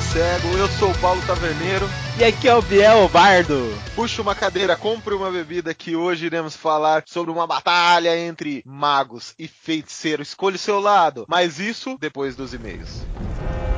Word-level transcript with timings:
Cego. 0.00 0.48
Eu 0.56 0.68
sou 0.68 0.90
o 0.90 0.98
Paulo 0.98 1.20
Taverneiro. 1.26 1.88
E 2.18 2.24
aqui 2.24 2.48
é 2.48 2.54
o 2.54 2.62
Biel 2.62 3.08
Bardo. 3.08 3.76
Puxa 3.94 4.22
uma 4.22 4.34
cadeira, 4.34 4.76
compre 4.76 5.14
uma 5.14 5.30
bebida 5.30 5.74
que 5.74 5.94
hoje 5.94 6.26
iremos 6.26 6.56
falar 6.56 7.02
sobre 7.06 7.30
uma 7.30 7.46
batalha 7.46 8.18
entre 8.18 8.62
magos 8.66 9.34
e 9.38 9.46
feiticeiros. 9.46 10.28
Escolha 10.28 10.56
o 10.56 10.58
seu 10.58 10.80
lado, 10.80 11.24
mas 11.28 11.58
isso 11.58 11.96
depois 12.00 12.34
dos 12.36 12.54
e-mails. 12.54 13.02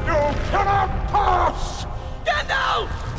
You 0.06 0.14
cannot 0.50 0.90
pass! 1.12 1.86
Gandalf! 2.24 3.17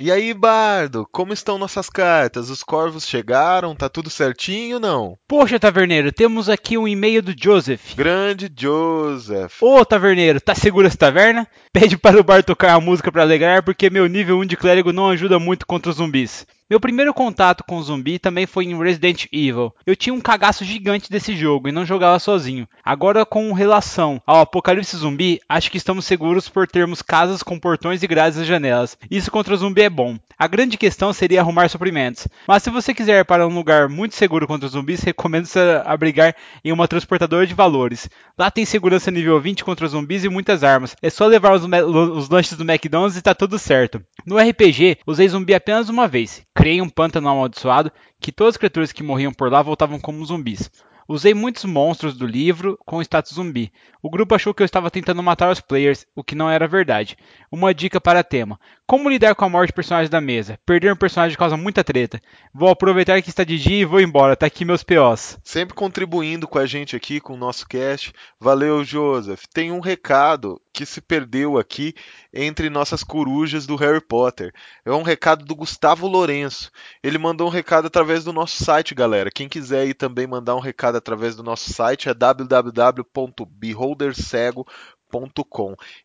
E 0.00 0.12
aí, 0.12 0.32
Bardo, 0.32 1.04
como 1.10 1.32
estão 1.32 1.58
nossas 1.58 1.90
cartas? 1.90 2.50
Os 2.50 2.62
corvos 2.62 3.04
chegaram? 3.04 3.74
Tá 3.74 3.88
tudo 3.88 4.08
certinho 4.08 4.78
não? 4.78 5.18
Poxa, 5.26 5.58
Taverneiro, 5.58 6.12
temos 6.12 6.48
aqui 6.48 6.78
um 6.78 6.86
e-mail 6.86 7.20
do 7.20 7.34
Joseph. 7.36 7.96
Grande 7.96 8.48
Joseph. 8.56 9.60
Ô, 9.60 9.84
Taverneiro, 9.84 10.40
tá 10.40 10.54
seguro 10.54 10.86
essa 10.86 10.96
taverna? 10.96 11.48
Pede 11.72 11.98
para 11.98 12.20
o 12.20 12.22
bar 12.22 12.44
tocar 12.44 12.74
a 12.74 12.80
música 12.80 13.10
para 13.10 13.22
alegrar, 13.22 13.64
porque 13.64 13.90
meu 13.90 14.06
nível 14.06 14.38
1 14.38 14.46
de 14.46 14.56
clérigo 14.56 14.92
não 14.92 15.08
ajuda 15.08 15.40
muito 15.40 15.66
contra 15.66 15.90
os 15.90 15.96
zumbis. 15.96 16.46
Meu 16.70 16.78
primeiro 16.78 17.14
contato 17.14 17.64
com 17.64 17.80
zumbi 17.80 18.18
também 18.18 18.44
foi 18.44 18.66
em 18.66 18.78
Resident 18.78 19.24
Evil. 19.32 19.74
Eu 19.86 19.96
tinha 19.96 20.12
um 20.12 20.20
cagaço 20.20 20.66
gigante 20.66 21.10
desse 21.10 21.34
jogo 21.34 21.66
e 21.66 21.72
não 21.72 21.86
jogava 21.86 22.18
sozinho. 22.18 22.68
Agora, 22.84 23.24
com 23.24 23.54
relação 23.54 24.20
ao 24.26 24.42
apocalipse 24.42 24.94
zumbi, 24.94 25.40
acho 25.48 25.70
que 25.70 25.78
estamos 25.78 26.04
seguros 26.04 26.46
por 26.46 26.66
termos 26.66 27.00
casas 27.00 27.42
com 27.42 27.58
portões 27.58 28.02
e 28.02 28.06
grades 28.06 28.38
nas 28.38 28.46
janelas. 28.46 28.98
Isso 29.10 29.30
contra 29.30 29.56
zumbi 29.56 29.80
é 29.80 29.88
bom. 29.88 30.18
A 30.38 30.46
grande 30.46 30.76
questão 30.76 31.12
seria 31.12 31.40
arrumar 31.40 31.68
suprimentos. 31.68 32.28
Mas 32.46 32.62
se 32.62 32.70
você 32.70 32.94
quiser 32.94 33.20
ir 33.20 33.24
para 33.24 33.44
um 33.44 33.52
lugar 33.52 33.88
muito 33.88 34.14
seguro 34.14 34.46
contra 34.46 34.68
zumbis, 34.68 35.02
recomendo 35.02 35.46
se 35.46 35.58
abrigar 35.84 36.32
em 36.64 36.70
uma 36.70 36.86
transportadora 36.86 37.44
de 37.44 37.54
valores. 37.54 38.08
Lá 38.38 38.48
tem 38.48 38.64
segurança 38.64 39.10
nível 39.10 39.40
20 39.40 39.64
contra 39.64 39.88
zumbis 39.88 40.22
e 40.22 40.28
muitas 40.28 40.62
armas. 40.62 40.94
É 41.02 41.10
só 41.10 41.26
levar 41.26 41.54
os, 41.54 41.64
os 41.64 42.28
lanches 42.28 42.56
do 42.56 42.62
McDonald's 42.62 43.16
e 43.16 43.22
tá 43.22 43.34
tudo 43.34 43.58
certo. 43.58 44.00
No 44.24 44.38
RPG, 44.38 44.98
usei 45.04 45.26
zumbi 45.28 45.54
apenas 45.54 45.88
uma 45.88 46.06
vez 46.06 46.42
Criei 46.54 46.80
um 46.80 46.88
pântano 46.88 47.28
amaldiçoado 47.28 47.90
que 48.20 48.30
todas 48.30 48.54
as 48.54 48.58
criaturas 48.58 48.92
que 48.92 49.02
morriam 49.02 49.32
por 49.32 49.50
lá 49.50 49.60
voltavam 49.60 49.98
como 49.98 50.24
zumbis. 50.24 50.70
Usei 51.08 51.32
muitos 51.32 51.64
monstros 51.64 52.14
do 52.14 52.26
livro 52.26 52.78
com 52.84 53.00
status 53.00 53.32
zumbi. 53.32 53.72
O 54.02 54.10
grupo 54.10 54.34
achou 54.34 54.52
que 54.52 54.62
eu 54.62 54.66
estava 54.66 54.90
tentando 54.90 55.22
matar 55.22 55.50
os 55.50 55.58
players, 55.58 56.06
o 56.14 56.22
que 56.22 56.34
não 56.34 56.50
era 56.50 56.68
verdade. 56.68 57.16
Uma 57.50 57.72
dica 57.72 57.98
para 57.98 58.22
tema: 58.22 58.60
Como 58.86 59.08
lidar 59.08 59.34
com 59.34 59.42
a 59.42 59.48
morte 59.48 59.68
de 59.68 59.72
personagens 59.72 60.10
da 60.10 60.20
mesa? 60.20 60.58
Perder 60.66 60.92
um 60.92 60.96
personagem 60.96 61.38
causa 61.38 61.56
muita 61.56 61.82
treta. 61.82 62.20
Vou 62.52 62.68
aproveitar 62.68 63.22
que 63.22 63.30
está 63.30 63.42
de 63.42 63.58
dia 63.58 63.78
e 63.78 63.84
vou 63.86 64.02
embora. 64.02 64.36
Tá 64.36 64.44
aqui 64.44 64.66
meus 64.66 64.84
POs. 64.84 65.38
Sempre 65.42 65.74
contribuindo 65.74 66.46
com 66.46 66.58
a 66.58 66.66
gente 66.66 66.94
aqui 66.94 67.20
com 67.20 67.32
o 67.32 67.38
nosso 67.38 67.66
cast. 67.66 68.12
Valeu, 68.38 68.84
Joseph. 68.84 69.44
Tem 69.50 69.72
um 69.72 69.80
recado 69.80 70.60
que 70.78 70.86
se 70.86 71.00
perdeu 71.00 71.58
aqui 71.58 71.92
entre 72.32 72.70
nossas 72.70 73.02
corujas 73.02 73.66
do 73.66 73.74
Harry 73.74 74.00
Potter. 74.00 74.52
É 74.84 74.92
um 74.92 75.02
recado 75.02 75.44
do 75.44 75.56
Gustavo 75.56 76.06
Lourenço. 76.06 76.70
Ele 77.02 77.18
mandou 77.18 77.48
um 77.48 77.50
recado 77.50 77.88
através 77.88 78.22
do 78.22 78.32
nosso 78.32 78.62
site, 78.62 78.94
galera. 78.94 79.28
Quem 79.28 79.48
quiser 79.48 79.80
aí 79.80 79.92
também 79.92 80.28
mandar 80.28 80.54
um 80.54 80.60
recado 80.60 80.94
através 80.94 81.34
do 81.34 81.42
nosso 81.42 81.72
site 81.72 82.08
é 82.08 82.14
www.beholdercego.com 82.14 84.97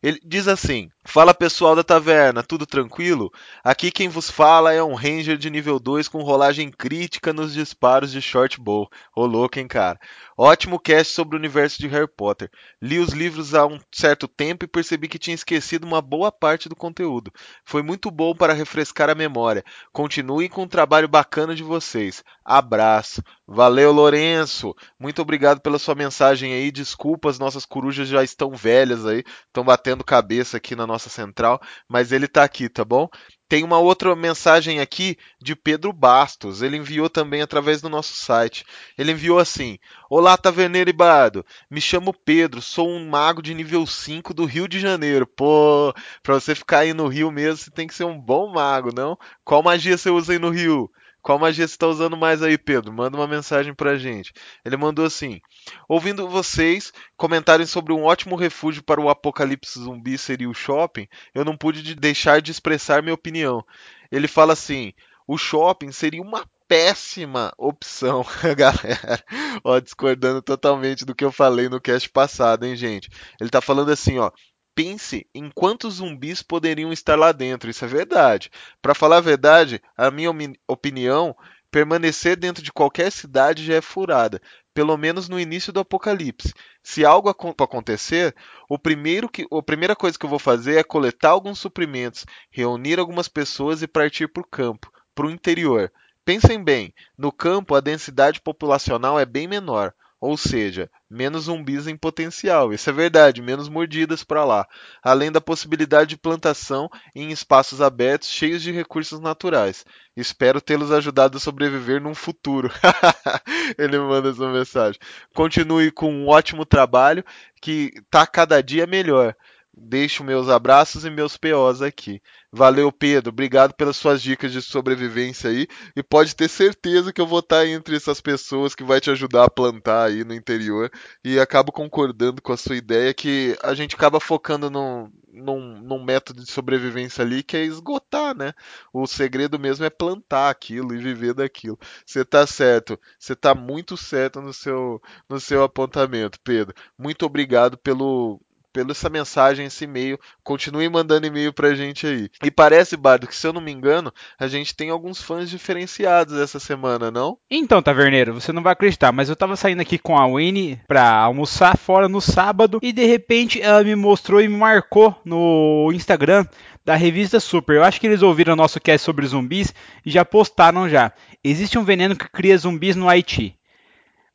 Ele 0.02 0.20
diz 0.24 0.48
assim: 0.48 0.90
Fala 1.04 1.34
pessoal 1.34 1.76
da 1.76 1.84
taverna, 1.84 2.42
tudo 2.42 2.66
tranquilo? 2.66 3.30
Aqui 3.62 3.90
quem 3.90 4.08
vos 4.08 4.30
fala 4.30 4.72
é 4.72 4.82
um 4.82 4.94
Ranger 4.94 5.36
de 5.36 5.50
nível 5.50 5.78
2 5.78 6.08
com 6.08 6.22
rolagem 6.22 6.70
crítica 6.70 7.32
nos 7.32 7.52
disparos 7.52 8.10
de 8.10 8.22
short 8.22 8.58
bow. 8.60 8.88
Ô 9.14 9.26
louco, 9.26 9.58
hein, 9.58 9.68
cara? 9.68 9.98
Ótimo 10.36 10.80
cast 10.80 11.12
sobre 11.12 11.36
o 11.36 11.38
universo 11.38 11.78
de 11.78 11.86
Harry 11.88 12.08
Potter. 12.08 12.50
Li 12.80 12.98
os 12.98 13.10
livros 13.10 13.54
há 13.54 13.66
um 13.66 13.78
certo 13.92 14.26
tempo 14.26 14.64
e 14.64 14.68
percebi 14.68 15.06
que 15.06 15.18
tinha 15.18 15.34
esquecido 15.34 15.84
uma 15.84 16.00
boa 16.00 16.32
parte 16.32 16.68
do 16.68 16.74
conteúdo. 16.74 17.30
Foi 17.64 17.82
muito 17.82 18.10
bom 18.10 18.34
para 18.34 18.52
refrescar 18.52 19.10
a 19.10 19.14
memória. 19.14 19.64
Continuem 19.92 20.48
com 20.48 20.64
o 20.64 20.68
trabalho 20.68 21.06
bacana 21.06 21.54
de 21.54 21.62
vocês. 21.62 22.24
Abraço. 22.44 23.22
Valeu, 23.46 23.92
Lourenço. 23.92 24.74
Muito 24.98 25.20
obrigado 25.20 25.60
pela 25.60 25.78
sua 25.78 25.94
mensagem 25.94 26.52
aí. 26.54 26.70
Desculpa, 26.70 27.28
as 27.28 27.38
nossas 27.38 27.66
corujas 27.66 28.08
já 28.08 28.24
estão 28.24 28.50
velhas 28.52 29.04
aí, 29.06 29.22
estão 29.46 29.62
batendo 29.62 30.02
cabeça 30.02 30.56
aqui 30.56 30.74
na 30.74 30.86
nossa 30.86 31.10
central, 31.10 31.60
mas 31.86 32.10
ele 32.10 32.26
tá 32.26 32.42
aqui, 32.42 32.70
tá 32.70 32.84
bom? 32.84 33.06
Tem 33.46 33.62
uma 33.62 33.78
outra 33.78 34.16
mensagem 34.16 34.80
aqui 34.80 35.18
de 35.40 35.54
Pedro 35.54 35.92
Bastos. 35.92 36.62
Ele 36.62 36.78
enviou 36.78 37.10
também 37.10 37.42
através 37.42 37.82
do 37.82 37.90
nosso 37.90 38.14
site. 38.14 38.64
Ele 38.96 39.12
enviou 39.12 39.38
assim: 39.38 39.78
Olá, 40.08 40.38
Taverneiro 40.38 40.88
e 40.88 40.94
Bardo. 40.94 41.44
Me 41.70 41.82
chamo 41.82 42.14
Pedro, 42.14 42.62
sou 42.62 42.88
um 42.88 43.06
mago 43.10 43.42
de 43.42 43.52
nível 43.52 43.86
5 43.86 44.32
do 44.32 44.46
Rio 44.46 44.66
de 44.66 44.80
Janeiro. 44.80 45.26
Pô, 45.26 45.92
pra 46.22 46.34
você 46.34 46.54
ficar 46.54 46.78
aí 46.80 46.94
no 46.94 47.08
Rio 47.08 47.30
mesmo, 47.30 47.58
você 47.58 47.70
tem 47.70 47.86
que 47.86 47.94
ser 47.94 48.04
um 48.04 48.18
bom 48.18 48.50
mago, 48.50 48.90
não? 48.94 49.18
Qual 49.44 49.62
magia 49.62 49.98
você 49.98 50.08
usa 50.08 50.32
aí 50.32 50.38
no 50.38 50.48
Rio? 50.50 50.90
Qual 51.24 51.38
magia 51.38 51.66
você 51.66 51.72
está 51.72 51.86
usando 51.86 52.18
mais 52.18 52.42
aí, 52.42 52.58
Pedro? 52.58 52.92
Manda 52.92 53.16
uma 53.16 53.26
mensagem 53.26 53.72
pra 53.72 53.96
gente. 53.96 54.30
Ele 54.62 54.76
mandou 54.76 55.06
assim: 55.06 55.40
Ouvindo 55.88 56.28
vocês 56.28 56.92
comentarem 57.16 57.64
sobre 57.64 57.94
um 57.94 58.04
ótimo 58.04 58.36
refúgio 58.36 58.82
para 58.84 59.00
o 59.00 59.08
apocalipse 59.08 59.78
zumbi 59.78 60.18
seria 60.18 60.50
o 60.50 60.52
shopping, 60.52 61.08
eu 61.34 61.42
não 61.42 61.56
pude 61.56 61.94
deixar 61.94 62.42
de 62.42 62.50
expressar 62.50 63.02
minha 63.02 63.14
opinião. 63.14 63.64
Ele 64.12 64.28
fala 64.28 64.52
assim: 64.52 64.92
o 65.26 65.38
shopping 65.38 65.90
seria 65.92 66.20
uma 66.20 66.44
péssima 66.68 67.54
opção, 67.56 68.22
galera. 68.54 69.24
Ó, 69.64 69.80
discordando 69.80 70.42
totalmente 70.42 71.06
do 71.06 71.14
que 71.14 71.24
eu 71.24 71.32
falei 71.32 71.70
no 71.70 71.80
cast 71.80 72.06
passado, 72.10 72.66
hein, 72.66 72.76
gente? 72.76 73.08
Ele 73.40 73.48
tá 73.48 73.62
falando 73.62 73.90
assim, 73.90 74.18
ó 74.18 74.30
pense 74.74 75.26
em 75.34 75.50
quantos 75.50 75.94
zumbis 75.94 76.42
poderiam 76.42 76.92
estar 76.92 77.16
lá 77.16 77.32
dentro. 77.32 77.70
Isso 77.70 77.84
é 77.84 77.88
verdade. 77.88 78.50
Para 78.82 78.94
falar 78.94 79.18
a 79.18 79.20
verdade, 79.20 79.80
a 79.96 80.10
minha 80.10 80.30
opinião, 80.66 81.36
permanecer 81.70 82.36
dentro 82.36 82.62
de 82.62 82.72
qualquer 82.72 83.10
cidade 83.10 83.64
já 83.64 83.74
é 83.74 83.80
furada, 83.80 84.40
pelo 84.72 84.96
menos 84.96 85.28
no 85.28 85.40
início 85.40 85.72
do 85.72 85.80
apocalipse. 85.80 86.54
Se 86.82 87.04
algo 87.04 87.28
acontecer, 87.28 88.34
o 88.68 88.78
primeiro 88.78 89.28
que, 89.28 89.46
a 89.50 89.62
primeira 89.62 89.96
coisa 89.96 90.18
que 90.18 90.24
eu 90.24 90.30
vou 90.30 90.38
fazer 90.38 90.78
é 90.78 90.84
coletar 90.84 91.30
alguns 91.30 91.58
suprimentos, 91.58 92.24
reunir 92.50 92.98
algumas 92.98 93.26
pessoas 93.26 93.82
e 93.82 93.88
partir 93.88 94.28
para 94.28 94.42
o 94.42 94.46
campo, 94.46 94.92
para 95.14 95.26
o 95.26 95.30
interior. 95.30 95.90
Pensem 96.24 96.62
bem, 96.62 96.94
no 97.18 97.32
campo 97.32 97.74
a 97.74 97.80
densidade 97.80 98.40
populacional 98.40 99.18
é 99.18 99.26
bem 99.26 99.48
menor. 99.48 99.92
Ou 100.24 100.38
seja, 100.38 100.90
menos 101.10 101.44
zumbis 101.44 101.86
em 101.86 101.98
potencial. 101.98 102.72
Isso 102.72 102.88
é 102.88 102.92
verdade, 102.94 103.42
menos 103.42 103.68
mordidas 103.68 104.24
para 104.24 104.42
lá. 104.42 104.66
Além 105.02 105.30
da 105.30 105.38
possibilidade 105.38 106.08
de 106.08 106.16
plantação 106.16 106.88
em 107.14 107.30
espaços 107.30 107.82
abertos 107.82 108.30
cheios 108.30 108.62
de 108.62 108.72
recursos 108.72 109.20
naturais. 109.20 109.84
Espero 110.16 110.62
tê-los 110.62 110.90
ajudado 110.90 111.36
a 111.36 111.40
sobreviver 111.40 112.00
num 112.00 112.14
futuro. 112.14 112.70
Ele 113.76 113.98
manda 113.98 114.30
essa 114.30 114.50
mensagem. 114.50 114.98
Continue 115.34 115.90
com 115.90 116.10
um 116.10 116.26
ótimo 116.26 116.64
trabalho 116.64 117.22
que 117.60 117.92
tá 118.10 118.26
cada 118.26 118.62
dia 118.62 118.86
melhor. 118.86 119.36
Deixo 119.76 120.22
meus 120.22 120.48
abraços 120.48 121.04
e 121.04 121.10
meus 121.10 121.36
POs 121.36 121.82
aqui. 121.82 122.22
Valeu, 122.52 122.92
Pedro. 122.92 123.30
Obrigado 123.30 123.74
pelas 123.74 123.96
suas 123.96 124.22
dicas 124.22 124.52
de 124.52 124.62
sobrevivência 124.62 125.50
aí. 125.50 125.66
E 125.96 126.02
pode 126.02 126.36
ter 126.36 126.48
certeza 126.48 127.12
que 127.12 127.20
eu 127.20 127.26
vou 127.26 127.40
estar 127.40 127.66
entre 127.66 127.96
essas 127.96 128.20
pessoas 128.20 128.72
que 128.76 128.84
vai 128.84 129.00
te 129.00 129.10
ajudar 129.10 129.44
a 129.44 129.50
plantar 129.50 130.04
aí 130.04 130.22
no 130.22 130.32
interior. 130.32 130.90
E 131.24 131.40
acabo 131.40 131.72
concordando 131.72 132.40
com 132.40 132.52
a 132.52 132.56
sua 132.56 132.76
ideia 132.76 133.12
que 133.12 133.58
a 133.64 133.74
gente 133.74 133.96
acaba 133.96 134.20
focando 134.20 134.70
num, 134.70 135.10
num, 135.32 135.80
num 135.82 136.04
método 136.04 136.44
de 136.44 136.50
sobrevivência 136.52 137.24
ali 137.24 137.42
que 137.42 137.56
é 137.56 137.64
esgotar, 137.64 138.36
né? 138.36 138.52
O 138.92 139.08
segredo 139.08 139.58
mesmo 139.58 139.84
é 139.84 139.90
plantar 139.90 140.50
aquilo 140.50 140.94
e 140.94 140.98
viver 140.98 141.34
daquilo. 141.34 141.78
Você 142.06 142.24
tá 142.24 142.46
certo. 142.46 142.98
Você 143.18 143.34
tá 143.34 143.56
muito 143.56 143.96
certo 143.96 144.40
no 144.40 144.52
seu, 144.52 145.02
no 145.28 145.40
seu 145.40 145.64
apontamento, 145.64 146.38
Pedro. 146.44 146.72
Muito 146.96 147.26
obrigado 147.26 147.76
pelo 147.76 148.40
pela 148.74 148.90
essa 148.90 149.08
mensagem, 149.08 149.66
esse 149.66 149.84
e-mail. 149.84 150.18
Continue 150.42 150.88
mandando 150.88 151.26
e-mail 151.26 151.52
pra 151.52 151.74
gente 151.74 152.06
aí. 152.06 152.28
E 152.42 152.50
parece, 152.50 152.96
Bardo, 152.96 153.28
que 153.28 153.36
se 153.36 153.46
eu 153.46 153.52
não 153.52 153.60
me 153.60 153.70
engano, 153.70 154.12
a 154.38 154.48
gente 154.48 154.74
tem 154.74 154.90
alguns 154.90 155.22
fãs 155.22 155.48
diferenciados 155.48 156.36
essa 156.36 156.58
semana, 156.58 157.08
não? 157.08 157.38
Então, 157.48 157.80
Taverneiro, 157.80 158.34
você 158.34 158.52
não 158.52 158.62
vai 158.62 158.72
acreditar, 158.72 159.12
mas 159.12 159.28
eu 159.28 159.36
tava 159.36 159.54
saindo 159.54 159.80
aqui 159.80 159.96
com 159.96 160.18
a 160.18 160.26
Winnie 160.26 160.80
pra 160.88 161.08
almoçar 161.08 161.78
fora 161.78 162.08
no 162.08 162.20
sábado 162.20 162.80
e 162.82 162.92
de 162.92 163.04
repente 163.04 163.62
ela 163.62 163.84
me 163.84 163.94
mostrou 163.94 164.40
e 164.40 164.48
me 164.48 164.56
marcou 164.56 165.16
no 165.24 165.90
Instagram 165.94 166.44
da 166.84 166.96
revista 166.96 167.38
Super. 167.38 167.76
Eu 167.76 167.84
acho 167.84 168.00
que 168.00 168.08
eles 168.08 168.22
ouviram 168.22 168.56
nosso 168.56 168.80
cast 168.80 169.04
sobre 169.04 169.26
zumbis 169.26 169.72
e 170.04 170.10
já 170.10 170.24
postaram 170.24 170.88
já. 170.88 171.12
Existe 171.44 171.78
um 171.78 171.84
veneno 171.84 172.16
que 172.16 172.28
cria 172.28 172.58
zumbis 172.58 172.96
no 172.96 173.08
Haiti. 173.08 173.56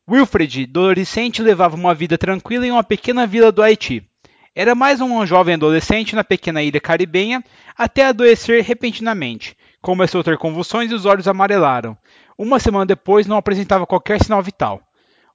Wilfred, 0.09 0.63
adolescente, 0.63 1.43
levava 1.43 1.75
uma 1.75 1.93
vida 1.93 2.17
tranquila 2.17 2.65
em 2.65 2.71
uma 2.71 2.83
pequena 2.83 3.27
vila 3.27 3.51
do 3.51 3.61
Haiti. 3.61 4.08
Era 4.59 4.75
mais 4.75 4.99
um 4.99 5.25
jovem 5.25 5.53
adolescente 5.53 6.13
na 6.13 6.21
pequena 6.21 6.61
ilha 6.61 6.81
caribenha 6.81 7.41
até 7.77 8.03
adoecer 8.03 8.61
repentinamente. 8.61 9.55
Começou 9.81 10.19
a 10.19 10.23
ter 10.25 10.37
convulsões 10.37 10.91
e 10.91 10.93
os 10.93 11.05
olhos 11.05 11.29
amarelaram. 11.29 11.97
Uma 12.37 12.59
semana 12.59 12.85
depois 12.85 13.25
não 13.25 13.37
apresentava 13.37 13.87
qualquer 13.87 14.21
sinal 14.21 14.43
vital. 14.43 14.81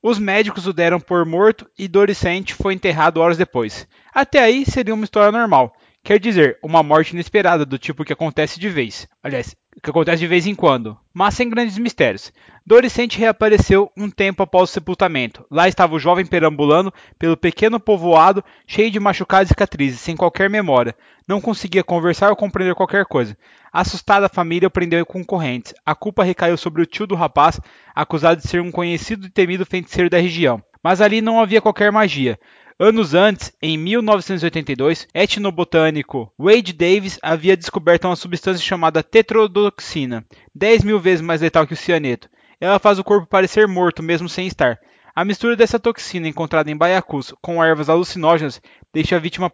Os 0.02 0.18
médicos 0.18 0.66
o 0.66 0.74
deram 0.74 1.00
por 1.00 1.24
morto 1.24 1.66
e 1.78 1.88
Doricente 1.88 2.52
foi 2.52 2.74
enterrado 2.74 3.18
horas 3.18 3.38
depois. 3.38 3.88
Até 4.14 4.40
aí 4.40 4.66
seria 4.66 4.92
uma 4.92 5.04
história 5.04 5.32
normal. 5.32 5.74
Quer 6.02 6.20
dizer, 6.20 6.58
uma 6.62 6.82
morte 6.82 7.14
inesperada, 7.14 7.64
do 7.64 7.78
tipo 7.78 8.04
que 8.04 8.12
acontece 8.12 8.60
de 8.60 8.68
vez. 8.68 9.08
Aliás, 9.22 9.56
que 9.82 9.90
acontece 9.90 10.20
de 10.20 10.26
vez 10.26 10.46
em 10.46 10.54
quando, 10.54 10.96
mas 11.12 11.34
sem 11.34 11.48
grandes 11.48 11.78
mistérios. 11.78 12.32
Doricente 12.66 13.18
reapareceu 13.18 13.92
um 13.96 14.08
tempo 14.08 14.42
após 14.42 14.70
o 14.70 14.72
sepultamento. 14.72 15.44
Lá 15.50 15.68
estava 15.68 15.94
o 15.94 15.98
jovem 15.98 16.24
perambulando 16.24 16.92
pelo 17.18 17.36
pequeno 17.36 17.78
povoado, 17.78 18.42
cheio 18.66 18.90
de 18.90 18.98
machucados 18.98 19.48
e 19.48 19.52
cicatrizes, 19.52 20.00
sem 20.00 20.16
qualquer 20.16 20.48
memória. 20.48 20.94
Não 21.28 21.40
conseguia 21.40 21.84
conversar 21.84 22.30
ou 22.30 22.36
compreender 22.36 22.74
qualquer 22.74 23.04
coisa. 23.04 23.36
Assustada, 23.72 24.26
a 24.26 24.34
família 24.34 24.68
o 24.68 24.70
prendeu 24.70 25.04
com 25.04 25.24
correntes. 25.24 25.74
A 25.84 25.94
culpa 25.94 26.24
recaiu 26.24 26.56
sobre 26.56 26.80
o 26.82 26.86
tio 26.86 27.06
do 27.06 27.14
rapaz, 27.14 27.60
acusado 27.94 28.40
de 28.40 28.48
ser 28.48 28.60
um 28.60 28.70
conhecido 28.70 29.26
e 29.26 29.30
temido 29.30 29.66
feiticeiro 29.66 30.08
da 30.08 30.18
região. 30.18 30.62
Mas 30.82 31.00
ali 31.00 31.20
não 31.20 31.40
havia 31.40 31.60
qualquer 31.60 31.90
magia. 31.90 32.38
Anos 32.78 33.14
antes, 33.14 33.52
em 33.62 33.78
1982, 33.78 35.06
etnobotânico 35.14 36.32
Wade 36.36 36.72
Davis 36.72 37.20
havia 37.22 37.56
descoberto 37.56 38.06
uma 38.06 38.16
substância 38.16 38.60
chamada 38.60 39.00
tetrodotoxina, 39.00 40.26
10 40.52 40.82
mil 40.82 40.98
vezes 40.98 41.20
mais 41.20 41.40
letal 41.40 41.68
que 41.68 41.74
o 41.74 41.76
cianeto. 41.76 42.28
Ela 42.60 42.80
faz 42.80 42.98
o 42.98 43.04
corpo 43.04 43.28
parecer 43.28 43.68
morto 43.68 44.02
mesmo 44.02 44.28
sem 44.28 44.48
estar. 44.48 44.80
A 45.14 45.24
mistura 45.24 45.54
dessa 45.54 45.78
toxina 45.78 46.26
encontrada 46.26 46.68
em 46.68 46.76
baiacus 46.76 47.32
com 47.40 47.62
ervas 47.62 47.88
alucinógenas 47.88 48.60
deixa 48.92 49.14
a 49.14 49.20
vítima 49.20 49.48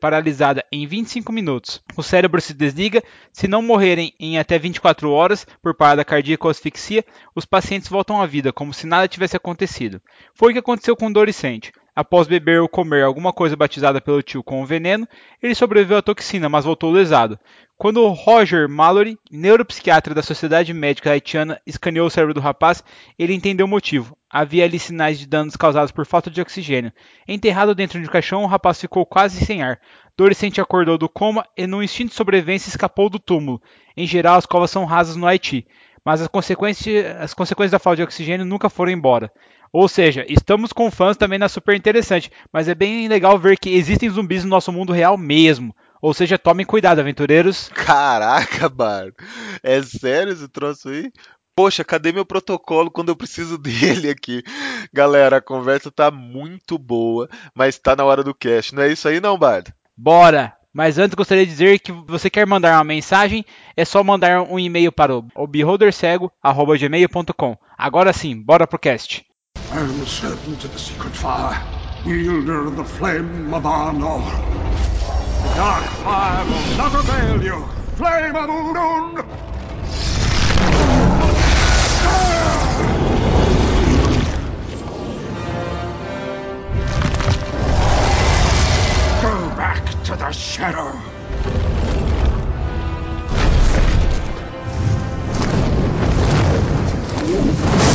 paralisada 0.00 0.64
em 0.72 0.86
25 0.86 1.30
minutos. 1.30 1.82
O 1.94 2.02
cérebro 2.02 2.40
se 2.40 2.54
desliga. 2.54 3.02
Se 3.34 3.46
não 3.46 3.60
morrerem 3.60 4.14
em 4.18 4.38
até 4.38 4.58
24 4.58 5.10
horas 5.10 5.46
por 5.62 5.74
parada 5.74 6.06
cardíaca 6.06 6.46
ou 6.46 6.50
asfixia, 6.50 7.04
os 7.34 7.44
pacientes 7.44 7.90
voltam 7.90 8.22
à 8.22 8.24
vida 8.24 8.50
como 8.50 8.72
se 8.72 8.86
nada 8.86 9.06
tivesse 9.06 9.36
acontecido. 9.36 10.00
Foi 10.34 10.48
o 10.48 10.52
que 10.54 10.60
aconteceu 10.60 10.96
com 10.96 11.12
Doricente. 11.12 11.70
Após 11.94 12.26
beber 12.26 12.60
ou 12.60 12.68
comer 12.68 13.04
alguma 13.04 13.34
coisa 13.34 13.54
batizada 13.54 14.00
pelo 14.00 14.22
tio 14.22 14.42
com 14.42 14.62
o 14.62 14.66
veneno, 14.66 15.06
ele 15.42 15.54
sobreviveu 15.54 15.98
à 15.98 16.02
toxina, 16.02 16.48
mas 16.48 16.64
voltou 16.64 16.90
lesado. 16.90 17.38
Quando 17.76 18.08
Roger 18.08 18.66
Mallory, 18.66 19.18
neuropsiquiatra 19.30 20.14
da 20.14 20.22
Sociedade 20.22 20.72
Médica 20.72 21.10
Haitiana, 21.10 21.60
escaneou 21.66 22.06
o 22.06 22.10
cérebro 22.10 22.32
do 22.32 22.40
rapaz, 22.40 22.82
ele 23.18 23.34
entendeu 23.34 23.66
o 23.66 23.68
motivo. 23.68 24.16
Havia 24.30 24.64
ali 24.64 24.78
sinais 24.78 25.18
de 25.18 25.26
danos 25.26 25.54
causados 25.54 25.92
por 25.92 26.06
falta 26.06 26.30
de 26.30 26.40
oxigênio. 26.40 26.92
Enterrado 27.28 27.74
dentro 27.74 28.00
de 28.00 28.08
um 28.08 28.10
caixão, 28.10 28.42
o 28.44 28.46
rapaz 28.46 28.80
ficou 28.80 29.04
quase 29.04 29.44
sem 29.44 29.62
ar. 29.62 29.78
Doricente 30.16 30.62
acordou 30.62 30.96
do 30.96 31.10
coma 31.10 31.44
e, 31.58 31.66
num 31.66 31.82
instinto 31.82 32.10
de 32.10 32.16
sobrevivência, 32.16 32.70
escapou 32.70 33.10
do 33.10 33.18
túmulo. 33.18 33.60
Em 33.94 34.06
geral, 34.06 34.36
as 34.36 34.46
covas 34.46 34.70
são 34.70 34.86
rasas 34.86 35.16
no 35.16 35.26
Haiti, 35.26 35.66
mas 36.04 36.22
as 36.22 36.28
consequências, 36.28 37.04
as 37.20 37.34
consequências 37.34 37.72
da 37.72 37.78
falta 37.78 37.96
de 37.96 38.02
oxigênio 38.02 38.46
nunca 38.46 38.70
foram 38.70 38.92
embora. 38.92 39.30
Ou 39.72 39.88
seja, 39.88 40.24
estamos 40.28 40.70
com 40.72 40.90
fãs 40.90 41.16
também 41.16 41.38
na 41.38 41.48
super 41.48 41.74
interessante, 41.74 42.30
mas 42.52 42.68
é 42.68 42.74
bem 42.74 43.08
legal 43.08 43.38
ver 43.38 43.58
que 43.58 43.70
existem 43.70 44.10
zumbis 44.10 44.44
no 44.44 44.50
nosso 44.50 44.70
mundo 44.70 44.92
real 44.92 45.16
mesmo. 45.16 45.74
Ou 46.02 46.12
seja, 46.12 46.36
tomem 46.36 46.66
cuidado, 46.66 46.98
aventureiros. 46.98 47.70
Caraca, 47.70 48.68
Bar. 48.68 49.12
É 49.62 49.80
sério 49.82 50.30
esse 50.32 50.46
troço 50.48 50.90
aí? 50.90 51.10
Poxa, 51.54 51.84
cadê 51.84 52.10
meu 52.12 52.26
protocolo 52.26 52.90
quando 52.90 53.10
eu 53.10 53.16
preciso 53.16 53.56
dele 53.62 54.10
aqui? 54.10 54.42
Galera, 54.92 55.38
a 55.38 55.42
conversa 55.42 55.90
tá 55.90 56.10
muito 56.10 56.76
boa, 56.76 57.26
mas 57.54 57.78
tá 57.78 57.96
na 57.96 58.04
hora 58.04 58.22
do 58.22 58.34
cast. 58.34 58.74
Não 58.74 58.82
é 58.82 58.92
isso 58.92 59.08
aí 59.08 59.18
não, 59.20 59.38
Bard? 59.38 59.72
Bora! 59.96 60.54
Mas 60.74 60.98
antes 60.98 61.14
gostaria 61.14 61.44
de 61.44 61.52
dizer 61.52 61.78
que 61.78 61.92
você 61.92 62.30
quer 62.30 62.46
mandar 62.46 62.78
uma 62.78 62.84
mensagem, 62.84 63.44
é 63.76 63.84
só 63.84 64.02
mandar 64.02 64.40
um 64.40 64.58
e-mail 64.58 64.90
para 64.90 65.14
o 65.14 65.46
beholdercego.gmail.com. 65.46 67.58
Agora 67.76 68.10
sim, 68.14 68.42
bora 68.42 68.66
pro 68.66 68.78
cast. 68.78 69.22
I 69.72 69.80
am 69.80 69.98
the 70.00 70.06
servant 70.06 70.62
of 70.64 70.72
the 70.74 70.78
secret 70.78 71.14
fire, 71.14 71.58
wielder 72.04 72.66
of 72.66 72.76
the 72.76 72.84
flame 72.84 73.54
of 73.54 73.62
Arnor. 73.62 74.20
The 75.42 75.54
dark 75.54 75.84
fire 76.04 76.44
will 76.44 76.76
not 76.76 76.94
avail 76.94 77.42
you, 77.42 77.66
flame 77.96 78.36
of 78.36 78.50
Udun! 78.50 79.16
Go 89.22 89.56
back 89.56 90.04
to 90.04 90.16
the 90.16 90.32
shadow. 90.32 90.92
You 97.26 97.91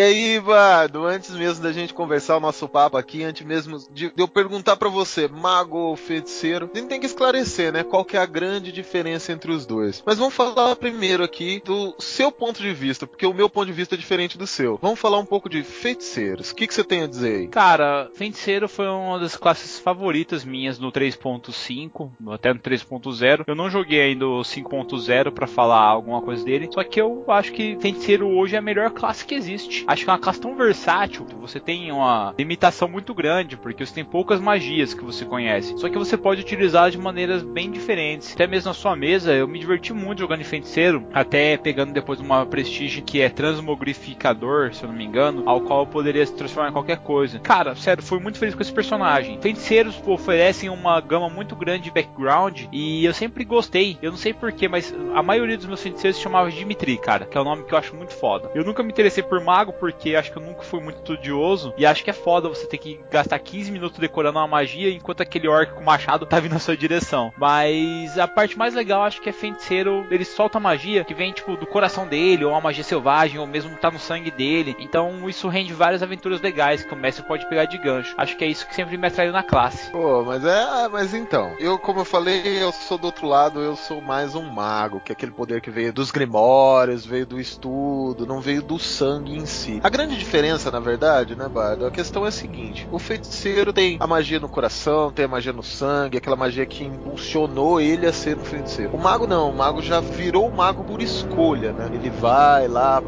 E 0.00 0.02
aí, 0.02 0.40
Bardo, 0.40 1.04
antes 1.04 1.36
mesmo 1.36 1.62
da 1.62 1.72
gente 1.72 1.92
conversar 1.92 2.38
o 2.38 2.40
nosso 2.40 2.66
papo 2.66 2.96
aqui, 2.96 3.22
antes 3.22 3.46
mesmo 3.46 3.76
de 3.92 4.10
eu 4.16 4.26
perguntar 4.26 4.78
para 4.78 4.88
você, 4.88 5.28
mago 5.28 5.76
ou 5.76 5.94
feiticeiro, 5.94 6.70
a 6.72 6.78
gente 6.78 6.88
tem 6.88 6.98
que 6.98 7.04
esclarecer, 7.04 7.70
né, 7.70 7.84
qual 7.84 8.02
que 8.02 8.16
é 8.16 8.20
a 8.20 8.24
grande 8.24 8.72
diferença 8.72 9.30
entre 9.30 9.52
os 9.52 9.66
dois. 9.66 10.02
Mas 10.06 10.16
vamos 10.16 10.32
falar 10.32 10.74
primeiro 10.76 11.22
aqui 11.22 11.60
do 11.62 11.94
seu 11.98 12.32
ponto 12.32 12.62
de 12.62 12.72
vista, 12.72 13.06
porque 13.06 13.26
o 13.26 13.34
meu 13.34 13.50
ponto 13.50 13.66
de 13.66 13.74
vista 13.74 13.94
é 13.94 13.98
diferente 13.98 14.38
do 14.38 14.46
seu. 14.46 14.78
Vamos 14.80 14.98
falar 14.98 15.18
um 15.18 15.26
pouco 15.26 15.50
de 15.50 15.62
feiticeiros. 15.62 16.50
O 16.50 16.54
que, 16.54 16.66
que 16.66 16.72
você 16.72 16.82
tem 16.82 17.02
a 17.02 17.06
dizer 17.06 17.36
aí? 17.36 17.48
Cara, 17.48 18.10
feiticeiro 18.14 18.70
foi 18.70 18.88
uma 18.88 19.18
das 19.18 19.36
classes 19.36 19.78
favoritas 19.78 20.46
minhas 20.46 20.78
no 20.78 20.90
3.5, 20.90 22.10
até 22.30 22.54
no 22.54 22.60
3.0. 22.60 23.44
Eu 23.46 23.54
não 23.54 23.68
joguei 23.68 24.00
ainda 24.00 24.26
o 24.26 24.40
5.0 24.40 25.30
para 25.30 25.46
falar 25.46 25.82
alguma 25.82 26.22
coisa 26.22 26.42
dele, 26.42 26.70
só 26.72 26.82
que 26.82 26.98
eu 26.98 27.22
acho 27.28 27.52
que 27.52 27.76
feiticeiro 27.82 28.26
hoje 28.26 28.54
é 28.54 28.58
a 28.58 28.62
melhor 28.62 28.92
classe 28.92 29.26
que 29.26 29.34
existe. 29.34 29.89
Acho 29.90 30.04
que 30.04 30.10
é 30.10 30.12
uma 30.12 30.20
classe 30.20 30.40
tão 30.40 30.54
versátil 30.54 31.24
que 31.24 31.34
você 31.34 31.58
tem 31.58 31.90
uma 31.90 32.32
limitação 32.38 32.86
muito 32.86 33.12
grande, 33.12 33.56
porque 33.56 33.84
você 33.84 33.92
tem 33.92 34.04
poucas 34.04 34.38
magias 34.38 34.94
que 34.94 35.04
você 35.04 35.24
conhece. 35.24 35.76
Só 35.78 35.88
que 35.88 35.98
você 35.98 36.16
pode 36.16 36.42
utilizar 36.42 36.92
de 36.92 36.96
maneiras 36.96 37.42
bem 37.42 37.72
diferentes. 37.72 38.32
Até 38.32 38.46
mesmo 38.46 38.68
na 38.68 38.74
sua 38.74 38.94
mesa, 38.94 39.32
eu 39.32 39.48
me 39.48 39.58
diverti 39.58 39.92
muito 39.92 40.20
jogando 40.20 40.42
em 40.42 40.44
feiticeiro, 40.44 41.04
até 41.12 41.56
pegando 41.56 41.92
depois 41.92 42.20
uma 42.20 42.46
prestígio 42.46 43.02
que 43.02 43.20
é 43.20 43.28
transmogrificador, 43.28 44.72
se 44.72 44.84
eu 44.84 44.88
não 44.88 44.96
me 44.96 45.04
engano, 45.04 45.42
ao 45.44 45.60
qual 45.62 45.80
eu 45.80 45.86
poderia 45.88 46.24
se 46.24 46.36
transformar 46.36 46.68
em 46.68 46.72
qualquer 46.72 46.98
coisa. 46.98 47.40
Cara, 47.40 47.74
sério, 47.74 48.00
fui 48.00 48.20
muito 48.20 48.38
feliz 48.38 48.54
com 48.54 48.62
esse 48.62 48.72
personagem. 48.72 49.40
Feiticeiros 49.40 49.96
pô, 49.96 50.12
oferecem 50.12 50.70
uma 50.70 51.00
gama 51.00 51.28
muito 51.28 51.56
grande 51.56 51.82
de 51.82 51.90
background 51.90 52.62
e 52.70 53.04
eu 53.04 53.12
sempre 53.12 53.44
gostei. 53.44 53.98
Eu 54.00 54.12
não 54.12 54.18
sei 54.18 54.32
porquê, 54.32 54.68
mas 54.68 54.94
a 55.14 55.20
maioria 55.20 55.56
dos 55.56 55.66
meus 55.66 55.82
feiticeiros 55.82 56.16
se 56.16 56.22
chamava 56.22 56.48
Dimitri, 56.48 56.96
cara, 56.96 57.26
que 57.26 57.36
é 57.36 57.40
um 57.40 57.44
nome 57.44 57.64
que 57.64 57.74
eu 57.74 57.78
acho 57.78 57.96
muito 57.96 58.14
foda. 58.14 58.48
Eu 58.54 58.64
nunca 58.64 58.84
me 58.84 58.90
interessei 58.90 59.24
por 59.24 59.40
mago 59.40 59.79
porque 59.80 60.14
acho 60.14 60.30
que 60.30 60.38
eu 60.38 60.42
nunca 60.42 60.62
fui 60.62 60.80
muito 60.80 60.98
estudioso 60.98 61.72
e 61.76 61.86
acho 61.86 62.04
que 62.04 62.10
é 62.10 62.12
foda 62.12 62.48
você 62.48 62.66
ter 62.66 62.78
que 62.78 63.00
gastar 63.10 63.38
15 63.38 63.72
minutos 63.72 63.98
decorando 63.98 64.38
uma 64.38 64.46
magia 64.46 64.90
enquanto 64.90 65.22
aquele 65.22 65.48
orc 65.48 65.72
com 65.72 65.82
machado 65.82 66.26
tá 66.26 66.38
vindo 66.38 66.52
na 66.52 66.58
sua 66.58 66.76
direção. 66.76 67.32
Mas 67.38 68.18
a 68.18 68.28
parte 68.28 68.58
mais 68.58 68.74
legal 68.74 69.02
acho 69.02 69.20
que 69.20 69.30
é 69.30 69.32
feiticeiro, 69.32 70.06
ele 70.10 70.24
solta 70.24 70.60
magia 70.60 71.04
que 71.04 71.14
vem 71.14 71.32
tipo 71.32 71.56
do 71.56 71.66
coração 71.66 72.06
dele, 72.06 72.44
ou 72.44 72.52
uma 72.52 72.60
magia 72.60 72.84
selvagem, 72.84 73.38
ou 73.38 73.46
mesmo 73.46 73.74
tá 73.76 73.90
no 73.90 73.98
sangue 73.98 74.30
dele. 74.30 74.76
Então 74.78 75.28
isso 75.28 75.48
rende 75.48 75.72
várias 75.72 76.02
aventuras 76.02 76.40
legais 76.40 76.84
que 76.84 76.92
o 76.92 76.96
mestre 76.96 77.24
pode 77.24 77.48
pegar 77.48 77.64
de 77.64 77.78
gancho. 77.78 78.14
Acho 78.18 78.36
que 78.36 78.44
é 78.44 78.48
isso 78.48 78.66
que 78.66 78.74
sempre 78.74 78.96
me 78.96 79.06
atraiu 79.06 79.32
na 79.32 79.42
classe. 79.42 79.90
Pô, 79.90 80.22
mas 80.22 80.44
é, 80.44 80.88
mas 80.88 81.14
então, 81.14 81.54
eu 81.58 81.78
como 81.78 82.00
eu 82.00 82.04
falei, 82.04 82.62
eu 82.62 82.72
sou 82.72 82.98
do 82.98 83.06
outro 83.06 83.26
lado, 83.26 83.60
eu 83.60 83.76
sou 83.76 84.00
mais 84.00 84.34
um 84.34 84.42
mago, 84.42 85.00
que 85.00 85.12
é 85.12 85.14
aquele 85.14 85.32
poder 85.32 85.60
que 85.60 85.70
veio 85.70 85.92
dos 85.92 86.10
grimórios, 86.10 87.06
veio 87.06 87.26
do 87.26 87.40
estudo, 87.40 88.26
não 88.26 88.40
veio 88.40 88.62
do 88.62 88.78
sangue 88.78 89.36
em 89.36 89.46
si. 89.46 89.59
A 89.82 89.88
grande 89.88 90.16
diferença, 90.16 90.70
na 90.70 90.80
verdade, 90.80 91.36
né, 91.36 91.48
Bardo? 91.48 91.86
A 91.86 91.90
questão 91.90 92.24
é 92.24 92.28
a 92.28 92.32
seguinte: 92.32 92.86
o 92.90 92.98
feiticeiro 92.98 93.72
tem 93.72 93.96
a 94.00 94.06
magia 94.06 94.40
no 94.40 94.48
coração, 94.48 95.12
tem 95.12 95.24
a 95.24 95.28
magia 95.28 95.52
no 95.52 95.62
sangue, 95.62 96.18
aquela 96.18 96.36
magia 96.36 96.64
que 96.66 96.84
impulsionou 96.84 97.80
ele 97.80 98.06
a 98.06 98.12
ser 98.12 98.36
um 98.36 98.44
feiticeiro. 98.44 98.94
O 98.94 98.98
mago 98.98 99.26
não, 99.26 99.50
o 99.50 99.56
mago 99.56 99.82
já 99.82 100.00
virou 100.00 100.48
o 100.48 100.56
mago 100.56 100.84
por 100.84 101.02
escolha, 101.02 101.72
né? 101.72 101.90
Ele 101.92 102.10
vai 102.10 102.68
lá 102.68 103.02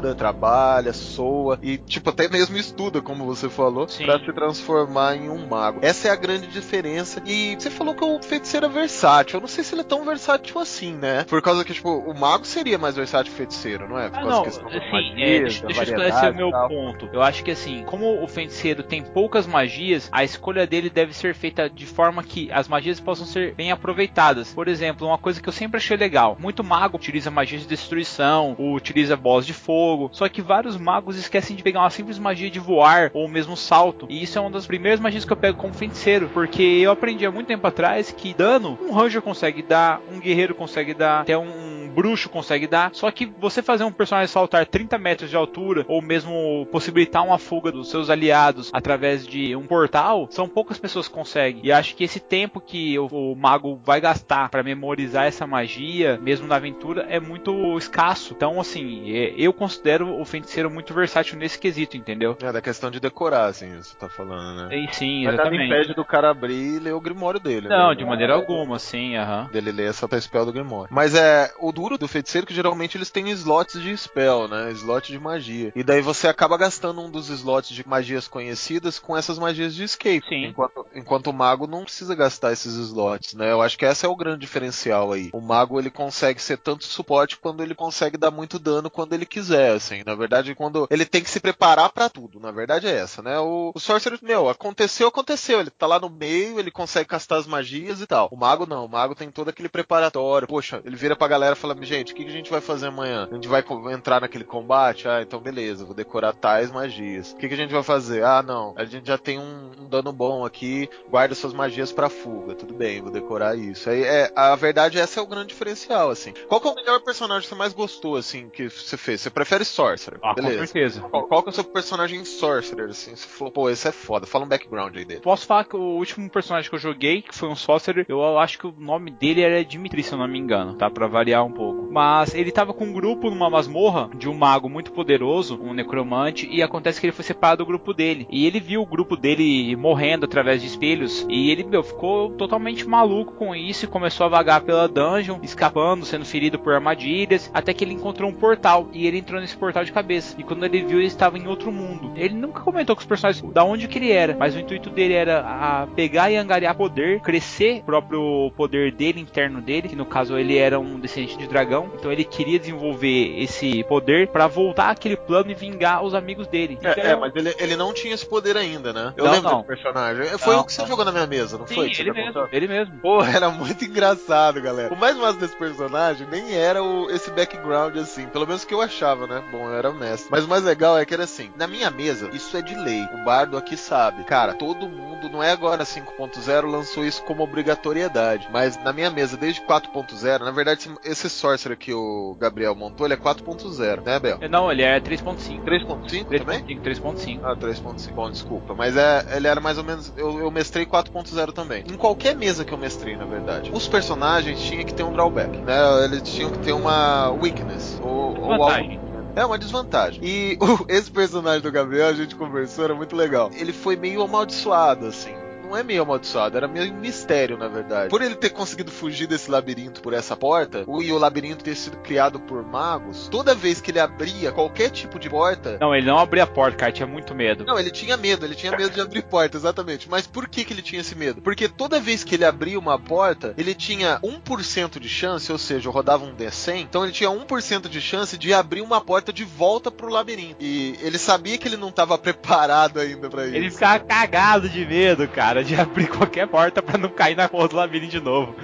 procura, 0.00 0.14
trabalha, 0.14 0.92
soa 0.92 1.58
e, 1.62 1.76
tipo, 1.76 2.10
até 2.10 2.28
mesmo 2.28 2.56
estuda, 2.56 3.00
como 3.00 3.24
você 3.26 3.48
falou, 3.48 3.86
para 3.86 4.18
se 4.18 4.32
transformar 4.32 5.16
em 5.16 5.28
um 5.28 5.46
mago. 5.46 5.80
Essa 5.82 6.08
é 6.08 6.10
a 6.10 6.16
grande 6.16 6.46
diferença. 6.46 7.22
E 7.26 7.54
você 7.58 7.70
falou 7.70 7.94
que 7.94 8.04
o 8.04 8.22
feiticeiro 8.22 8.66
é 8.66 8.68
versátil. 8.68 9.36
Eu 9.36 9.40
não 9.42 9.48
sei 9.48 9.62
se 9.62 9.74
ele 9.74 9.82
é 9.82 9.84
tão 9.84 10.04
versátil 10.04 10.58
assim, 10.58 10.94
né? 10.94 11.24
Por 11.24 11.42
causa 11.42 11.64
que, 11.64 11.74
tipo, 11.74 11.90
o 11.90 12.18
mago 12.18 12.44
seria 12.46 12.78
mais 12.78 12.96
versátil 12.96 13.30
que 13.30 13.34
o 13.34 13.36
feiticeiro, 13.36 13.88
não 13.88 13.98
é? 13.98 14.08
Por 14.08 14.18
Ah, 14.18 14.20
causa 14.22 14.36
não, 14.36 14.44
questão 14.44 14.68
assim, 14.68 14.90
magias, 14.90 15.18
é, 15.20 15.40
deixa, 15.40 15.66
deixa 15.66 15.80
eu 15.80 15.84
esclarecer 15.84 16.32
o 16.32 16.36
meu 16.36 16.50
ponto. 16.50 17.08
Eu 17.12 17.22
acho 17.22 17.44
que 17.44 17.50
assim, 17.50 17.84
como 17.84 18.22
o 18.22 18.26
feiticeiro 18.26 18.82
tem 18.82 19.02
poucas 19.02 19.46
magias, 19.46 20.08
a 20.12 20.24
escolha 20.24 20.66
dele 20.66 20.88
deve 20.88 21.12
ser 21.14 21.34
feita 21.34 21.68
de 21.68 21.86
forma 21.86 22.22
que 22.22 22.50
as 22.52 22.68
magias 22.68 22.98
possam 23.00 23.26
ser 23.26 23.54
bem 23.54 23.70
aproveitadas. 23.70 24.52
Por 24.54 24.68
exemplo, 24.68 25.06
uma 25.06 25.18
coisa 25.18 25.40
que 25.40 25.48
eu 25.48 25.52
sempre 25.52 25.76
achei 25.76 25.96
legal: 25.96 26.36
muito 26.40 26.64
mago 26.64 26.96
utiliza 26.96 27.30
magias 27.30 27.62
de 27.62 27.68
destruição, 27.68 28.54
ou 28.58 28.74
utiliza 28.74 29.16
bolas 29.16 29.46
de 29.46 29.52
fogo, 29.52 29.89
fogo. 29.90 30.10
Só 30.12 30.28
que 30.28 30.40
vários 30.40 30.76
magos 30.76 31.16
esquecem 31.16 31.56
de 31.56 31.62
pegar 31.62 31.80
uma 31.80 31.90
simples 31.90 32.18
magia 32.18 32.50
de 32.50 32.60
voar 32.60 33.10
ou 33.12 33.28
mesmo 33.28 33.56
salto. 33.56 34.06
E 34.08 34.22
isso 34.22 34.38
é 34.38 34.40
uma 34.40 34.50
das 34.50 34.66
primeiras 34.66 35.00
magias 35.00 35.24
que 35.24 35.32
eu 35.32 35.36
pego 35.36 35.58
como 35.58 35.74
feiticeiro, 35.74 36.30
porque 36.32 36.62
eu 36.62 36.90
aprendi 36.90 37.26
há 37.26 37.30
muito 37.30 37.48
tempo 37.48 37.66
atrás 37.66 38.12
que 38.12 38.32
dano 38.32 38.78
um 38.80 38.92
ranger 38.92 39.22
consegue 39.22 39.62
dar, 39.62 40.00
um 40.12 40.20
guerreiro 40.20 40.54
consegue 40.54 40.94
dar, 40.94 41.22
até 41.22 41.36
um 41.36 41.79
bruxo 41.90 42.28
consegue 42.28 42.66
dar. 42.66 42.90
Só 42.94 43.10
que 43.10 43.26
você 43.26 43.62
fazer 43.62 43.84
um 43.84 43.92
personagem 43.92 44.28
saltar 44.28 44.66
30 44.66 44.98
metros 44.98 45.30
de 45.30 45.36
altura 45.36 45.84
ou 45.88 46.00
mesmo 46.00 46.66
possibilitar 46.70 47.24
uma 47.24 47.38
fuga 47.38 47.72
dos 47.72 47.90
seus 47.90 48.08
aliados 48.10 48.70
através 48.72 49.26
de 49.26 49.54
um 49.56 49.66
portal, 49.66 50.28
são 50.30 50.48
poucas 50.48 50.78
pessoas 50.78 51.08
que 51.08 51.14
conseguem. 51.14 51.62
E 51.64 51.72
acho 51.72 51.94
que 51.94 52.04
esse 52.04 52.20
tempo 52.20 52.60
que 52.60 52.98
o, 52.98 53.06
o 53.06 53.36
mago 53.36 53.80
vai 53.84 54.00
gastar 54.00 54.48
para 54.48 54.62
memorizar 54.62 55.26
essa 55.26 55.46
magia, 55.46 56.18
mesmo 56.22 56.46
na 56.46 56.56
aventura, 56.56 57.06
é 57.08 57.18
muito 57.18 57.76
escasso. 57.76 58.34
Então, 58.34 58.60
assim, 58.60 59.12
é, 59.12 59.34
eu 59.36 59.52
considero 59.52 60.20
o 60.20 60.24
feiticeiro 60.24 60.70
muito 60.70 60.94
versátil 60.94 61.38
nesse 61.38 61.58
quesito, 61.58 61.96
entendeu? 61.96 62.36
É, 62.42 62.52
da 62.52 62.60
questão 62.60 62.90
de 62.90 63.00
decorar, 63.00 63.46
assim, 63.46 63.76
você 63.76 63.96
tá 63.96 64.08
falando, 64.08 64.68
né? 64.68 64.76
E 64.76 64.94
sim, 64.94 65.24
Mas 65.24 65.36
nada 65.36 65.48
exatamente. 65.48 65.66
impede 65.66 65.94
do 65.94 66.04
cara 66.04 66.30
abrir 66.30 66.76
e 66.76 66.78
ler 66.78 66.94
o 66.94 67.00
Grimório 67.00 67.40
dele. 67.40 67.68
Não, 67.68 67.90
né? 67.90 67.94
de 67.94 68.04
maneira 68.04 68.34
alguma, 68.34 68.78
sim, 68.78 69.16
aham. 69.16 69.48
Dele 69.52 69.72
ler 69.72 69.90
essa 69.90 70.08
spell 70.20 70.44
do 70.44 70.52
Grimório. 70.52 70.88
Mas 70.92 71.14
é 71.14 71.52
o 71.58 71.72
duro 71.80 71.96
do 71.96 72.06
feiticeiro 72.06 72.46
que 72.46 72.52
geralmente 72.52 72.98
eles 72.98 73.10
têm 73.10 73.30
slots 73.30 73.80
de 73.80 73.96
spell, 73.96 74.46
né? 74.46 74.70
Slot 74.72 75.10
de 75.10 75.18
magia. 75.18 75.72
E 75.74 75.82
daí 75.82 76.02
você 76.02 76.28
acaba 76.28 76.58
gastando 76.58 77.00
um 77.00 77.10
dos 77.10 77.30
slots 77.30 77.70
de 77.70 77.88
magias 77.88 78.28
conhecidas 78.28 78.98
com 78.98 79.16
essas 79.16 79.38
magias 79.38 79.74
de 79.74 79.84
escape. 79.84 80.22
Sim. 80.28 80.44
Enquanto, 80.44 80.86
enquanto 80.94 81.26
o 81.28 81.32
mago 81.32 81.66
não 81.66 81.84
precisa 81.84 82.14
gastar 82.14 82.52
esses 82.52 82.74
slots, 82.74 83.32
né? 83.32 83.50
Eu 83.50 83.62
acho 83.62 83.78
que 83.78 83.86
esse 83.86 84.04
é 84.04 84.08
o 84.08 84.14
grande 84.14 84.40
diferencial 84.40 85.10
aí. 85.10 85.30
O 85.32 85.40
mago 85.40 85.78
ele 85.78 85.90
consegue 85.90 86.42
ser 86.42 86.58
tanto 86.58 86.84
suporte 86.84 87.38
quando 87.38 87.62
ele 87.62 87.74
consegue 87.74 88.18
dar 88.18 88.30
muito 88.30 88.58
dano 88.58 88.90
quando 88.90 89.14
ele 89.14 89.24
quiser, 89.24 89.72
assim. 89.72 90.02
Na 90.04 90.14
verdade, 90.14 90.54
quando 90.54 90.86
ele 90.90 91.06
tem 91.06 91.22
que 91.22 91.30
se 91.30 91.40
preparar 91.40 91.90
pra 91.90 92.10
tudo. 92.10 92.38
Na 92.38 92.50
verdade 92.50 92.86
é 92.86 92.94
essa, 92.94 93.22
né? 93.22 93.38
O, 93.38 93.72
o 93.74 93.80
Sorcerer, 93.80 94.18
meu, 94.20 94.50
aconteceu, 94.50 95.08
aconteceu. 95.08 95.60
Ele 95.60 95.70
tá 95.70 95.86
lá 95.86 95.98
no 95.98 96.10
meio, 96.10 96.60
ele 96.60 96.70
consegue 96.70 97.08
castar 97.08 97.38
as 97.38 97.46
magias 97.46 98.02
e 98.02 98.06
tal. 98.06 98.28
O 98.30 98.36
mago 98.36 98.66
não. 98.66 98.84
O 98.84 98.88
mago 98.88 99.14
tem 99.14 99.30
todo 99.30 99.48
aquele 99.48 99.68
preparatório. 99.68 100.46
Poxa, 100.46 100.82
ele 100.84 100.96
vira 100.96 101.16
pra 101.16 101.28
galera 101.28 101.54
e 101.54 101.58
fala: 101.58 101.69
gente, 101.82 102.12
o 102.12 102.16
que, 102.16 102.24
que 102.24 102.30
a 102.30 102.32
gente 102.32 102.50
vai 102.50 102.60
fazer 102.60 102.86
amanhã? 102.86 103.28
A 103.30 103.34
gente 103.34 103.48
vai 103.48 103.64
entrar 103.92 104.20
naquele 104.20 104.44
combate? 104.44 105.08
Ah, 105.08 105.22
então 105.22 105.40
beleza, 105.40 105.84
vou 105.84 105.94
decorar 105.94 106.32
tais 106.32 106.70
magias. 106.70 107.32
O 107.32 107.36
que, 107.36 107.48
que 107.48 107.54
a 107.54 107.56
gente 107.56 107.72
vai 107.72 107.82
fazer? 107.82 108.24
Ah, 108.24 108.42
não. 108.42 108.74
A 108.76 108.84
gente 108.84 109.06
já 109.06 109.18
tem 109.18 109.38
um, 109.38 109.70
um 109.80 109.88
dano 109.88 110.12
bom 110.12 110.44
aqui. 110.44 110.88
Guarda 111.08 111.34
suas 111.34 111.52
magias 111.52 111.92
pra 111.92 112.08
fuga. 112.08 112.54
Tudo 112.54 112.74
bem, 112.74 113.00
vou 113.00 113.10
decorar 113.10 113.56
isso. 113.56 113.88
Aí 113.90 114.02
é, 114.02 114.30
a 114.34 114.54
verdade, 114.56 114.98
essa 114.98 115.20
é 115.20 115.22
o 115.22 115.26
grande 115.26 115.48
diferencial, 115.48 116.10
assim. 116.10 116.32
Qual 116.48 116.60
que 116.60 116.68
é 116.68 116.70
o 116.70 116.74
melhor 116.74 117.00
personagem 117.00 117.42
que 117.42 117.48
você 117.48 117.54
mais 117.54 117.72
gostou, 117.72 118.16
assim, 118.16 118.48
que 118.48 118.68
você 118.68 118.96
fez? 118.96 119.20
Você 119.20 119.30
prefere 119.30 119.64
Sorcerer? 119.64 120.18
Ah, 120.22 120.34
com 120.34 120.42
beleza. 120.42 120.66
certeza. 120.66 121.00
Qual, 121.02 121.26
qual 121.26 121.42
que 121.42 121.48
é 121.48 121.52
o 121.52 121.54
seu 121.54 121.64
personagem 121.64 122.24
Sorcerer, 122.24 122.90
assim? 122.90 123.14
Você 123.14 123.26
falou, 123.26 123.52
pô, 123.52 123.70
esse 123.70 123.88
é 123.88 123.92
foda. 123.92 124.26
Fala 124.26 124.44
um 124.44 124.48
background 124.48 124.96
aí 124.96 125.04
dele. 125.04 125.20
Posso 125.20 125.46
falar 125.46 125.64
que 125.64 125.76
o 125.76 125.96
último 125.96 126.28
personagem 126.30 126.68
que 126.68 126.74
eu 126.74 126.80
joguei, 126.80 127.22
que 127.22 127.34
foi 127.34 127.48
um 127.48 127.56
Sorcerer, 127.56 128.06
eu 128.08 128.38
acho 128.38 128.58
que 128.58 128.66
o 128.66 128.74
nome 128.78 129.10
dele 129.10 129.42
era 129.42 129.64
Dimitri, 129.64 130.02
se 130.02 130.12
eu 130.12 130.18
não 130.18 130.28
me 130.28 130.38
engano, 130.38 130.74
tá? 130.74 130.90
Pra 130.90 131.06
variar 131.06 131.44
um 131.44 131.52
pouco. 131.52 131.59
Mas 131.90 132.34
ele 132.34 132.52
tava 132.52 132.72
com 132.72 132.84
um 132.84 132.92
grupo 132.92 133.30
numa 133.30 133.50
masmorra 133.50 134.08
de 134.16 134.28
um 134.28 134.34
mago 134.34 134.68
muito 134.68 134.92
poderoso, 134.92 135.60
um 135.62 135.74
necromante, 135.74 136.48
e 136.50 136.62
acontece 136.62 137.00
que 137.00 137.06
ele 137.06 137.12
foi 137.12 137.24
separado 137.24 137.64
do 137.64 137.66
grupo 137.66 137.92
dele. 137.92 138.26
E 138.30 138.46
ele 138.46 138.60
viu 138.60 138.82
o 138.82 138.86
grupo 138.86 139.16
dele 139.16 139.74
morrendo 139.76 140.24
através 140.24 140.60
de 140.60 140.68
espelhos, 140.68 141.26
e 141.28 141.50
ele, 141.50 141.64
meu, 141.64 141.82
ficou 141.82 142.30
totalmente 142.30 142.86
maluco 142.86 143.34
com 143.34 143.54
isso 143.54 143.84
e 143.84 143.88
começou 143.88 144.26
a 144.26 144.30
vagar 144.30 144.60
pela 144.62 144.88
dungeon, 144.88 145.38
escapando, 145.42 146.04
sendo 146.04 146.24
ferido 146.24 146.58
por 146.58 146.72
armadilhas, 146.72 147.50
até 147.52 147.74
que 147.74 147.84
ele 147.84 147.94
encontrou 147.94 148.30
um 148.30 148.34
portal, 148.34 148.88
e 148.92 149.06
ele 149.06 149.18
entrou 149.18 149.40
nesse 149.40 149.56
portal 149.56 149.84
de 149.84 149.92
cabeça. 149.92 150.36
E 150.38 150.42
quando 150.42 150.64
ele 150.64 150.82
viu, 150.82 150.98
ele 150.98 151.06
estava 151.06 151.38
em 151.38 151.46
outro 151.46 151.72
mundo. 151.72 152.12
Ele 152.16 152.34
nunca 152.34 152.60
comentou 152.60 152.94
com 152.94 153.00
os 153.00 153.06
personagens 153.06 153.44
da 153.52 153.64
onde 153.64 153.88
que 153.88 153.98
ele 153.98 154.12
era, 154.12 154.36
mas 154.38 154.54
o 154.54 154.60
intuito 154.60 154.90
dele 154.90 155.14
era 155.14 155.40
a 155.40 155.86
pegar 155.88 156.30
e 156.30 156.36
angariar 156.36 156.76
poder, 156.76 157.20
crescer 157.20 157.80
o 157.80 157.84
próprio 157.84 158.52
poder 158.56 158.92
dele, 158.92 159.20
interno 159.20 159.60
dele, 159.60 159.88
que 159.88 159.96
no 159.96 160.06
caso 160.06 160.38
ele 160.38 160.56
era 160.56 160.78
um 160.78 160.98
descendente 160.98 161.36
de 161.36 161.49
dragão, 161.50 161.90
então 161.94 162.10
ele 162.10 162.24
queria 162.24 162.58
desenvolver 162.58 163.40
esse 163.42 163.84
poder 163.84 164.28
para 164.28 164.46
voltar 164.46 164.90
àquele 164.90 165.16
plano 165.16 165.50
e 165.50 165.54
vingar 165.54 166.02
os 166.02 166.14
amigos 166.14 166.46
dele. 166.46 166.78
É, 166.82 166.88
era- 166.88 167.08
é, 167.10 167.16
mas 167.16 167.34
ele, 167.36 167.54
ele 167.58 167.76
não 167.76 167.92
tinha 167.92 168.14
esse 168.14 168.24
poder 168.24 168.56
ainda, 168.56 168.92
né? 168.92 169.12
Eu 169.16 169.24
Não, 169.24 169.32
lembro 169.32 169.50
não. 169.50 169.58
do 169.58 169.64
personagem. 169.64 170.26
Foi 170.38 170.54
Não, 170.54 170.62
o 170.62 170.64
que 170.64 170.72
você 170.72 170.86
jogou 170.86 171.04
na 171.04 171.12
minha 171.12 171.26
mesa, 171.26 171.58
não 171.58 171.66
Sim, 171.66 171.74
foi? 171.74 171.90
ele 171.98 172.12
mesmo, 172.12 172.48
ele 172.52 172.68
mesmo. 172.68 172.98
Pô, 173.00 173.22
era 173.24 173.50
muito 173.50 173.84
engraçado, 173.84 174.60
galera. 174.60 174.92
O 174.92 174.96
mais 174.96 175.16
massa 175.16 175.38
desse 175.38 175.56
personagem 175.56 176.26
nem 176.30 176.52
era 176.54 176.82
o, 176.82 177.10
esse 177.10 177.30
background 177.30 177.96
assim, 177.96 178.26
pelo 178.26 178.46
menos 178.46 178.64
que 178.64 178.72
eu 178.72 178.80
achava, 178.80 179.26
né? 179.26 179.42
Bom, 179.50 179.68
eu 179.68 179.74
era 179.76 179.90
honesto. 179.90 180.28
Mas 180.30 180.44
o 180.44 180.48
mais 180.48 180.62
legal 180.64 180.98
é 180.98 181.04
que 181.04 181.12
era 181.14 181.24
assim, 181.24 181.50
na 181.56 181.66
minha 181.66 181.90
mesa, 181.90 182.30
isso 182.32 182.56
é 182.56 182.62
de 182.62 182.74
lei. 182.74 183.02
O 183.14 183.24
bardo 183.24 183.56
aqui 183.56 183.76
sabe. 183.76 184.24
Cara, 184.24 184.54
todo 184.54 184.88
mundo, 184.88 185.28
não 185.28 185.42
é 185.42 185.50
agora 185.50 185.84
5.0 185.84 186.66
lançou 186.70 187.04
isso 187.04 187.22
como 187.24 187.42
obrigatoriedade, 187.42 188.48
mas 188.52 188.82
na 188.82 188.92
minha 188.92 189.10
mesa 189.10 189.36
desde 189.36 189.60
4.0, 189.62 190.40
na 190.44 190.50
verdade 190.50 190.80
esse- 190.80 191.10
esse 191.10 191.30
sorcerer 191.40 191.76
que 191.76 191.92
o 191.92 192.36
Gabriel 192.38 192.74
montou, 192.74 193.06
ele 193.06 193.14
é 193.14 193.16
4.0, 193.16 194.04
né, 194.04 194.18
Bel? 194.18 194.38
Não, 194.50 194.70
ele 194.70 194.82
é 194.82 195.00
3.5. 195.00 195.62
3.5 195.64 196.38
também? 196.38 196.62
3.5, 196.62 196.80
3.5. 196.82 197.40
Ah, 197.42 197.56
3.5. 197.56 198.12
Bom, 198.14 198.30
desculpa. 198.30 198.74
Mas 198.74 198.96
é, 198.96 199.26
ele 199.36 199.46
era 199.48 199.60
mais 199.60 199.78
ou 199.78 199.84
menos. 199.84 200.12
Eu, 200.16 200.38
eu 200.38 200.50
mestrei 200.50 200.84
4.0 200.86 201.52
também. 201.52 201.84
Em 201.90 201.96
qualquer 201.96 202.36
mesa 202.36 202.64
que 202.64 202.72
eu 202.72 202.78
mestrei, 202.78 203.16
na 203.16 203.24
verdade. 203.24 203.70
Os 203.72 203.88
personagens 203.88 204.60
tinham 204.62 204.84
que 204.84 204.94
ter 204.94 205.02
um 205.02 205.12
drawback, 205.12 205.58
né? 205.58 206.04
Eles 206.04 206.22
tinham 206.22 206.50
que 206.50 206.58
ter 206.58 206.72
uma 206.72 207.30
weakness. 207.30 207.98
Ou, 208.02 208.38
ou 208.38 208.52
algo. 208.52 209.00
É 209.36 209.44
uma 209.46 209.58
desvantagem. 209.58 210.20
E 210.22 210.58
o- 210.62 210.84
esse 210.88 211.10
personagem 211.10 211.60
do 211.62 211.70
Gabriel, 211.72 212.08
a 212.08 212.12
gente 212.12 212.34
conversou, 212.34 212.84
era 212.84 212.94
muito 212.94 213.14
legal. 213.16 213.50
Ele 213.54 213.72
foi 213.72 213.96
meio 213.96 214.22
amaldiçoado, 214.22 215.06
assim. 215.06 215.34
Não 215.70 215.76
é 215.76 215.84
meio 215.84 216.02
amaldiçoado, 216.02 216.56
era 216.56 216.66
meio 216.66 216.92
mistério, 216.92 217.56
na 217.56 217.68
verdade. 217.68 218.10
Por 218.10 218.20
ele 218.20 218.34
ter 218.34 218.50
conseguido 218.50 218.90
fugir 218.90 219.28
desse 219.28 219.48
labirinto 219.48 220.02
por 220.02 220.12
essa 220.12 220.36
porta, 220.36 220.82
o- 220.84 221.00
e 221.00 221.12
o 221.12 221.18
labirinto 221.18 221.62
ter 221.62 221.76
sido 221.76 221.96
criado 221.98 222.40
por 222.40 222.64
magos, 222.64 223.28
toda 223.30 223.54
vez 223.54 223.80
que 223.80 223.92
ele 223.92 224.00
abria 224.00 224.50
qualquer 224.50 224.90
tipo 224.90 225.16
de 225.16 225.30
porta, 225.30 225.78
Não, 225.80 225.94
ele 225.94 226.06
não 226.06 226.18
abria 226.18 226.42
a 226.42 226.46
porta, 226.46 226.76
cara, 226.76 226.90
tinha 226.90 227.06
muito 227.06 227.36
medo. 227.36 227.64
não, 227.64 227.78
ele 227.78 227.92
tinha 227.92 228.16
medo, 228.16 228.44
ele 228.44 228.56
tinha 228.56 228.72
medo 228.76 228.90
de 228.90 229.00
abrir 229.00 229.22
porta, 229.22 229.56
exatamente. 229.56 230.08
Mas 230.10 230.26
por 230.26 230.48
que, 230.48 230.64
que 230.64 230.72
ele 230.72 230.82
tinha 230.82 231.00
esse 231.02 231.14
medo? 231.14 231.40
Porque 231.40 231.68
toda 231.68 232.00
vez 232.00 232.24
que 232.24 232.34
ele 232.34 232.44
abria 232.44 232.76
uma 232.78 232.98
porta, 232.98 233.54
ele 233.56 233.72
tinha 233.72 234.18
1% 234.24 234.98
de 234.98 235.08
chance, 235.08 235.52
ou 235.52 235.58
seja, 235.58 235.86
eu 235.88 235.92
rodava 235.92 236.24
um 236.24 236.34
D100, 236.34 236.80
então 236.82 237.04
ele 237.04 237.12
tinha 237.12 237.30
1% 237.30 237.88
de 237.88 238.00
chance 238.00 238.36
de 238.36 238.52
abrir 238.52 238.80
uma 238.80 239.00
porta 239.00 239.32
de 239.32 239.44
volta 239.44 239.88
pro 239.88 240.08
labirinto. 240.08 240.56
E 240.58 240.98
ele 241.00 241.16
sabia 241.16 241.56
que 241.56 241.68
ele 241.68 241.76
não 241.76 241.90
estava 241.90 242.18
preparado 242.18 242.98
ainda 242.98 243.30
pra 243.30 243.46
isso. 243.46 243.54
Ele 243.54 243.70
ficava 243.70 244.00
cagado 244.00 244.68
de 244.68 244.84
medo, 244.84 245.28
cara, 245.28 245.59
de 245.62 245.74
abrir 245.80 246.08
qualquer 246.08 246.46
porta 246.46 246.82
pra 246.82 246.98
não 246.98 247.08
cair 247.08 247.36
na 247.36 247.48
porra 247.48 247.68
do 247.68 247.76
labirinto 247.76 248.12
de 248.12 248.20
novo. 248.20 248.54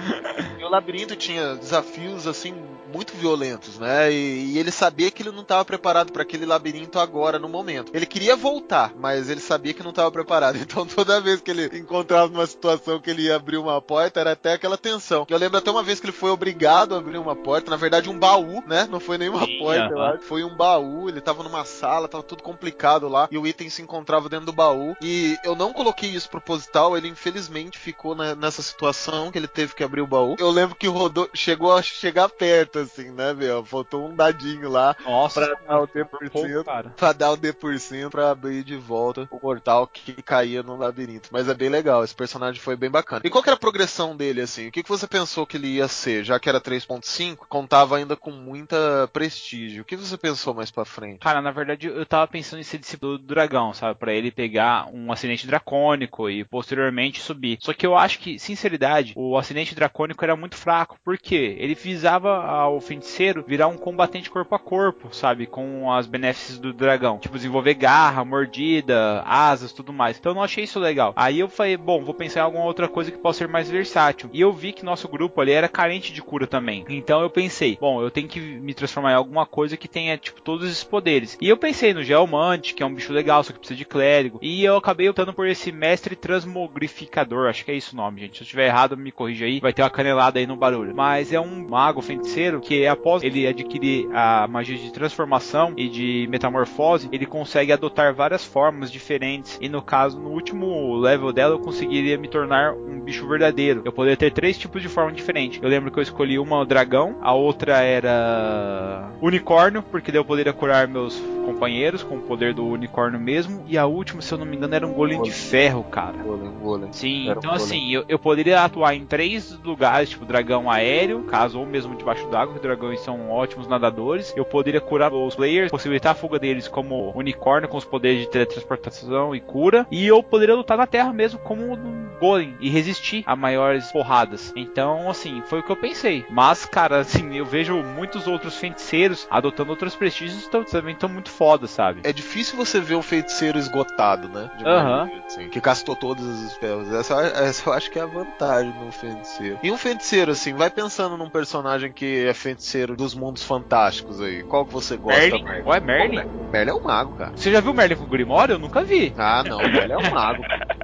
O 0.67 0.69
labirinto 0.69 1.15
tinha 1.15 1.55
desafios 1.55 2.27
assim 2.27 2.53
muito 2.93 3.13
violentos, 3.15 3.77
né? 3.79 4.11
E, 4.11 4.53
e 4.53 4.57
ele 4.59 4.71
sabia 4.71 5.09
que 5.11 5.21
ele 5.21 5.31
não 5.31 5.41
estava 5.41 5.63
preparado 5.65 6.11
para 6.11 6.21
aquele 6.23 6.45
labirinto 6.45 6.99
agora 6.99 7.37
no 7.39 7.47
momento. 7.49 7.91
Ele 7.93 8.05
queria 8.05 8.35
voltar, 8.35 8.93
mas 8.97 9.29
ele 9.29 9.39
sabia 9.41 9.73
que 9.73 9.83
não 9.83 9.89
estava 9.91 10.11
preparado. 10.11 10.57
Então 10.67 10.85
toda 10.85 11.21
vez 11.21 11.39
que 11.41 11.51
ele 11.51 11.77
encontrava 11.79 12.31
uma 12.31 12.45
situação 12.45 12.99
que 12.99 13.09
ele 13.09 13.23
ia 13.23 13.35
abrir 13.37 13.57
uma 13.57 13.81
porta, 13.81 14.19
era 14.19 14.33
até 14.33 14.53
aquela 14.53 14.77
tensão. 14.77 15.25
Eu 15.29 15.37
lembro 15.37 15.57
até 15.57 15.71
uma 15.71 15.81
vez 15.83 15.99
que 15.99 16.05
ele 16.05 16.11
foi 16.13 16.29
obrigado 16.29 16.93
a 16.93 16.97
abrir 16.97 17.17
uma 17.17 17.35
porta, 17.35 17.71
na 17.71 17.77
verdade 17.77 18.09
um 18.09 18.17
baú, 18.19 18.61
né? 18.67 18.87
Não 18.91 18.99
foi 18.99 19.17
nenhuma 19.17 19.45
Sim, 19.45 19.57
porta, 19.59 19.93
aham. 19.95 20.13
acho. 20.15 20.23
Foi 20.23 20.43
um 20.43 20.55
baú, 20.55 21.07
ele 21.09 21.21
tava 21.21 21.43
numa 21.43 21.63
sala, 21.63 22.07
tava 22.09 22.23
tudo 22.23 22.43
complicado 22.43 23.07
lá, 23.07 23.27
e 23.31 23.37
o 23.37 23.47
item 23.47 23.69
se 23.69 23.81
encontrava 23.81 24.27
dentro 24.27 24.47
do 24.47 24.51
baú. 24.53 24.95
E 25.01 25.37
eu 25.43 25.55
não 25.55 25.71
coloquei 25.71 26.09
isso 26.09 26.29
proposital, 26.29 26.97
ele 26.97 27.07
infelizmente 27.07 27.77
ficou 27.77 28.13
na- 28.15 28.35
nessa 28.35 28.61
situação 28.61 29.31
que 29.31 29.37
ele 29.37 29.47
teve 29.47 29.73
que 29.73 29.83
abrir 29.83 30.01
o 30.01 30.07
baú. 30.07 30.35
Eu 30.39 30.51
lembro 30.57 30.75
que 30.75 30.87
rodou, 30.87 31.29
chegou 31.33 31.73
a 31.73 31.81
chegar 31.81 32.29
perto, 32.29 32.79
assim, 32.79 33.11
né, 33.11 33.33
meu? 33.33 33.63
Faltou 33.63 34.09
um 34.09 34.15
dadinho 34.15 34.69
lá 34.69 34.95
Nossa, 35.05 35.41
pra 35.41 35.55
dar 35.67 35.81
o 35.81 35.87
D 35.87 36.05
por 36.05 36.29
cento. 36.29 36.93
Pra 36.95 37.13
dar 37.13 37.31
o 37.31 37.37
D 37.37 37.53
por 37.53 37.79
cento 37.79 38.11
pra 38.11 38.31
abrir 38.31 38.63
de 38.63 38.75
volta 38.75 39.27
o 39.29 39.39
portal 39.39 39.87
que 39.87 40.13
caía 40.21 40.63
no 40.63 40.77
labirinto. 40.77 41.29
Mas 41.31 41.47
é 41.47 41.53
bem 41.53 41.69
legal, 41.69 42.03
esse 42.03 42.15
personagem 42.15 42.59
foi 42.59 42.75
bem 42.75 42.89
bacana. 42.89 43.21
E 43.23 43.29
qual 43.29 43.43
que 43.43 43.49
era 43.49 43.55
a 43.55 43.59
progressão 43.59 44.15
dele, 44.15 44.41
assim? 44.41 44.67
O 44.67 44.71
que, 44.71 44.83
que 44.83 44.89
você 44.89 45.07
pensou 45.07 45.45
que 45.45 45.57
ele 45.57 45.67
ia 45.67 45.87
ser? 45.87 46.23
Já 46.23 46.39
que 46.39 46.49
era 46.49 46.61
3.5, 46.61 47.37
contava 47.47 47.97
ainda 47.97 48.15
com 48.15 48.31
muita 48.31 49.09
prestígio. 49.13 49.81
O 49.81 49.85
que 49.85 49.95
você 49.95 50.17
pensou 50.17 50.53
mais 50.53 50.71
pra 50.71 50.85
frente? 50.85 51.19
Cara, 51.19 51.41
na 51.41 51.51
verdade 51.51 51.87
eu 51.87 52.05
tava 52.05 52.27
pensando 52.27 52.59
em 52.59 52.63
ser 52.63 52.77
discípulo 52.77 53.17
do 53.17 53.25
dragão, 53.25 53.73
sabe? 53.73 53.99
Pra 53.99 54.13
ele 54.13 54.31
pegar 54.31 54.87
um 54.93 55.11
acidente 55.11 55.45
dracônico 55.45 56.29
e 56.29 56.43
posteriormente 56.43 57.19
subir. 57.21 57.57
Só 57.61 57.73
que 57.73 57.85
eu 57.85 57.95
acho 57.95 58.19
que, 58.19 58.39
sinceridade, 58.39 59.13
o 59.15 59.37
acidente 59.37 59.75
dracônico 59.75 60.23
era 60.23 60.35
muito 60.35 60.46
muito 60.47 60.57
fraco. 60.57 60.97
Por 61.03 61.17
quê? 61.17 61.55
Ele 61.59 61.75
visava 61.75 62.43
ao 62.45 62.79
feiticeiro 62.79 63.43
virar 63.45 63.67
um 63.67 63.77
combatente 63.77 64.29
corpo 64.29 64.55
a 64.55 64.59
corpo, 64.59 65.13
sabe? 65.13 65.45
Com 65.45 65.91
as 65.91 66.07
benéficas 66.07 66.57
do 66.57 66.73
dragão. 66.73 67.19
Tipo, 67.19 67.35
desenvolver 67.35 67.73
garra, 67.73 68.25
mordida, 68.25 69.21
asas, 69.25 69.73
tudo 69.73 69.93
mais. 69.93 70.17
Então 70.17 70.31
eu 70.31 70.35
não 70.35 70.43
achei 70.43 70.63
isso 70.63 70.79
legal. 70.79 71.13
Aí 71.15 71.39
eu 71.39 71.49
falei, 71.49 71.77
bom, 71.77 72.03
vou 72.03 72.13
pensar 72.13 72.39
em 72.39 72.43
alguma 72.43 72.63
outra 72.63 72.87
coisa 72.87 73.11
que 73.11 73.17
possa 73.17 73.39
ser 73.39 73.47
mais 73.47 73.69
versátil. 73.69 74.29
E 74.33 74.41
eu 74.41 74.51
vi 74.51 74.71
que 74.71 74.85
nosso 74.85 75.07
grupo 75.07 75.39
ali 75.41 75.51
era 75.51 75.67
carente 75.67 76.13
de 76.13 76.21
cura 76.21 76.47
também. 76.47 76.85
Então 76.89 77.21
eu 77.21 77.29
pensei, 77.29 77.77
bom, 77.79 78.01
eu 78.01 78.09
tenho 78.09 78.27
que 78.27 78.39
me 78.39 78.73
transformar 78.73 79.11
em 79.11 79.15
alguma 79.15 79.45
coisa 79.45 79.77
que 79.77 79.87
tenha, 79.87 80.17
tipo, 80.17 80.41
todos 80.41 80.69
esses 80.69 80.83
poderes. 80.83 81.37
E 81.41 81.49
eu 81.49 81.57
pensei 81.57 81.93
no 81.93 82.03
Geomante, 82.03 82.73
que 82.73 82.81
é 82.81 82.85
um 82.85 82.93
bicho 82.93 83.11
legal, 83.11 83.43
só 83.43 83.51
que 83.51 83.59
precisa 83.59 83.77
de 83.77 83.85
clérigo. 83.85 84.39
E 84.41 84.63
eu 84.63 84.77
acabei 84.77 85.09
optando 85.09 85.33
por 85.33 85.47
esse 85.47 85.71
mestre 85.71 86.15
transmogrificador. 86.15 87.49
Acho 87.49 87.65
que 87.65 87.71
é 87.71 87.75
isso 87.75 87.93
o 87.93 87.97
nome, 87.97 88.21
gente. 88.21 88.37
Se 88.37 88.43
eu 88.43 88.45
estiver 88.45 88.67
errado, 88.67 88.95
me 88.95 89.11
corrija 89.11 89.45
aí. 89.45 89.59
Vai 89.59 89.73
ter 89.73 89.81
uma 89.81 89.89
canelada 89.89 90.36
aí 90.37 90.47
no 90.47 90.55
barulho. 90.55 90.93
Mas 90.95 91.31
é 91.33 91.39
um 91.39 91.67
mago 91.67 92.01
feiticeiro 92.01 92.59
que 92.59 92.85
após 92.87 93.23
ele 93.23 93.47
adquirir 93.47 94.07
a 94.13 94.47
magia 94.47 94.77
de 94.77 94.91
transformação 94.91 95.73
e 95.75 95.87
de 95.89 96.27
metamorfose, 96.29 97.09
ele 97.11 97.25
consegue 97.25 97.71
adotar 97.71 98.13
várias 98.13 98.45
formas 98.45 98.91
diferentes. 98.91 99.57
E 99.61 99.67
no 99.69 99.81
caso, 99.81 100.19
no 100.19 100.29
último 100.29 100.95
level 100.97 101.31
dela, 101.33 101.55
eu 101.55 101.59
conseguiria 101.59 102.17
me 102.17 102.27
tornar 102.27 102.73
um 102.73 102.99
bicho 102.99 103.27
verdadeiro. 103.27 103.81
Eu 103.85 103.91
poderia 103.91 104.17
ter 104.17 104.31
três 104.31 104.57
tipos 104.57 104.81
de 104.81 104.87
forma 104.89 105.11
diferente. 105.11 105.59
Eu 105.61 105.69
lembro 105.69 105.91
que 105.91 105.97
eu 105.99 106.03
escolhi 106.03 106.37
uma 106.39 106.65
dragão, 106.65 107.17
a 107.21 107.33
outra 107.33 107.81
era 107.81 109.09
unicórnio, 109.21 109.81
porque 109.83 110.11
daí 110.11 110.19
eu 110.19 110.25
poderia 110.25 110.53
curar 110.53 110.87
meus 110.87 111.19
companheiros 111.45 112.03
com 112.03 112.17
o 112.17 112.21
poder 112.21 112.53
do 112.53 112.65
unicórnio 112.65 113.19
mesmo. 113.19 113.63
E 113.67 113.77
a 113.77 113.85
última, 113.85 114.21
se 114.21 114.33
eu 114.33 114.37
não 114.37 114.45
me 114.45 114.55
engano, 114.57 114.75
era 114.75 114.85
um 114.85 114.93
golem 114.93 115.21
de 115.21 115.31
ferro, 115.31 115.83
cara. 115.83 116.17
Golem, 116.17 116.51
golem. 116.61 116.93
Sim, 116.93 117.29
Era 117.29 117.35
um 117.35 117.39
então 117.39 117.51
golem. 117.51 117.65
assim, 117.65 117.93
eu, 117.93 118.03
eu 118.07 118.19
poderia 118.19 118.63
atuar 118.63 118.93
em 118.95 119.05
três 119.05 119.57
lugares, 119.63 120.09
tipo 120.09 120.25
dragão 120.27 120.69
aéreo, 120.69 121.23
caso 121.23 121.59
ou 121.59 121.65
mesmo 121.65 121.95
debaixo 121.95 122.27
d'água, 122.27 122.53
que 122.55 122.59
dragões 122.61 122.99
são 123.01 123.29
ótimos 123.31 123.67
nadadores. 123.67 124.33
Eu 124.35 124.45
poderia 124.45 124.81
curar 124.81 125.13
os 125.13 125.35
players, 125.35 125.71
possibilitar 125.71 126.11
a 126.11 126.15
fuga 126.15 126.37
deles 126.39 126.67
como 126.67 127.11
unicórnio 127.15 127.69
com 127.69 127.77
os 127.77 127.85
poderes 127.85 128.21
de 128.21 128.27
teletransportação 128.29 129.35
e 129.35 129.39
cura. 129.39 129.85
E 129.89 130.05
eu 130.05 130.21
poderia 130.21 130.55
lutar 130.55 130.77
na 130.77 130.87
terra 130.87 131.13
mesmo 131.13 131.39
como 131.39 131.63
um 131.73 132.07
golem 132.19 132.55
e 132.59 132.69
resistir 132.69 133.23
a 133.25 133.35
maiores 133.35 133.91
porradas. 133.91 134.51
Então, 134.55 135.09
assim, 135.09 135.41
foi 135.47 135.59
o 135.59 135.63
que 135.63 135.71
eu 135.71 135.75
pensei. 135.75 136.25
Mas, 136.29 136.65
cara, 136.65 136.99
assim, 136.99 137.35
eu 137.37 137.45
vejo 137.45 137.75
muitos 137.83 138.27
outros 138.27 138.57
feiticeiros 138.57 139.27
adotando 139.29 139.69
outros 139.71 139.95
prestígios 139.95 140.43
que 140.45 140.49
tão- 140.51 140.63
também 140.63 140.93
estão 140.93 141.07
muito 141.09 141.29
foda, 141.29 141.67
sabe? 141.67 142.01
É 142.03 142.11
difícil 142.11 142.57
você 142.57 142.79
ver 142.79 142.95
um 142.95 143.01
feiticeiro 143.01 143.57
esgotado, 143.59 144.27
né? 144.29 144.49
De 144.57 144.65
Aham. 144.65 145.05
magia, 145.05 145.23
assim, 145.27 145.47
que 145.49 145.61
castou 145.61 145.95
todos 145.95 146.25
os 146.25 146.51
spells. 146.53 146.93
Essa, 146.95 147.21
essa 147.21 147.69
eu 147.69 147.73
acho 147.73 147.91
que 147.91 147.99
é 147.99 148.01
a 148.01 148.05
vantagem 148.07 148.73
no 148.83 148.91
feiticeiro. 148.91 149.59
E 149.61 149.71
um 149.71 149.77
feiticeiro, 149.77 150.16
assim, 150.23 150.53
vai 150.53 150.69
pensando 150.69 151.17
num 151.17 151.29
personagem 151.29 151.91
que 151.91 152.25
é 152.25 152.33
feiticeiro 152.33 152.95
dos 152.95 153.13
mundos 153.15 153.43
fantásticos 153.43 154.19
aí. 154.21 154.43
Qual 154.43 154.65
que 154.65 154.73
você 154.73 154.97
gosta 154.97 155.19
Merlin? 155.21 155.43
mais? 155.43 155.65
Ué, 155.65 155.79
Merlin? 155.79 156.23
Merlin 156.51 156.71
é 156.71 156.73
um 156.73 156.81
mago, 156.83 157.13
cara. 157.15 157.31
Você 157.35 157.51
já 157.51 157.59
viu 157.61 157.73
Merlin 157.73 157.95
com 157.95 158.05
Grimório? 158.05 158.53
Eu 158.55 158.59
nunca 158.59 158.83
vi. 158.83 159.13
Ah, 159.17 159.43
não, 159.47 159.57
Merlin 159.59 159.93
é 159.93 159.97
um 159.97 160.11
mago. 160.11 160.43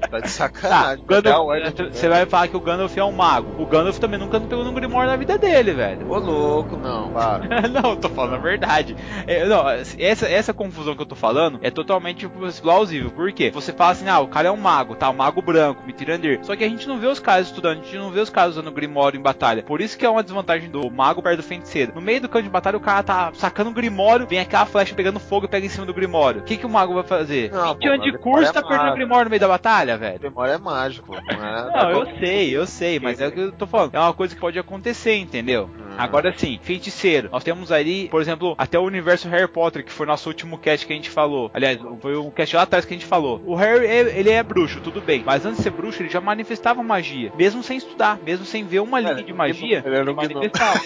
Tá 0.09 0.17
de 0.19 0.23
Tá, 0.23 0.27
sacanagem. 0.29 1.03
a 1.03 1.07
Gandalf, 1.07 1.73
do 1.73 1.89
você 1.91 2.07
vai 2.07 2.25
falar 2.25 2.47
que 2.47 2.57
o 2.57 2.59
Gandalf 2.59 2.95
é 2.97 3.03
um 3.03 3.11
mago. 3.11 3.61
O 3.61 3.65
Gandalf 3.65 3.97
também 3.97 4.19
nunca 4.19 4.39
pegou 4.39 4.63
num 4.63 4.73
Grimório 4.73 5.09
na 5.09 5.15
vida 5.15 5.37
dele, 5.37 5.73
velho. 5.73 6.09
Ô 6.11 6.19
louco, 6.19 6.77
não, 6.77 7.11
para. 7.11 7.43
não, 7.67 7.95
tô 7.95 8.09
falando 8.09 8.35
a 8.35 8.37
verdade. 8.39 8.95
É, 9.25 9.45
não, 9.45 9.63
essa, 9.69 10.27
essa 10.27 10.53
confusão 10.53 10.95
que 10.95 11.01
eu 11.01 11.05
tô 11.05 11.15
falando 11.15 11.59
é 11.63 11.71
totalmente 11.71 12.27
plausível. 12.61 13.09
Por 13.11 13.31
quê? 13.31 13.49
Você 13.51 13.73
fala 13.73 13.91
assim, 13.91 14.07
ah, 14.07 14.19
o 14.19 14.27
cara 14.27 14.49
é 14.49 14.51
um 14.51 14.57
mago, 14.57 14.95
tá? 14.95 15.09
Um 15.09 15.13
mago 15.13 15.41
branco, 15.41 15.81
Mitirandir. 15.85 16.39
Só 16.43 16.55
que 16.55 16.63
a 16.63 16.69
gente 16.69 16.87
não 16.87 16.99
vê 16.99 17.07
os 17.07 17.19
caras 17.19 17.47
estudando, 17.47 17.79
a 17.79 17.83
gente 17.83 17.97
não 17.97 18.11
vê 18.11 18.19
os 18.19 18.29
caras 18.29 18.51
usando 18.51 18.71
Grimório 18.71 19.17
batalha. 19.23 19.63
Por 19.63 19.81
isso 19.81 19.97
que 19.97 20.05
é 20.05 20.09
uma 20.09 20.23
desvantagem 20.23 20.69
do 20.69 20.89
mago 20.91 21.21
perto 21.21 21.37
do 21.37 21.43
feiticeiro. 21.43 21.93
No 21.95 22.01
meio 22.01 22.21
do 22.21 22.29
campo 22.29 22.43
de 22.43 22.49
batalha, 22.49 22.77
o 22.77 22.81
cara 22.81 23.01
tá 23.01 23.31
sacando 23.33 23.69
o 23.69 23.73
Grimório, 23.73 24.27
vem 24.27 24.39
aquela 24.39 24.65
flecha 24.65 24.93
pegando 24.93 25.19
fogo 25.19 25.45
e 25.45 25.49
pega 25.49 25.65
em 25.65 25.69
cima 25.69 25.85
do 25.85 25.93
Grimório. 25.93 26.41
O 26.41 26.43
que, 26.43 26.57
que 26.57 26.65
o 26.65 26.69
mago 26.69 26.93
vai 26.93 27.03
fazer? 27.03 27.51
Não, 27.51 27.73
20 27.73 27.81
pô, 27.81 27.87
anos 27.89 28.05
de 28.05 28.11
curso 28.17 28.23
Grimório 28.23 28.53
tá 28.53 28.59
é 28.59 28.63
perdendo 28.63 28.91
o. 28.91 28.95
Grimório 28.95 29.23
no 29.25 29.29
meio 29.29 29.39
da 29.39 29.47
batalha, 29.47 29.97
velho. 29.97 30.19
Memória 30.21 30.53
é 30.53 30.57
mágico. 30.57 31.15
Não, 31.15 31.45
é, 31.45 31.83
Não, 31.83 31.91
eu 31.91 32.19
sei, 32.19 32.57
eu 32.57 32.65
sei, 32.67 32.99
mas 32.99 33.19
é 33.21 33.27
o 33.27 33.31
que 33.31 33.39
eu 33.39 33.51
tô 33.51 33.65
falando. 33.65 33.95
É 33.95 33.99
uma 33.99 34.13
coisa 34.13 34.36
que 34.36 34.41
pode 34.41 34.59
acontecer, 34.59 35.15
entendeu? 35.15 35.69
Agora 35.97 36.34
sim, 36.38 36.60
feiticeiro. 36.62 37.29
Nós 37.32 37.43
temos 37.43 37.71
ali, 37.71 38.08
por 38.10 38.21
exemplo, 38.21 38.56
até 38.58 38.77
o 38.79 38.84
universo 38.84 39.27
Harry 39.29 39.47
Potter, 39.47 39.84
que 39.84 39.91
foi 39.91 40.06
nosso 40.06 40.27
último 40.29 40.58
cast 40.58 40.86
que 40.86 40.93
a 40.93 40.95
gente 40.95 41.10
falou. 41.10 41.49
Aliás, 41.53 41.79
foi 42.01 42.17
um 42.17 42.29
cast 42.32 42.56
lá 42.56 42.63
atrás 42.63 42.86
que 42.86 42.93
a 42.93 42.97
gente 42.97 43.06
falou. 43.08 43.41
O 43.45 43.56
Harry, 43.56 43.86
é- 43.86 44.19
ele 44.19 44.29
é 44.29 44.41
bruxo, 44.43 44.82
tudo 44.82 45.01
bem. 45.01 45.23
Mas 45.25 45.45
antes 45.45 45.58
de 45.58 45.63
ser 45.63 45.69
bruxo, 45.71 46.01
ele 46.01 46.10
já 46.10 46.19
manifestava 46.21 46.82
magia. 46.84 47.32
Mesmo 47.38 47.63
sem 47.63 47.77
estudar, 47.77 48.19
mesmo 48.25 48.45
sem 48.45 48.63
ver 48.65 48.79
uma 48.79 48.99
linha 48.99 49.23
de 49.23 49.34
magia, 49.34 49.84
ele 49.86 49.95
era 49.95 50.12
um 50.12 50.15
gnomo. 50.15 50.34
manifestava. 50.34 50.79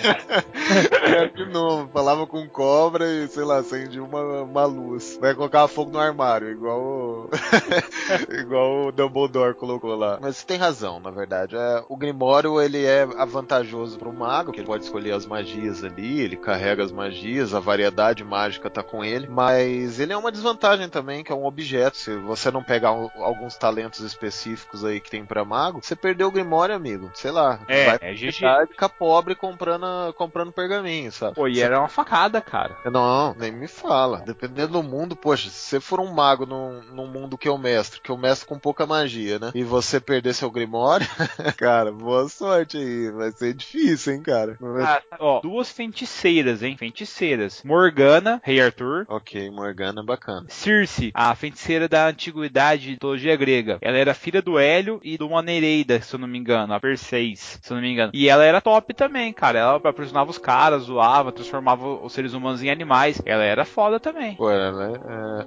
É, 1.04 1.28
de 1.28 1.46
novo, 1.46 1.90
falava 1.94 2.28
com 2.28 2.48
cobra 2.48 3.06
e, 3.06 3.28
sei 3.28 3.44
lá, 3.44 3.58
acendia 3.60 4.04
uma, 4.04 4.44
uma 4.44 4.66
luz. 4.66 5.18
Vai 5.22 5.34
colocar 5.34 5.68
fogo 5.68 5.92
no 5.92 6.00
armário, 6.00 6.50
igual 6.52 6.80
o... 6.80 7.30
igual 8.40 8.88
o 8.88 8.92
Dumbledore 8.92 9.54
colocou 9.56 9.96
lá. 9.96 10.20
Mas 10.22 10.38
você 10.38 10.46
tem 10.46 10.58
razão, 10.58 11.00
na 11.00 11.12
verdade. 11.12 11.56
É, 11.56 11.84
o 11.88 11.96
Grimório, 11.96 12.62
ele 12.62 12.84
é 12.86 13.08
avantajoso 13.18 13.98
pro 13.98 14.14
mago, 14.14 14.52
que 14.52 14.60
ele 14.60 14.68
pode 14.68 14.84
escolher 14.84 14.97
as 15.12 15.26
magias 15.26 15.84
ali, 15.84 16.20
ele 16.22 16.36
carrega 16.36 16.84
as 16.84 16.92
magias, 16.92 17.54
a 17.54 17.60
variedade 17.60 18.24
mágica 18.24 18.70
tá 18.70 18.82
com 18.84 19.04
ele. 19.04 19.28
Mas 19.28 20.00
ele 20.00 20.14
é 20.14 20.18
uma 20.18 20.32
desvantagem 20.32 20.90
também, 20.90 21.24
que 21.24 21.32
é 21.32 21.36
um 21.36 21.46
objeto. 21.46 21.98
Se 21.98 22.16
você 22.18 22.50
não 22.52 22.64
pegar 22.64 22.92
um- 22.92 23.10
alguns 23.18 23.56
talentos 23.58 24.00
específicos 24.02 24.84
aí 24.84 25.00
que 25.00 25.10
tem 25.10 25.26
pra 25.26 25.46
mago, 25.46 25.80
você 25.82 25.96
perdeu 25.96 26.28
o 26.28 26.32
Grimório, 26.32 26.76
amigo. 26.76 27.10
Sei 27.14 27.32
lá. 27.32 27.60
É, 27.68 27.86
vai 27.86 27.98
é 28.02 28.14
GG. 28.14 28.42
Vai 28.42 28.68
ficar 28.68 28.90
pobre 28.90 29.36
comprando, 29.36 30.14
comprando 30.14 30.52
pergaminho, 30.52 31.12
sabe? 31.12 31.36
Pô, 31.36 31.48
e 31.48 31.62
era 31.62 31.80
uma 31.80 31.88
facada, 31.90 32.42
cara. 32.42 32.76
Não, 32.86 33.34
nem 33.38 33.52
me 33.52 33.68
fala. 33.68 34.20
Dependendo 34.26 34.74
do 34.74 34.84
mundo, 34.84 35.16
poxa, 35.16 35.50
se 35.50 35.56
você 35.70 35.80
for 35.80 36.00
um 36.00 36.12
mago 36.12 36.46
num, 36.46 36.82
num 36.92 37.08
mundo 37.08 37.38
que 37.38 37.48
eu 37.48 37.58
mestro, 37.58 38.02
que 38.02 38.10
eu 38.10 38.18
mestro 38.18 38.48
com 38.48 38.60
pouca 38.60 38.86
magia, 38.86 39.40
né? 39.40 39.52
E 39.54 39.64
você 39.64 40.00
perder 40.00 40.34
seu 40.34 40.50
Grimório, 40.52 41.06
cara, 41.58 41.92
boa 41.92 42.28
sorte 42.30 42.78
aí. 42.78 43.12
Vai 43.12 43.32
ser 43.32 43.54
difícil, 43.54 44.14
hein, 44.14 44.22
cara. 44.22 44.58
Ah, 44.88 45.02
ó, 45.20 45.42
duas 45.42 45.70
feiticeiras, 45.72 46.64
hein? 46.64 46.78
Feiticeiras. 46.78 47.62
Morgana, 47.66 48.40
Rei 48.44 48.62
Arthur. 48.62 49.06
Ok, 49.10 49.50
Morgana, 49.52 50.02
bacana. 50.04 50.46
Circe, 50.48 51.12
a 51.14 51.36
feiticeira 51.36 51.90
da 51.90 52.08
antiguidade 52.08 52.84
de 52.84 52.92
mitologia 52.92 53.36
grega. 53.36 53.78
Ela 53.82 53.98
era 53.98 54.14
filha 54.14 54.42
do 54.42 54.58
Hélio 54.58 55.00
e 55.04 55.18
de 55.18 55.24
uma 55.24 55.42
Nereida, 55.42 56.02
se 56.02 56.14
eu 56.16 56.20
não 56.20 56.28
me 56.28 56.38
engano, 56.38 56.74
a 56.74 56.80
Perseis, 56.80 57.60
se 57.62 57.72
eu 57.72 57.76
não 57.76 57.82
me 57.82 57.92
engano. 57.92 58.12
E 58.14 58.30
ela 58.30 58.46
era 58.46 58.62
top 58.62 58.94
também, 58.94 59.34
cara. 59.34 59.60
Ela 59.60 59.76
aprisionava 59.84 60.32
os 60.32 60.38
caras, 60.38 60.84
zoava, 60.84 61.32
transformava 61.32 61.86
os 62.06 62.14
seres 62.14 62.34
humanos 62.34 62.64
em 62.64 62.70
animais. 62.70 63.22
Ela 63.26 63.44
era 63.44 63.66
foda 63.66 64.00
também. 64.00 64.36
Pô, 64.36 64.50
ela 64.50 64.86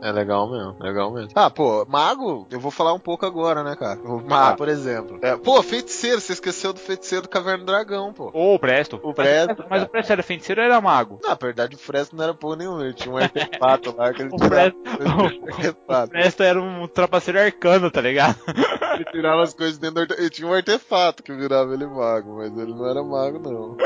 é, 0.02 0.06
é- 0.06 0.08
é 0.10 0.12
legal 0.12 0.50
mesmo, 0.50 0.76
legal 0.80 1.12
mesmo. 1.12 1.30
Ah, 1.34 1.48
pô, 1.50 1.86
mago, 1.88 2.46
eu 2.50 2.60
vou 2.60 2.70
falar 2.70 2.92
um 2.92 2.98
pouco 3.00 3.24
agora, 3.24 3.62
né, 3.64 3.74
cara? 3.76 3.98
O 4.04 4.20
mago, 4.20 4.56
por 4.58 4.68
exemplo. 4.68 5.18
É, 5.22 5.36
pô, 5.36 5.62
feiticeiro, 5.62 6.20
você 6.20 6.32
esqueceu 6.34 6.72
do 6.72 6.80
feiticeiro 6.80 7.22
do 7.22 7.28
Caverna 7.28 7.58
do 7.64 7.66
Dragão, 7.66 8.12
pô. 8.12 8.30
Ou 8.34 8.54
o 8.54 8.58
Presto. 8.58 9.00
O 9.02 9.14
Presto, 9.14 9.29
Mas, 9.46 9.56
mas 9.68 9.82
o 9.82 9.88
Presto 9.88 10.12
era 10.12 10.22
feiticeiro 10.22 10.60
ou 10.60 10.66
era 10.66 10.80
mago? 10.80 11.20
Na 11.22 11.34
verdade, 11.34 11.74
o 11.76 11.78
Fresno 11.78 12.18
não 12.18 12.24
era 12.24 12.34
porra 12.34 12.56
nenhuma, 12.56 12.84
ele 12.84 12.94
tinha 12.94 13.12
um 13.14 13.18
artefato 13.18 13.94
lá 13.96 14.12
que 14.12 14.22
ele 14.22 14.30
O 14.34 14.36
tirava. 14.36 14.70
Presto, 14.70 14.78
o 15.00 15.44
o 15.44 15.48
artefato. 15.48 16.10
Presto 16.10 16.42
era 16.42 16.60
um 16.62 16.86
trapaceiro 16.88 17.40
arcano, 17.40 17.90
tá 17.90 18.00
ligado? 18.00 18.36
Ele 18.94 19.04
tirava 19.06 19.42
as 19.42 19.54
coisas 19.54 19.78
dentro 19.78 19.94
do 19.94 20.00
artefato. 20.00 20.22
Ele 20.22 20.30
tinha 20.30 20.48
um 20.48 20.54
artefato 20.54 21.22
que 21.22 21.32
virava 21.32 21.72
ele 21.72 21.86
mago, 21.86 22.36
mas 22.36 22.56
ele 22.56 22.72
não 22.72 22.86
era 22.88 23.02
mago, 23.02 23.38
não. 23.38 23.76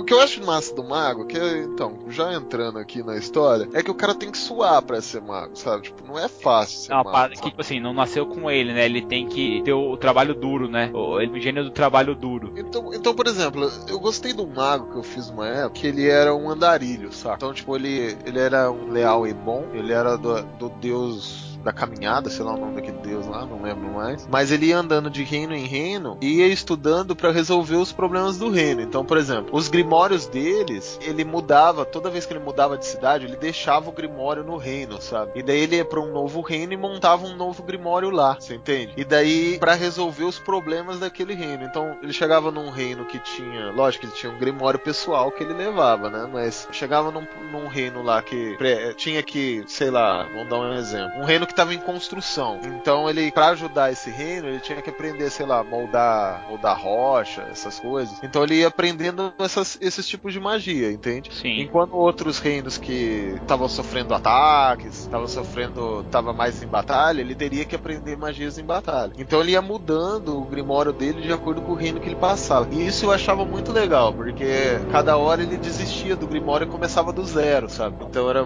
O 0.00 0.04
que 0.04 0.12
eu 0.12 0.20
acho 0.20 0.44
massa 0.44 0.74
do 0.74 0.84
mago, 0.84 1.26
que 1.26 1.38
é, 1.38 1.58
então, 1.62 2.06
já 2.08 2.32
entrando 2.32 2.78
aqui 2.78 3.02
na 3.02 3.16
história, 3.16 3.68
é 3.72 3.82
que 3.82 3.90
o 3.90 3.94
cara 3.94 4.14
tem 4.14 4.30
que 4.30 4.38
suar 4.38 4.82
pra 4.82 5.00
ser 5.00 5.20
mago, 5.20 5.56
sabe? 5.56 5.82
Tipo, 5.84 6.06
não 6.06 6.18
é 6.18 6.28
fácil 6.28 6.78
ser 6.80 6.92
Não, 6.92 7.04
mago. 7.04 7.34
que, 7.34 7.42
tipo 7.42 7.60
assim, 7.60 7.80
não 7.80 7.92
nasceu 7.92 8.26
com 8.26 8.50
ele, 8.50 8.72
né? 8.72 8.84
Ele 8.84 9.02
tem 9.02 9.26
que 9.26 9.62
ter 9.62 9.72
o, 9.72 9.96
trabalho 9.96 10.34
duro, 10.34 10.68
né? 10.68 10.90
O, 10.92 11.16
o 11.16 11.40
gênio 11.40 11.64
do 11.64 11.70
trabalho 11.70 12.14
duro. 12.14 12.52
Então, 12.56 12.92
então, 12.94 13.14
por 13.14 13.26
exemplo, 13.26 13.70
eu 13.88 13.98
gostei 13.98 14.32
do 14.32 14.46
mago 14.46 14.86
que 14.90 14.96
eu 14.96 15.02
fiz 15.02 15.28
uma 15.28 15.46
época, 15.46 15.80
que 15.80 15.86
ele 15.86 16.08
era 16.08 16.34
um 16.34 16.50
andarilho, 16.50 17.12
sabe? 17.12 17.36
Então, 17.36 17.52
tipo, 17.52 17.76
ele, 17.76 18.16
ele 18.24 18.38
era 18.38 18.70
um 18.70 18.90
leal 18.90 19.26
e 19.26 19.34
bom, 19.34 19.64
ele 19.72 19.92
era 19.92 20.16
do, 20.16 20.42
do 20.42 20.68
deus 20.68 21.47
da 21.62 21.72
caminhada, 21.72 22.30
sei 22.30 22.44
lá 22.44 22.54
o 22.54 22.58
nome 22.58 22.76
daquele 22.76 22.98
deus 22.98 23.26
lá, 23.26 23.44
não 23.44 23.62
lembro 23.62 23.92
mais. 23.92 24.26
Mas 24.30 24.50
ele 24.50 24.66
ia 24.66 24.78
andando 24.78 25.10
de 25.10 25.22
reino 25.22 25.54
em 25.54 25.66
reino 25.66 26.16
e 26.20 26.38
ia 26.38 26.46
estudando 26.46 27.14
pra 27.16 27.32
resolver 27.32 27.76
os 27.76 27.92
problemas 27.92 28.38
do 28.38 28.50
reino. 28.50 28.80
Então, 28.80 29.04
por 29.04 29.16
exemplo, 29.16 29.50
os 29.52 29.68
grimórios 29.68 30.26
deles, 30.26 30.98
ele 31.02 31.24
mudava, 31.24 31.84
toda 31.84 32.10
vez 32.10 32.26
que 32.26 32.32
ele 32.32 32.44
mudava 32.44 32.78
de 32.78 32.86
cidade, 32.86 33.26
ele 33.26 33.36
deixava 33.36 33.88
o 33.88 33.92
grimório 33.92 34.44
no 34.44 34.56
reino, 34.56 35.00
sabe? 35.00 35.32
E 35.34 35.42
daí 35.42 35.60
ele 35.60 35.76
ia 35.76 35.84
pra 35.84 36.00
um 36.00 36.12
novo 36.12 36.40
reino 36.40 36.72
e 36.72 36.76
montava 36.76 37.26
um 37.26 37.36
novo 37.36 37.62
grimório 37.62 38.10
lá, 38.10 38.36
você 38.38 38.54
entende? 38.54 38.92
E 38.96 39.04
daí 39.04 39.58
pra 39.58 39.74
resolver 39.74 40.24
os 40.24 40.38
problemas 40.38 41.00
daquele 41.00 41.34
reino. 41.34 41.64
Então, 41.64 41.96
ele 42.02 42.12
chegava 42.12 42.50
num 42.50 42.70
reino 42.70 43.04
que 43.04 43.18
tinha, 43.18 43.70
lógico, 43.72 44.06
ele 44.06 44.12
tinha 44.12 44.32
um 44.32 44.38
grimório 44.38 44.78
pessoal 44.78 45.30
que 45.30 45.42
ele 45.42 45.52
levava, 45.52 46.08
né? 46.08 46.28
Mas 46.32 46.68
chegava 46.72 47.10
num, 47.10 47.26
num 47.50 47.66
reino 47.66 48.02
lá 48.02 48.22
que 48.22 48.56
tinha 48.96 49.22
que, 49.22 49.64
sei 49.66 49.90
lá, 49.90 50.24
vamos 50.24 50.48
dar 50.48 50.58
um 50.58 50.74
exemplo, 50.74 51.20
um 51.20 51.24
reino 51.24 51.46
que 51.48 51.52
estava 51.52 51.74
em 51.74 51.78
construção. 51.78 52.60
Então 52.62 53.08
ele, 53.08 53.32
para 53.32 53.48
ajudar 53.48 53.90
esse 53.90 54.10
reino, 54.10 54.46
ele 54.46 54.60
tinha 54.60 54.80
que 54.80 54.90
aprender, 54.90 55.28
sei 55.30 55.46
lá, 55.46 55.64
moldar, 55.64 56.46
moldar 56.48 56.80
rocha, 56.80 57.42
essas 57.50 57.80
coisas. 57.80 58.16
Então 58.22 58.44
ele 58.44 58.56
ia 58.56 58.68
aprendendo 58.68 59.32
essas, 59.38 59.76
esses 59.80 60.06
tipos 60.06 60.32
de 60.32 60.38
magia, 60.38 60.92
entende? 60.92 61.34
Sim. 61.34 61.60
Enquanto 61.60 61.94
outros 61.94 62.38
reinos 62.38 62.78
que 62.78 63.34
estavam 63.40 63.68
sofrendo 63.68 64.14
ataques, 64.14 65.00
estavam 65.00 65.26
sofrendo, 65.26 66.04
tava 66.10 66.32
mais 66.32 66.62
em 66.62 66.66
batalha, 66.66 67.20
ele 67.20 67.34
teria 67.34 67.64
que 67.64 67.74
aprender 67.74 68.16
magias 68.16 68.58
em 68.58 68.64
batalha. 68.64 69.12
Então 69.18 69.40
ele 69.40 69.52
ia 69.52 69.62
mudando 69.62 70.38
o 70.38 70.44
grimório 70.44 70.92
dele 70.92 71.22
de 71.22 71.32
acordo 71.32 71.62
com 71.62 71.72
o 71.72 71.74
reino 71.74 71.98
que 71.98 72.08
ele 72.08 72.16
passava. 72.16 72.68
E 72.70 72.86
isso 72.86 73.06
eu 73.06 73.10
achava 73.10 73.44
muito 73.44 73.72
legal, 73.72 74.12
porque 74.12 74.78
cada 74.92 75.16
hora 75.16 75.42
ele 75.42 75.56
desistia 75.56 76.14
do 76.14 76.26
grimório 76.26 76.66
e 76.66 76.70
começava 76.70 77.12
do 77.12 77.24
zero, 77.24 77.68
sabe? 77.68 77.96
Então 78.04 78.28
era 78.28 78.44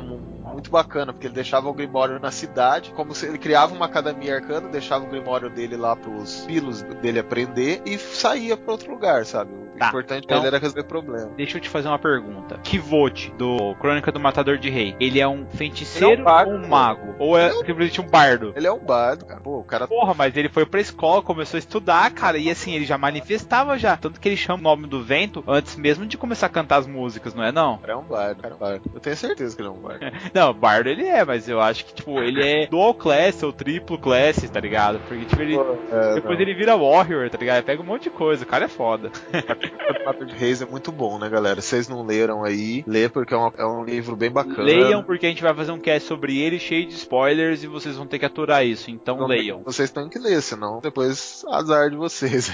muito 0.52 0.70
bacana, 0.70 1.12
porque 1.12 1.26
ele 1.26 1.34
deixava 1.34 1.68
o 1.68 1.72
Grimório 1.72 2.18
na 2.20 2.30
cidade, 2.30 2.90
como 2.92 3.14
se 3.14 3.26
ele 3.26 3.38
criava 3.38 3.74
uma 3.74 3.86
academia 3.86 4.36
arcana, 4.36 4.68
deixava 4.68 5.04
o 5.04 5.08
Grimório 5.08 5.50
dele 5.50 5.76
lá 5.76 5.96
pros 5.96 6.44
filhos 6.44 6.82
dele 6.82 7.18
aprender 7.18 7.82
e 7.86 7.98
saía 7.98 8.56
para 8.56 8.72
outro 8.72 8.90
lugar, 8.92 9.24
sabe? 9.24 9.52
O 9.52 9.78
Tá, 9.78 9.88
importante 9.88 10.24
então- 10.24 10.44
era 10.44 10.58
resolver 10.58 10.84
problema. 10.84 11.30
Deixa 11.34 11.56
eu 11.56 11.60
te 11.60 11.68
fazer 11.68 11.88
uma 11.88 11.98
pergunta. 11.98 12.58
Kivot, 12.62 13.32
do 13.38 13.74
Crônica 13.76 14.12
do 14.12 14.20
Matador 14.20 14.58
de 14.58 14.68
Rei, 14.68 14.94
ele 15.00 15.18
é 15.18 15.26
um 15.26 15.46
feiticeiro 15.46 16.28
é 16.28 16.44
um 16.46 16.50
ou 16.50 16.54
um 16.58 16.68
mago? 16.68 17.11
Ou 17.22 17.38
é 17.38 17.46
Ele 17.46 17.50
é 17.50 17.54
um- 17.54 17.58
simplesmente 17.66 18.00
um 18.00 18.06
bardo? 18.08 18.52
Ele 18.56 18.66
é 18.66 18.72
um 18.72 18.78
bardo, 18.84 19.24
cara. 19.24 19.40
Pô, 19.40 19.58
o 19.58 19.64
cara 19.64 19.86
Porra, 19.86 20.14
mas 20.14 20.36
ele 20.36 20.48
foi 20.48 20.64
pra 20.66 20.80
escola, 20.80 21.22
começou 21.22 21.56
a 21.56 21.58
estudar, 21.58 22.10
cara, 22.12 22.38
e 22.38 22.50
assim, 22.50 22.74
ele 22.74 22.84
já 22.84 22.96
manifestava 22.98 23.78
já. 23.78 23.96
Tanto 23.96 24.20
que 24.20 24.28
ele 24.28 24.36
chama 24.36 24.58
o 24.58 24.62
nome 24.62 24.86
do 24.86 25.02
vento 25.02 25.42
antes 25.46 25.76
mesmo 25.76 26.06
de 26.06 26.16
começar 26.16 26.46
a 26.46 26.50
cantar 26.50 26.76
as 26.78 26.86
músicas, 26.86 27.34
não 27.34 27.44
é 27.44 27.52
não? 27.52 27.78
é 27.86 27.94
um 27.96 28.02
bardo, 28.02 28.42
cara, 28.42 28.54
é 28.54 28.56
um 28.56 28.60
bardo. 28.60 28.90
Eu 28.94 29.00
tenho 29.00 29.16
certeza 29.16 29.54
que 29.54 29.62
ele 29.62 29.68
é 29.68 29.72
um 29.72 29.80
bardo. 29.80 30.00
Não, 30.34 30.52
bardo 30.54 30.88
ele 30.88 31.04
é, 31.06 31.24
mas 31.24 31.48
eu 31.48 31.60
acho 31.60 31.84
que, 31.84 31.94
tipo, 31.94 32.18
ele 32.18 32.42
é 32.42 32.66
dual 32.66 32.94
class 32.94 33.42
ou 33.42 33.52
triplo 33.52 33.98
class, 33.98 34.48
tá 34.50 34.60
ligado? 34.60 34.98
Porque, 35.06 35.24
tipo, 35.24 35.42
ele... 35.42 35.56
É, 35.56 36.14
Depois 36.14 36.34
não. 36.38 36.42
ele 36.42 36.54
vira 36.54 36.76
warrior, 36.76 37.28
tá 37.30 37.36
ligado? 37.38 37.56
Ele 37.58 37.66
pega 37.66 37.82
um 37.82 37.84
monte 37.86 38.04
de 38.04 38.10
coisa, 38.10 38.44
o 38.44 38.46
cara 38.46 38.64
é 38.64 38.68
foda. 38.68 39.10
O 40.02 40.04
Mato 40.04 40.24
de 40.26 40.34
Reis 40.34 40.60
é 40.62 40.66
muito 40.66 40.90
bom, 40.90 41.18
né, 41.18 41.28
galera? 41.28 41.60
Vocês 41.60 41.88
não 41.88 42.04
leram 42.04 42.42
aí, 42.44 42.82
lê 42.86 43.08
porque 43.08 43.32
é, 43.34 43.36
uma- 43.36 43.52
é 43.56 43.64
um 43.64 43.84
livro 43.84 44.16
bem 44.16 44.30
bacana. 44.30 44.62
Leiam, 44.64 45.02
porque 45.02 45.26
a 45.26 45.28
gente 45.28 45.42
vai 45.42 45.54
fazer 45.54 45.70
um 45.70 45.78
cast 45.78 46.08
sobre 46.08 46.38
ele 46.40 46.58
cheio 46.58 46.86
de 46.86 46.94
spoilers 47.12 47.62
e 47.62 47.66
vocês 47.66 47.96
vão 47.96 48.06
ter 48.06 48.18
que 48.18 48.24
aturar 48.24 48.64
isso, 48.64 48.90
então 48.90 49.18
Não, 49.18 49.26
leiam. 49.26 49.62
Vocês 49.62 49.90
têm 49.90 50.08
que 50.08 50.18
ler, 50.18 50.40
senão 50.40 50.80
depois 50.80 51.44
azar 51.50 51.90
de 51.90 51.96
vocês. 51.96 52.50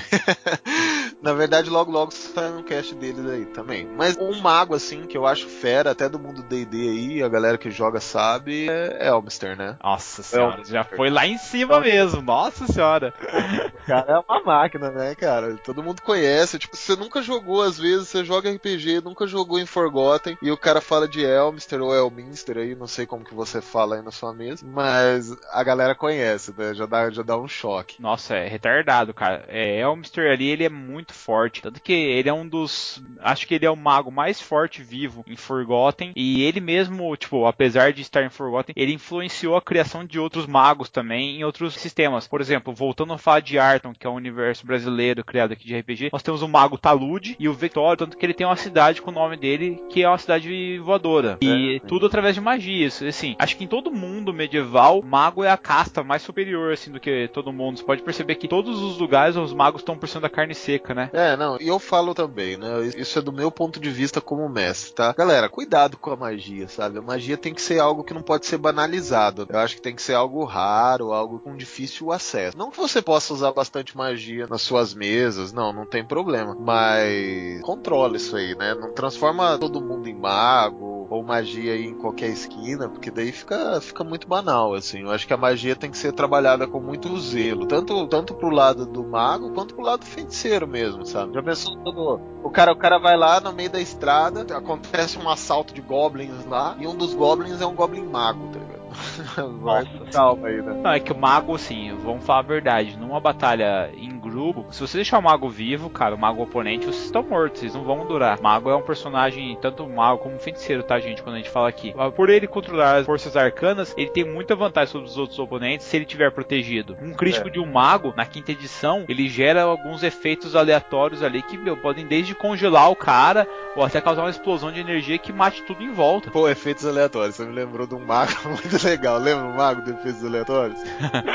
Na 1.22 1.32
verdade, 1.32 1.70
logo 1.70 1.90
logo 1.90 2.12
sai 2.12 2.50
um 2.52 2.62
cast 2.62 2.94
deles 2.94 3.24
aí 3.26 3.44
também. 3.46 3.86
Mas 3.96 4.16
um 4.16 4.40
mago, 4.40 4.74
assim, 4.74 5.06
que 5.06 5.16
eu 5.16 5.26
acho 5.26 5.48
fera, 5.48 5.90
até 5.90 6.08
do 6.08 6.18
mundo 6.18 6.42
D&D 6.42 6.76
aí, 6.76 7.22
a 7.22 7.28
galera 7.28 7.58
que 7.58 7.70
joga 7.70 8.00
sabe, 8.00 8.68
é 8.68 9.08
Elmister, 9.08 9.56
né? 9.56 9.76
Nossa 9.82 10.22
senhora, 10.22 10.64
já 10.64 10.84
foi 10.84 11.10
lá 11.10 11.26
em 11.26 11.38
cima 11.38 11.80
mesmo, 11.80 12.22
nossa 12.22 12.66
senhora. 12.66 13.12
O 13.18 13.86
cara 13.86 14.12
é 14.12 14.18
uma 14.18 14.42
máquina, 14.42 14.90
né, 14.90 15.14
cara? 15.14 15.56
Todo 15.64 15.82
mundo 15.82 16.02
conhece. 16.02 16.58
Tipo, 16.58 16.76
você 16.76 16.94
nunca 16.94 17.20
jogou, 17.20 17.62
às 17.62 17.78
vezes, 17.78 18.08
você 18.08 18.24
joga 18.24 18.50
RPG, 18.50 19.00
nunca 19.02 19.26
jogou 19.26 19.58
em 19.58 19.66
Forgotten, 19.66 20.38
e 20.40 20.50
o 20.50 20.56
cara 20.56 20.80
fala 20.80 21.08
de 21.08 21.22
Elmister 21.22 21.82
ou 21.82 21.94
Elminster 21.94 22.58
aí, 22.58 22.74
não 22.74 22.86
sei 22.86 23.06
como 23.06 23.24
que 23.24 23.34
você 23.34 23.60
fala 23.60 23.96
aí 23.96 24.02
na 24.02 24.10
sua 24.10 24.32
mesa, 24.32 24.47
mas 24.62 25.36
a 25.52 25.62
galera 25.62 25.94
conhece, 25.94 26.54
né? 26.56 26.74
Já 26.74 26.86
dá, 26.86 27.10
já 27.10 27.22
dá 27.22 27.36
um 27.38 27.48
choque. 27.48 28.00
Nossa, 28.00 28.36
é 28.36 28.48
retardado, 28.48 29.12
cara. 29.14 29.44
É, 29.48 29.80
Elmister 29.80 30.30
ali, 30.30 30.48
ele 30.48 30.64
é 30.64 30.68
muito 30.68 31.12
forte. 31.12 31.62
Tanto 31.62 31.80
que 31.80 31.92
ele 31.92 32.28
é 32.28 32.32
um 32.32 32.46
dos. 32.46 33.02
Acho 33.20 33.46
que 33.46 33.54
ele 33.54 33.66
é 33.66 33.70
o 33.70 33.76
mago 33.76 34.10
mais 34.10 34.40
forte 34.40 34.82
vivo 34.82 35.24
em 35.26 35.36
Forgotten. 35.36 36.12
E 36.14 36.42
ele 36.42 36.60
mesmo, 36.60 37.14
tipo, 37.16 37.46
apesar 37.46 37.92
de 37.92 38.02
estar 38.02 38.22
em 38.24 38.30
Forgotten, 38.30 38.74
ele 38.76 38.92
influenciou 38.94 39.56
a 39.56 39.62
criação 39.62 40.04
de 40.04 40.18
outros 40.18 40.46
magos 40.46 40.88
também 40.90 41.38
em 41.38 41.44
outros 41.44 41.74
sistemas. 41.74 42.26
Por 42.26 42.40
exemplo, 42.40 42.72
voltando 42.74 43.12
a 43.12 43.18
falar 43.18 43.40
de 43.40 43.58
Arton, 43.58 43.92
que 43.92 44.06
é 44.06 44.10
um 44.10 44.14
universo 44.14 44.66
brasileiro 44.66 45.24
criado 45.24 45.52
aqui 45.52 45.66
de 45.66 45.78
RPG, 45.78 46.10
nós 46.12 46.22
temos 46.22 46.42
o 46.42 46.48
mago 46.48 46.78
Talude 46.78 47.36
e 47.38 47.48
o 47.48 47.52
Victor, 47.52 47.96
tanto 47.96 48.16
que 48.16 48.24
ele 48.24 48.34
tem 48.34 48.46
uma 48.46 48.56
cidade 48.56 49.02
com 49.02 49.10
o 49.10 49.14
nome 49.14 49.36
dele, 49.36 49.82
que 49.90 50.02
é 50.02 50.08
uma 50.08 50.18
cidade 50.18 50.78
voadora. 50.78 51.38
E 51.40 51.76
É. 51.76 51.80
tudo 51.86 52.06
através 52.06 52.34
de 52.34 52.40
magia. 52.40 52.86
Isso, 52.86 53.04
assim, 53.04 53.34
acho 53.38 53.56
que 53.56 53.64
em 53.64 53.66
todo 53.68 53.90
mundo 53.90 54.27
medieval, 54.32 55.02
mago 55.02 55.44
é 55.44 55.50
a 55.50 55.56
casta 55.56 56.02
mais 56.02 56.22
superior, 56.22 56.72
assim, 56.72 56.90
do 56.90 57.00
que 57.00 57.28
todo 57.28 57.52
mundo. 57.52 57.78
Você 57.78 57.84
pode 57.84 58.02
perceber 58.02 58.34
que 58.36 58.48
todos 58.48 58.80
os 58.82 58.98
lugares 58.98 59.36
os 59.36 59.52
magos 59.52 59.80
estão 59.80 59.96
por 59.96 60.08
cima 60.08 60.22
da 60.22 60.30
carne 60.30 60.54
seca, 60.54 60.94
né? 60.94 61.10
É, 61.12 61.36
não, 61.36 61.56
e 61.60 61.68
eu 61.68 61.78
falo 61.78 62.14
também, 62.14 62.56
né? 62.56 62.86
Isso 62.96 63.18
é 63.18 63.22
do 63.22 63.32
meu 63.32 63.50
ponto 63.50 63.80
de 63.80 63.90
vista 63.90 64.20
como 64.20 64.48
mestre, 64.48 64.92
tá? 64.92 65.12
Galera, 65.12 65.48
cuidado 65.48 65.96
com 65.96 66.10
a 66.10 66.16
magia, 66.16 66.68
sabe? 66.68 66.98
A 66.98 67.02
magia 67.02 67.36
tem 67.36 67.54
que 67.54 67.62
ser 67.62 67.78
algo 67.78 68.04
que 68.04 68.14
não 68.14 68.22
pode 68.22 68.46
ser 68.46 68.58
banalizado. 68.58 69.46
Eu 69.48 69.58
acho 69.58 69.76
que 69.76 69.82
tem 69.82 69.94
que 69.94 70.02
ser 70.02 70.14
algo 70.14 70.44
raro, 70.44 71.12
algo 71.12 71.38
com 71.38 71.56
difícil 71.56 72.12
acesso. 72.12 72.56
Não 72.56 72.70
que 72.70 72.76
você 72.76 73.00
possa 73.00 73.32
usar 73.32 73.52
bastante 73.52 73.96
magia 73.96 74.46
nas 74.46 74.62
suas 74.62 74.94
mesas, 74.94 75.52
não, 75.52 75.72
não 75.72 75.86
tem 75.86 76.04
problema. 76.04 76.56
Mas 76.58 77.60
controla 77.62 78.16
isso 78.16 78.36
aí, 78.36 78.54
né? 78.56 78.74
Não 78.74 78.92
transforma 78.92 79.58
todo 79.58 79.80
mundo 79.80 80.08
em 80.08 80.14
mago 80.14 81.06
ou 81.10 81.22
magia 81.22 81.72
aí 81.72 81.84
em 81.84 81.94
qualquer 81.94 82.28
esquina, 82.28 82.88
porque 82.88 83.10
daí 83.10 83.32
fica, 83.32 83.80
fica 83.80 84.04
muito 84.04 84.17
banal, 84.26 84.74
assim. 84.74 85.02
Eu 85.02 85.10
acho 85.10 85.26
que 85.26 85.32
a 85.32 85.36
magia 85.36 85.76
tem 85.76 85.90
que 85.90 85.98
ser 85.98 86.12
trabalhada 86.12 86.66
com 86.66 86.80
muito 86.80 87.18
zelo, 87.20 87.66
tanto, 87.66 88.06
tanto 88.06 88.34
pro 88.34 88.50
lado 88.50 88.86
do 88.86 89.04
mago 89.04 89.52
quanto 89.52 89.74
pro 89.74 89.84
lado 89.84 90.00
do 90.00 90.06
feiticeiro 90.06 90.66
mesmo, 90.66 91.04
sabe? 91.04 91.34
Já 91.34 91.42
pensou 91.42 91.76
todo. 91.76 92.20
O 92.42 92.50
cara, 92.50 92.72
o 92.72 92.76
cara 92.76 92.98
vai 92.98 93.16
lá 93.16 93.40
no 93.40 93.52
meio 93.52 93.70
da 93.70 93.80
estrada, 93.80 94.56
acontece 94.56 95.18
um 95.18 95.28
assalto 95.28 95.74
de 95.74 95.80
goblins 95.80 96.46
lá, 96.46 96.76
e 96.78 96.86
um 96.86 96.96
dos 96.96 97.14
goblins 97.14 97.60
é 97.60 97.66
um 97.66 97.74
goblin 97.74 98.04
mago, 98.04 98.48
tá 98.48 98.58
ligado? 98.58 98.78
Vai 99.60 99.84
com 99.84 100.10
calma 100.10 100.48
aí, 100.48 100.62
né? 100.62 100.80
Não, 100.82 100.90
é 100.90 101.00
que 101.00 101.12
o 101.12 101.18
mago, 101.18 101.54
assim, 101.54 101.94
vamos 101.96 102.24
falar 102.24 102.40
a 102.40 102.42
verdade, 102.42 102.96
numa 102.96 103.20
batalha 103.20 103.90
em 103.94 104.17
grupo, 104.28 104.66
se 104.70 104.80
você 104.80 104.98
deixar 104.98 105.18
o 105.18 105.22
mago 105.22 105.48
vivo, 105.48 105.88
cara, 105.90 106.14
o 106.14 106.18
mago 106.18 106.42
oponente, 106.42 106.86
vocês 106.86 107.04
estão 107.06 107.22
mortos, 107.22 107.60
vocês 107.60 107.74
não 107.74 107.82
vão 107.84 108.06
durar. 108.06 108.38
O 108.38 108.42
mago 108.42 108.70
é 108.70 108.76
um 108.76 108.82
personagem, 108.82 109.56
tanto 109.60 109.86
mago 109.88 110.18
como 110.22 110.38
feiticeiro, 110.38 110.82
tá, 110.82 110.98
gente, 111.00 111.22
quando 111.22 111.36
a 111.36 111.38
gente 111.38 111.50
fala 111.50 111.68
aqui. 111.68 111.94
Por 112.14 112.28
ele 112.30 112.46
controlar 112.46 112.96
as 112.96 113.06
forças 113.06 113.36
arcanas, 113.36 113.94
ele 113.96 114.10
tem 114.10 114.24
muita 114.24 114.54
vantagem 114.54 114.92
sobre 114.92 115.08
os 115.08 115.16
outros 115.16 115.38
oponentes 115.38 115.86
se 115.86 115.96
ele 115.96 116.04
tiver 116.04 116.30
protegido. 116.30 116.96
Um 117.02 117.12
crítico 117.12 117.48
É. 117.48 117.50
de 117.50 117.60
um 117.60 117.66
mago, 117.70 118.12
na 118.16 118.26
quinta 118.26 118.52
edição, 118.52 119.04
ele 119.08 119.28
gera 119.28 119.62
alguns 119.62 120.02
efeitos 120.02 120.54
aleatórios 120.56 121.22
ali 121.22 121.42
que, 121.42 121.56
meu, 121.56 121.76
podem 121.76 122.06
desde 122.06 122.34
congelar 122.34 122.90
o 122.90 122.96
cara, 122.96 123.46
ou 123.76 123.84
até 123.84 124.00
causar 124.00 124.22
uma 124.22 124.30
explosão 124.30 124.70
de 124.72 124.80
energia 124.80 125.18
que 125.18 125.32
mate 125.32 125.62
tudo 125.62 125.82
em 125.82 125.92
volta. 125.92 126.30
Pô, 126.30 126.48
efeitos 126.48 126.84
aleatórios. 126.86 127.36
Você 127.36 127.44
me 127.44 127.52
lembrou 127.52 127.86
de 127.86 127.94
um 127.94 128.04
mago 128.04 128.32
muito 128.46 128.84
legal. 128.84 129.18
Lembra 129.18 129.46
o 129.46 129.56
mago 129.56 129.82
de 129.82 129.90
efeitos 129.90 130.24
aleatórios? 130.24 130.78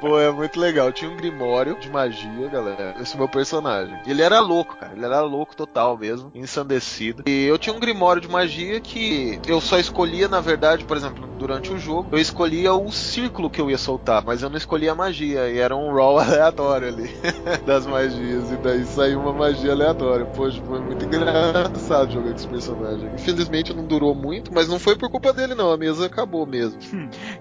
Pô, 0.00 0.18
é 0.18 0.30
muito 0.32 0.58
legal. 0.58 0.90
Tinha 0.90 1.08
um 1.08 1.16
grimório 1.16 1.78
de 1.78 1.88
magia, 1.88 2.28
galera. 2.48 2.94
Esse 3.00 3.14
é 3.14 3.18
meu 3.18 3.28
personagem. 3.28 3.98
Ele 4.06 4.22
era 4.22 4.40
louco, 4.40 4.76
cara. 4.76 4.92
Ele 4.94 5.04
era 5.04 5.20
louco 5.20 5.56
total 5.56 5.96
mesmo, 5.96 6.30
ensandecido. 6.34 7.22
E 7.26 7.44
eu 7.44 7.58
tinha 7.58 7.74
um 7.74 7.80
grimório 7.80 8.20
de 8.20 8.28
magia 8.28 8.80
que 8.80 9.40
eu 9.46 9.60
só 9.60 9.78
escolhia, 9.78 10.28
na 10.28 10.40
verdade, 10.40 10.84
por 10.84 10.96
exemplo, 10.96 11.28
durante 11.38 11.72
o 11.72 11.78
jogo, 11.78 12.08
eu 12.12 12.18
escolhia 12.18 12.72
o 12.72 12.90
círculo 12.90 13.50
que 13.50 13.60
eu 13.60 13.70
ia 13.70 13.78
soltar, 13.78 14.22
mas 14.24 14.42
eu 14.42 14.50
não 14.50 14.56
escolhia 14.56 14.92
a 14.92 14.94
magia. 14.94 15.48
E 15.48 15.58
era 15.58 15.76
um 15.76 15.92
roll 15.92 16.18
aleatório 16.20 16.88
ali 16.88 17.10
das 17.66 17.86
magias. 17.86 18.50
E 18.50 18.56
daí 18.56 18.84
saiu 18.84 19.20
uma 19.20 19.32
magia 19.32 19.72
aleatória. 19.72 20.26
Poxa, 20.26 20.62
foi 20.64 20.80
muito 20.80 21.04
engraçado 21.04 22.12
jogar 22.12 22.30
com 22.30 22.36
esse 22.36 22.48
personagem. 22.48 23.10
Infelizmente 23.14 23.74
não 23.74 23.84
durou 23.84 24.14
muito, 24.14 24.52
mas 24.52 24.68
não 24.68 24.78
foi 24.78 24.96
por 24.96 25.10
culpa 25.10 25.32
dele, 25.32 25.54
não. 25.54 25.72
A 25.72 25.76
mesa 25.76 26.06
acabou 26.06 26.46
mesmo. 26.46 26.78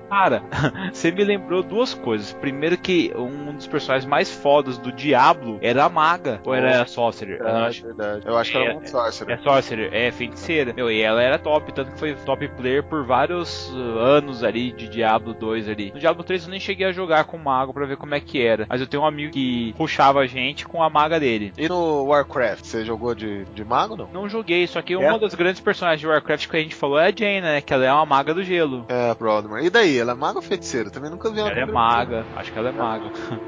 Cara, 0.10 0.44
você 0.92 1.12
me 1.12 1.24
lembrou 1.24 1.64
duas 1.64 1.94
coisas. 1.94 2.34
Primeiro 2.34 2.78
que 2.78 3.14
um 3.16 3.56
dos 3.56 3.68
personagens 3.68 4.10
mais 4.10 4.30
fodas 4.30 4.78
do 4.82 4.92
Diablo 4.92 5.60
era 5.62 5.88
maga. 5.90 6.42
Ou 6.46 6.54
era 6.54 6.86
Sorcerer? 6.86 7.40
Eu 7.42 7.48
É 7.48 7.52
acho- 7.68 7.84
verdade. 7.86 8.22
Eu 8.26 8.38
acho 8.38 8.52
que 8.52 8.58
era 8.58 8.74
É, 8.74 8.76
um 8.78 8.86
sorcerer. 8.86 9.40
É 9.40 9.44
Sorcerer, 9.44 9.94
é 9.94 10.12
feiticeira. 10.12 10.74
Meu, 10.74 10.92
e 10.92 11.02
ela 11.02 11.22
era 11.22 11.38
top, 11.40 11.72
tanto 11.74 11.92
que 11.92 12.00
foi 12.00 12.14
top 12.16 12.48
player 12.50 12.84
por 12.84 13.06
vários 13.06 13.70
uh, 13.74 14.00
anos 14.00 14.44
ali 14.44 14.72
de 14.72 14.88
Diablo 14.88 15.34
2 15.34 15.70
ali. 15.70 15.92
No 15.94 16.00
Diablo 16.00 16.24
3 16.24 16.44
eu 16.46 16.50
nem 16.52 16.60
cheguei 16.60 16.88
a 16.88 16.92
jogar 16.92 17.24
com 17.26 17.38
o 17.38 17.40
mago 17.44 17.74
pra 17.74 17.86
ver 17.86 17.98
como 17.98 18.16
é 18.16 18.20
que 18.20 18.42
era. 18.46 18.66
Mas 18.70 18.82
eu 18.82 18.88
tenho 18.88 19.04
um 19.04 19.06
amigo 19.06 19.32
que 19.34 19.74
puxava 19.78 20.20
a 20.20 20.28
gente 20.28 20.66
com 20.68 20.82
a 20.84 20.90
maga 20.90 21.20
dele. 21.20 21.54
E 21.58 21.68
no 21.70 22.04
Warcraft, 22.06 22.66
você 22.66 22.84
jogou 22.86 23.14
de, 23.16 23.46
de 23.46 23.64
mago, 23.64 23.96
não? 23.96 24.08
Não 24.12 24.30
joguei, 24.30 24.66
só 24.68 24.82
que 24.82 24.94
É? 24.94 24.98
uma 24.98 25.20
das 25.20 25.34
grandes 25.36 25.62
personagens 25.62 26.00
de 26.02 26.08
Warcraft 26.08 26.48
que 26.50 26.58
a 26.58 26.60
gente 26.60 26.76
falou 26.76 27.00
é 27.00 27.08
a 27.08 27.14
Jaina, 27.16 27.54
né? 27.54 27.62
Que 27.62 27.74
ela 27.74 27.86
é 27.86 27.92
uma 27.94 28.06
maga 28.06 28.34
do 28.34 28.44
gelo. 28.44 28.86
É, 28.90 29.14
Broadmer. 29.16 29.64
E 29.64 29.70
daí? 29.70 29.98
Ela 29.98 30.12
é 30.14 30.16
maga 30.16 30.38
ou 30.38 30.42
feiticeira? 30.42 30.90
Também 30.90 31.10
nunca 31.10 31.30
vi 31.30 31.40
ela 31.40 31.50
Ela 31.52 31.60
é 31.62 31.66
maga, 31.66 32.26
acho 32.36 32.52
que 32.52 32.58
ela 32.58 32.70
é 32.70 32.72
maga. 32.72 33.06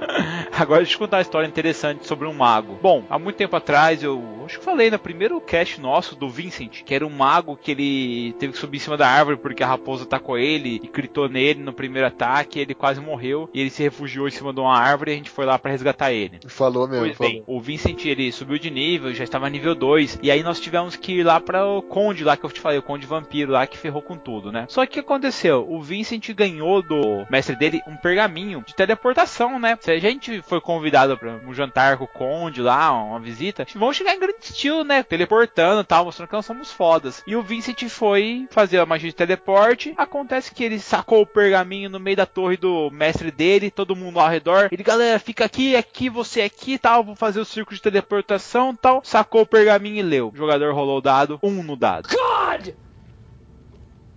Agora 0.58 0.82
deixa 0.82 0.96
eu 0.96 1.00
contar 1.00 1.23
história 1.24 1.48
interessante 1.48 2.08
sobre 2.08 2.28
um 2.28 2.34
mago. 2.34 2.78
Bom, 2.82 3.04
há 3.10 3.18
muito 3.18 3.36
tempo 3.36 3.56
atrás 3.56 4.04
eu 4.04 4.43
Acho 4.46 4.60
que 4.60 4.66
falei 4.66 4.90
no 4.90 5.00
primeiro 5.00 5.40
cast 5.42 5.80
nosso 5.80 6.16
do 6.16 6.30
Vincent, 6.30 6.84
que 6.84 6.94
era 6.94 7.06
um 7.06 7.10
mago 7.10 7.58
que 7.58 7.72
ele 7.72 8.34
teve 8.40 8.54
que 8.54 8.60
subir 8.60 8.78
em 8.78 8.82
cima 8.82 8.98
da 8.98 9.08
árvore 9.08 9.38
porque 9.38 9.64
a 9.64 9.68
raposa 9.68 10.04
atacou 10.04 10.38
ele 10.38 10.82
e 10.84 10.88
gritou 10.88 11.30
nele 11.30 11.62
no 11.62 11.74
primeiro 11.74 12.08
ataque, 12.08 12.60
ele 12.60 12.74
quase 12.74 13.00
morreu 13.00 13.50
e 13.54 13.62
ele 13.62 13.70
se 13.70 13.84
refugiou 13.84 14.28
em 14.28 14.32
cima 14.32 14.54
de 14.54 14.60
uma 14.60 14.78
árvore 14.78 15.12
e 15.12 15.14
a 15.14 15.18
gente 15.18 15.30
foi 15.30 15.46
lá 15.46 15.58
para 15.58 15.72
resgatar 15.72 16.12
ele. 16.12 16.40
Falou 16.48 16.88
mesmo. 16.88 17.16
Pois 17.16 17.18
bem, 17.18 17.44
o 17.48 17.60
Vincent 17.60 18.06
ele 18.06 18.32
subiu 18.32 18.58
de 18.58 18.70
nível, 18.70 19.14
já 19.14 19.24
estava 19.24 19.50
nível 19.50 19.76
2, 19.76 20.20
e 20.22 20.32
aí 20.32 20.44
nós 20.44 20.60
tivemos 20.60 20.96
que 20.96 21.20
ir 21.20 21.24
lá 21.24 21.40
para 21.40 21.66
o 21.66 21.82
Conde 21.82 22.24
lá 22.24 22.38
que 22.38 22.46
eu 22.46 22.52
te 22.52 22.60
falei, 22.60 22.80
o 22.80 22.84
Conde 22.84 23.06
Vampiro 23.06 23.52
lá 23.52 23.68
que 23.68 23.78
ferrou 23.78 24.02
com 24.02 24.18
tudo, 24.18 24.52
né? 24.52 24.66
Só 24.70 24.86
que 24.86 24.92
o 24.92 24.94
que 24.94 25.00
aconteceu? 25.00 25.66
O 25.70 25.82
Vincent 25.82 26.30
ganhou 26.34 26.82
do 26.82 27.26
mestre 27.30 27.56
dele 27.56 27.82
um 27.88 27.96
pergaminho 27.96 28.64
de 28.66 28.76
teleportação, 28.76 29.60
né? 29.60 29.78
Se 29.82 29.92
a 29.92 30.00
gente 30.00 30.42
foi 30.42 30.62
convidado 30.62 31.18
para 31.18 31.40
um 31.46 31.54
jantar 31.54 31.98
com 31.98 32.06
o 32.06 32.08
Conde 32.08 32.62
lá, 32.62 32.92
uma 32.92 33.20
visita, 33.20 33.66
vão 33.76 33.94
chegar 33.94 34.16
em 34.16 34.20
grande 34.20 34.33
estilo, 34.42 34.84
né? 34.84 35.04
Teleportando 35.04 35.82
e 35.82 35.84
tal, 35.84 36.06
mostrando 36.06 36.30
que 36.30 36.36
nós 36.36 36.46
somos 36.46 36.72
fodas. 36.72 37.24
E 37.26 37.36
o 37.36 37.44
Vincent 37.44 37.84
foi 37.90 38.48
fazer 38.50 38.80
a 38.80 38.86
magia 38.86 39.10
de 39.10 39.16
teleporte. 39.16 39.94
Acontece 39.98 40.54
que 40.54 40.64
ele 40.64 40.80
sacou 40.80 41.22
o 41.22 41.26
pergaminho 41.26 41.90
no 41.90 42.00
meio 42.00 42.18
da 42.18 42.26
torre 42.26 42.58
do 42.58 42.90
mestre 42.92 43.32
dele, 43.32 43.72
todo 43.72 43.96
mundo 43.96 44.20
ao 44.20 44.30
redor. 44.30 44.70
Ele, 44.72 44.84
galera, 44.84 45.20
fica 45.20 45.46
aqui, 45.46 45.76
aqui, 45.76 46.10
você 46.10 46.42
aqui 46.42 46.78
tal. 46.78 47.04
Vou 47.04 47.16
fazer 47.16 47.40
o 47.40 47.46
círculo 47.46 47.76
de 47.76 47.82
teleportação 47.82 48.76
tal. 48.76 49.02
Sacou 49.04 49.42
o 49.42 49.48
pergaminho 49.48 49.98
e 49.98 50.04
leu. 50.04 50.32
O 50.34 50.38
jogador 50.38 50.74
rolou 50.74 50.98
o 50.98 51.02
dado, 51.02 51.40
um 51.44 51.64
no 51.64 51.76
dado. 51.76 52.10
God! 52.10 52.74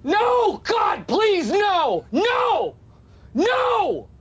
No! 0.02 0.52
God, 0.52 1.04
please, 1.06 1.52
no! 1.52 2.04
No! 2.12 2.74
No! 3.34 4.15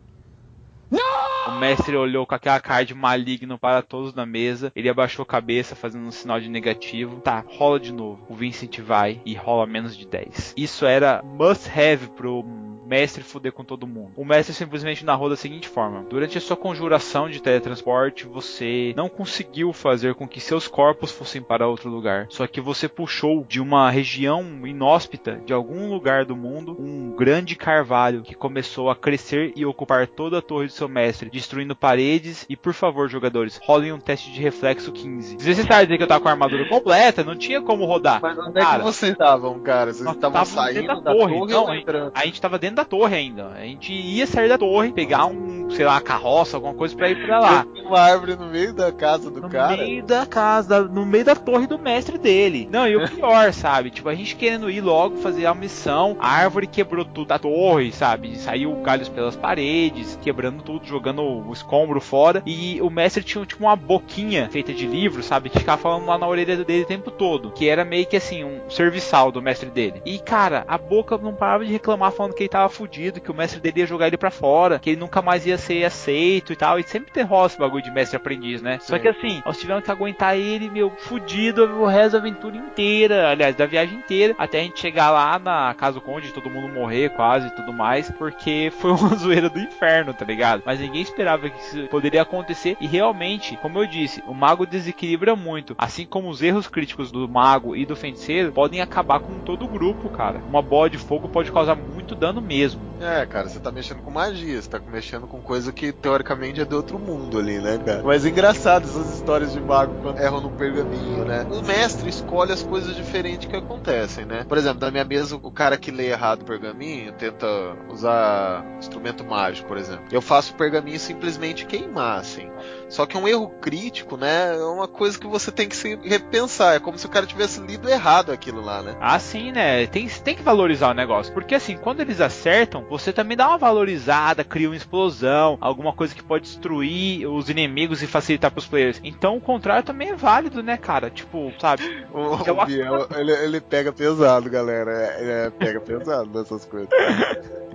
O 1.48 1.60
mestre 1.60 1.96
olhou 1.96 2.26
com 2.26 2.36
aquela 2.36 2.60
cara 2.60 2.84
de 2.84 2.94
maligno 2.94 3.58
para 3.58 3.82
todos 3.82 4.14
na 4.14 4.26
mesa. 4.26 4.72
Ele 4.76 4.90
abaixou 4.90 5.24
a 5.24 5.28
cabeça, 5.28 5.76
fazendo 5.76 6.06
um 6.06 6.12
sinal 6.12 6.40
de 6.40 6.50
negativo. 6.50 7.22
Tá, 7.22 7.44
rola 7.48 7.80
de 7.80 7.94
novo. 7.94 8.26
O 8.28 8.36
Vincent 8.36 8.80
vai 8.80 9.22
e 9.26 9.36
rola 9.36 9.66
menos 9.66 9.96
de 9.96 10.08
10. 10.08 10.54
Isso 10.58 10.86
era 10.86 11.22
must 11.24 11.70
have 11.70 12.10
pro 12.10 12.44
mestre 12.86 13.24
fuder 13.24 13.52
com 13.52 13.64
todo 13.64 13.88
mundo. 13.88 14.12
O 14.16 14.24
mestre 14.24 14.54
simplesmente 14.54 15.04
narrou 15.04 15.30
da 15.30 15.36
seguinte 15.36 15.68
forma: 15.68 16.06
Durante 16.10 16.38
a 16.38 16.42
sua 16.42 16.56
conjuração 16.56 17.30
de 17.30 17.42
teletransporte, 17.42 18.26
você 18.26 18.94
não 18.96 19.10
conseguiu 19.10 19.74
fazer 19.74 20.16
com 20.16 20.28
que 20.28 20.40
seus 20.40 20.68
corpos 20.68 21.12
fossem 21.12 21.42
para 21.42 21.68
outro 21.68 21.90
lugar. 21.90 22.28
Só 22.30 22.46
que 22.48 22.62
você 22.62 22.88
puxou 22.88 23.44
de 23.48 23.60
uma 23.60 23.90
região 23.90 24.66
inóspita 24.66 25.42
de 25.46 25.54
algum 25.54 25.90
lugar 25.90 26.26
do 26.26 26.36
mundo 26.36 26.76
um 26.80 27.16
grande 27.16 27.56
carvalho 27.56 28.22
que 28.22 28.36
começou 28.36 28.90
a 28.90 28.96
crescer 28.96 29.52
e 29.56 29.66
ocupar 29.66 30.08
toda 30.08 30.38
a 30.38 30.42
torre 30.42 30.68
do 30.68 30.72
seu 30.72 30.85
mestre, 30.88 31.30
destruindo 31.30 31.76
paredes. 31.76 32.46
E 32.50 32.56
por 32.56 32.74
favor, 32.74 33.10
jogadores, 33.10 33.60
rolem 33.64 33.92
um 33.92 34.00
teste 34.00 34.32
de 34.32 34.42
reflexo 34.42 34.92
15. 34.92 35.36
Desnecessário 35.38 35.88
dizer 35.88 35.98
que 35.98 36.04
eu 36.04 36.08
tava 36.08 36.22
com 36.22 36.28
a 36.28 36.32
armadura 36.32 36.68
completa, 36.68 37.24
não 37.24 37.36
tinha 37.36 37.62
como 37.62 37.86
rodar. 37.86 38.20
Mas 38.22 38.38
onde 38.38 38.60
é 38.60 38.66
que 38.66 38.78
vocês 38.80 39.12
estavam, 39.12 39.60
cara? 39.60 39.94
Vocês 39.94 40.10
estavam 40.10 40.46
saindo 40.46 40.88
da 40.88 40.96
da 40.96 41.12
torre, 41.12 41.34
torre 41.34 41.54
não, 41.54 41.76
entrando? 41.76 42.12
A 42.16 42.26
gente 42.26 42.42
tava 42.42 42.58
dentro 42.58 42.78
da 42.78 42.86
torre 42.86 43.16
ainda. 43.16 43.50
A 43.50 43.62
gente 43.62 43.94
ia 43.94 44.26
sair 44.26 44.50
da 44.50 44.58
torre, 44.58 44.92
pegar 44.92 45.26
um, 45.26 45.70
sei 45.70 45.86
lá, 45.86 46.00
carroça, 46.02 46.58
alguma 46.58 46.74
coisa 46.74 46.96
pra 46.96 47.10
ir 47.10 47.26
pra 47.26 47.40
lá. 47.40 47.66
Tinha 47.74 47.85
uma 47.88 48.00
árvore 48.00 48.36
no 48.36 48.46
meio 48.48 48.74
da 48.74 48.92
casa 48.92 49.30
do 49.30 49.42
No 49.42 49.50
cara. 49.50 49.78
meio 49.78 50.04
da 50.04 50.26
casa, 50.26 50.84
no 50.84 51.06
meio 51.06 51.26
da 51.26 51.36
torre 51.36 51.68
do 51.68 51.78
mestre 51.78 52.18
dele. 52.18 52.68
Não, 52.72 52.88
e 52.88 52.96
o 52.96 53.08
pior, 53.10 53.52
sabe? 53.54 53.90
Tipo, 53.90 54.10
a 54.10 54.16
gente 54.16 54.36
querendo 54.36 54.70
ir 54.70 54.82
logo 54.82 55.18
fazer 55.18 55.46
a 55.46 55.54
missão, 55.54 56.16
a 56.20 56.28
árvore 56.30 56.68
quebrou 56.68 57.06
tudo 57.06 57.26
da 57.26 57.40
torre, 57.40 57.92
sabe? 57.92 58.36
Saiu 58.38 58.74
galhos 58.82 59.10
pelas 59.10 59.36
paredes, 59.36 60.18
quebrando 60.22 60.62
tudo, 60.64 60.86
jogando 60.86 61.22
o 61.22 61.52
escombro 61.54 62.00
fora. 62.02 62.42
E 62.46 62.82
o 62.82 62.90
mestre 62.90 63.24
tinha 63.24 63.46
tipo 63.46 63.64
uma 63.64 63.76
boquinha 63.76 64.50
feita 64.50 64.74
de 64.74 64.86
livro, 64.86 65.24
sabe? 65.24 65.50
Que 65.50 65.60
ficava 65.60 65.82
falando 65.82 66.06
lá 66.06 66.18
na 66.18 66.28
orelha 66.28 66.64
dele 66.64 66.84
o 66.84 66.88
tempo 66.88 67.12
todo. 67.12 67.52
Que 67.52 67.68
era 67.70 67.86
meio 67.86 68.06
que 68.06 68.18
assim, 68.18 68.44
um 68.44 68.70
serviçal 68.70 69.32
do 69.32 69.42
mestre 69.42 69.70
dele. 69.70 70.02
E 70.06 70.20
cara, 70.20 70.64
a 70.68 70.78
boca 70.78 71.18
não 71.18 71.34
parava 71.34 71.66
de 71.66 71.72
reclamar 71.72 72.12
falando 72.12 72.34
que 72.34 72.44
ele 72.44 72.50
tava 72.50 72.70
fudido, 72.70 73.22
que 73.22 73.32
o 73.32 73.36
mestre 73.36 73.60
dele 73.60 73.80
ia 73.82 73.86
jogar 73.88 74.08
ele 74.08 74.18
pra 74.18 74.32
fora, 74.32 74.80
que 74.80 74.90
ele 74.90 75.00
nunca 75.00 75.22
mais 75.22 75.46
ia 75.46 75.58
ser 75.58 75.84
aceito 75.86 76.54
e 76.54 76.56
tal. 76.56 76.80
E 76.80 76.84
sempre 76.84 77.12
tem 77.12 77.24
rola 77.24 77.48
esse 77.48 77.58
bagulho 77.58 77.75
de 77.82 77.92
mestre 77.92 78.18
aprendiz, 78.18 78.62
né? 78.62 78.78
Só 78.82 78.96
Sim. 78.96 79.02
que 79.02 79.08
assim, 79.08 79.42
nós 79.46 79.58
tivemos 79.58 79.84
que 79.84 79.92
aguentar 79.92 80.38
ele, 80.38 80.70
meu, 80.70 80.92
fudido 80.98 81.64
o 81.64 81.86
resto 81.86 82.14
da 82.14 82.18
aventura 82.20 82.58
inteira, 82.58 83.30
aliás, 83.30 83.56
da 83.56 83.66
viagem 83.66 83.98
inteira, 83.98 84.36
até 84.38 84.60
a 84.60 84.64
gente 84.64 84.80
chegar 84.80 85.12
lá 85.12 85.38
na 85.40 85.74
casa 85.74 85.96
do 85.96 86.02
conde, 86.02 86.34
todo 86.34 86.50
mundo 86.50 86.68
morrer 86.74 87.10
quase 87.10 87.48
e 87.48 87.52
tudo 87.52 87.74
mais, 87.74 88.10
porque 88.12 88.72
foi 88.80 88.92
uma 88.92 89.16
zoeira 89.16 89.50
do 89.50 89.60
inferno, 89.60 90.14
tá 90.14 90.26
ligado? 90.26 90.64
Mas 90.66 90.80
ninguém 90.80 91.02
esperava 91.02 91.50
que 91.50 91.60
isso 91.60 91.88
poderia 91.90 92.22
acontecer 92.22 92.78
e 92.80 92.88
realmente, 92.88 93.58
como 93.58 93.80
eu 93.80 93.86
disse, 93.86 94.24
o 94.28 94.34
mago 94.34 94.66
desequilibra 94.66 95.36
muito, 95.36 95.76
assim 95.78 96.06
como 96.06 96.30
os 96.30 96.42
erros 96.42 96.68
críticos 96.68 97.12
do 97.12 97.28
mago 97.28 97.76
e 97.76 97.86
do 97.86 97.96
feiticeiro 97.96 98.52
podem 98.52 98.82
acabar 98.82 99.20
com 99.20 99.40
todo 99.40 99.66
o 99.66 99.68
grupo, 99.68 100.10
cara. 100.10 100.42
Uma 100.48 100.62
bola 100.62 100.90
de 100.90 100.98
fogo 100.98 101.28
pode 101.28 101.52
causar 101.52 101.76
muito 101.76 102.16
dano 102.16 102.42
mesmo. 102.42 102.82
É, 103.00 103.26
cara, 103.26 103.50
você 103.50 103.60
tá 103.60 103.72
mexendo 103.72 104.02
com 104.02 104.12
magia, 104.12 104.62
você 104.62 104.70
tá 104.70 104.80
mexendo 104.80 105.28
com 105.28 105.42
coisa 105.42 105.72
que 105.72 105.92
teoricamente 105.92 106.62
é 106.62 106.66
de 106.66 106.76
outro 106.76 106.98
mundo 106.98 107.38
ali, 107.38 107.60
né, 107.60 107.65
cara? 107.84 108.04
Mas 108.04 108.26
engraçado 108.26 108.86
essas 108.86 109.16
histórias 109.16 109.54
de 109.54 109.60
mago 109.60 109.94
quando 110.02 110.20
erram 110.20 110.42
no 110.42 110.52
pergaminho, 110.52 111.26
né? 111.26 111.46
O 111.50 111.62
mestre 111.62 112.10
escolhe 112.10 112.52
as 112.52 112.64
coisas 112.64 112.96
diferentes 112.96 113.48
que 113.48 113.56
acontecem, 113.56 114.26
né? 114.26 114.46
Por 114.48 114.58
exemplo, 114.58 114.80
na 114.82 114.92
minha 114.92 115.06
mesa, 115.06 115.36
o 115.42 115.52
cara 115.52 115.78
que 115.78 115.92
lê 115.92 116.10
errado 116.10 116.42
o 116.42 116.46
pergaminho 116.46 117.12
tenta 117.14 117.48
usar 117.90 118.66
instrumento 118.78 119.24
mágico, 119.24 119.68
por 119.68 119.78
exemplo. 119.78 120.06
Eu 120.12 120.22
faço 120.22 120.54
o 120.54 120.56
pergaminho 120.56 121.00
simplesmente 121.00 121.66
queimar, 121.66 122.20
assim. 122.20 122.50
Só 122.90 123.06
que 123.06 123.18
um 123.18 123.28
erro 123.28 123.50
crítico, 123.62 124.18
né, 124.18 124.56
é 124.56 124.64
uma 124.64 124.88
coisa 124.88 125.18
que 125.18 125.28
você 125.28 125.52
tem 125.52 125.68
que 125.68 125.76
se 125.76 125.96
repensar. 126.04 126.76
É 126.76 126.80
como 126.80 126.98
se 126.98 127.06
o 127.06 127.10
cara 127.10 127.26
tivesse 127.26 127.60
lido 127.60 127.90
errado 127.90 128.32
aquilo 128.32 128.62
lá, 128.62 128.82
né? 128.82 128.96
Ah, 129.00 129.20
sim, 129.20 129.52
né? 129.52 129.88
Tem, 129.88 130.08
tem 130.08 130.36
que 130.36 130.44
valorizar 130.44 130.90
o 130.90 130.94
negócio. 130.94 131.34
Porque 131.34 131.56
assim, 131.56 131.78
quando 131.78 132.02
eles 132.02 132.22
acertam, 132.22 132.86
você 132.90 133.12
também 133.12 133.36
dá 133.36 133.50
uma 133.50 133.58
valorizada, 133.58 134.44
cria 134.44 134.70
uma 134.70 134.76
explosão, 134.76 135.58
alguma 135.60 135.94
coisa 135.94 136.14
que 136.14 136.24
pode 136.24 136.46
destruir 136.46 137.28
os 137.28 137.50
inimigos 137.50 138.02
e 138.02 138.08
facilitar 138.08 138.52
pros 138.52 138.68
players. 138.68 139.00
Então 139.04 139.38
o 139.38 139.42
contrário 139.42 139.84
também 139.84 140.10
é 140.10 140.16
válido, 140.16 140.62
né, 140.62 140.78
cara? 140.78 141.10
Tipo, 141.10 141.52
sabe? 141.60 141.84
O, 142.16 142.66
Biel, 142.66 143.08
ele, 143.18 143.32
ele 143.32 143.62
pega 143.62 143.92
pesado, 143.92 144.50
galera. 144.50 144.92
É, 144.92 145.46
é, 145.46 145.50
pega 145.50 145.82
pesado 145.82 146.30
nessas 146.34 146.64
coisas. 146.66 146.90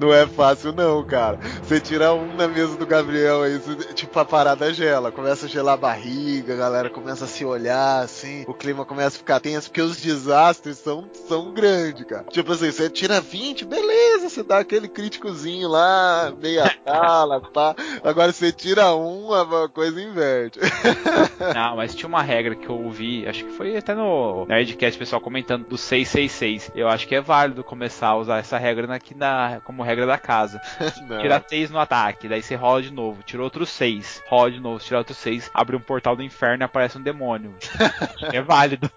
Não 0.00 0.12
é 0.14 0.26
fácil, 0.26 0.72
não, 0.72 1.04
cara. 1.04 1.38
Você 1.62 1.78
tira 1.78 2.14
um 2.14 2.34
na 2.34 2.48
mesa 2.48 2.76
do 2.76 2.86
Gabriel 2.86 3.42
aí, 3.42 3.60
tipo, 3.94 4.18
a 4.18 4.24
parada 4.24 4.72
gela. 4.72 4.99
Começa 5.08 5.46
a 5.46 5.48
gelar 5.48 5.74
a 5.74 5.76
barriga, 5.76 6.52
a 6.52 6.56
galera 6.56 6.90
começa 6.90 7.24
a 7.24 7.28
se 7.28 7.44
olhar, 7.44 8.02
assim. 8.02 8.44
O 8.46 8.54
clima 8.54 8.84
começa 8.84 9.16
a 9.16 9.18
ficar 9.18 9.40
tenso, 9.40 9.68
porque 9.68 9.80
os 9.80 10.00
desastres 10.00 10.78
são, 10.78 11.08
são 11.28 11.52
grandes, 11.52 12.04
cara. 12.04 12.24
Tipo 12.24 12.52
assim, 12.52 12.70
você 12.70 12.90
tira 12.90 13.20
20, 13.20 13.64
beleza, 13.64 14.28
você 14.28 14.42
dá 14.42 14.58
aquele 14.58 14.88
críticozinho 14.88 15.68
lá, 15.68 16.32
meia 16.40 16.68
tala, 16.84 17.40
pá. 17.52 17.74
Agora 18.02 18.32
você 18.32 18.50
tira 18.52 18.94
um, 18.94 19.32
a 19.32 19.68
coisa 19.68 20.00
inverte. 20.02 20.58
Não, 21.54 21.76
mas 21.76 21.94
tinha 21.94 22.08
uma 22.08 22.22
regra 22.22 22.54
que 22.54 22.68
eu 22.68 22.82
ouvi, 22.82 23.26
acho 23.26 23.44
que 23.44 23.52
foi 23.52 23.76
até 23.76 23.94
no 23.94 24.44
Nerdcast, 24.46 24.98
pessoal 24.98 25.20
comentando 25.20 25.66
do 25.66 25.78
666. 25.78 26.72
Eu 26.74 26.88
acho 26.88 27.06
que 27.06 27.14
é 27.14 27.20
válido 27.20 27.62
começar 27.62 28.08
a 28.08 28.16
usar 28.16 28.38
essa 28.38 28.58
regra 28.58 28.92
aqui 28.94 29.14
na, 29.14 29.60
como 29.64 29.82
regra 29.82 30.06
da 30.06 30.18
casa. 30.18 30.60
Tirar 31.20 31.44
6 31.46 31.70
no 31.70 31.78
ataque, 31.78 32.28
daí 32.28 32.42
você 32.42 32.54
rola 32.54 32.82
de 32.82 32.92
novo, 32.92 33.22
tira 33.22 33.42
outros 33.42 33.70
6, 33.70 34.22
rola 34.28 34.50
de 34.50 34.60
novo, 34.60 34.80
tira 34.90 34.98
outros 34.98 35.18
6, 35.18 35.50
abre 35.54 35.76
um 35.76 35.80
portal 35.80 36.16
do 36.16 36.22
inferno 36.22 36.62
e 36.62 36.64
aparece 36.64 36.98
um 36.98 37.02
demônio. 37.02 37.54
É 38.32 38.40
válido. 38.42 38.90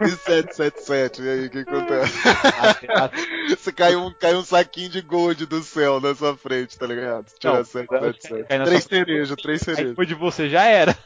E 0.00 0.08
777, 0.08 1.22
e 1.22 1.28
aí, 1.28 1.46
o 1.46 1.50
que 1.50 1.58
acontece? 1.58 2.12
Você 3.50 3.72
cai 3.72 3.94
um, 3.94 4.12
cai 4.12 4.34
um 4.34 4.42
saquinho 4.42 4.88
de 4.88 5.00
gold 5.00 5.44
do 5.46 5.62
céu 5.62 6.00
na 6.00 6.14
sua 6.14 6.36
frente, 6.36 6.78
tá 6.78 6.86
ligado? 6.86 7.28
Você 7.28 7.36
Tira 7.38 7.54
Não, 7.54 7.64
777. 7.64 8.48
cai 8.48 8.58
na 8.58 8.64
Três 8.64 8.84
cerejas, 8.84 9.36
três 9.42 9.60
cerejas. 9.60 9.88
depois 9.90 10.08
de 10.08 10.14
você 10.14 10.48
já 10.48 10.64
era. 10.64 10.96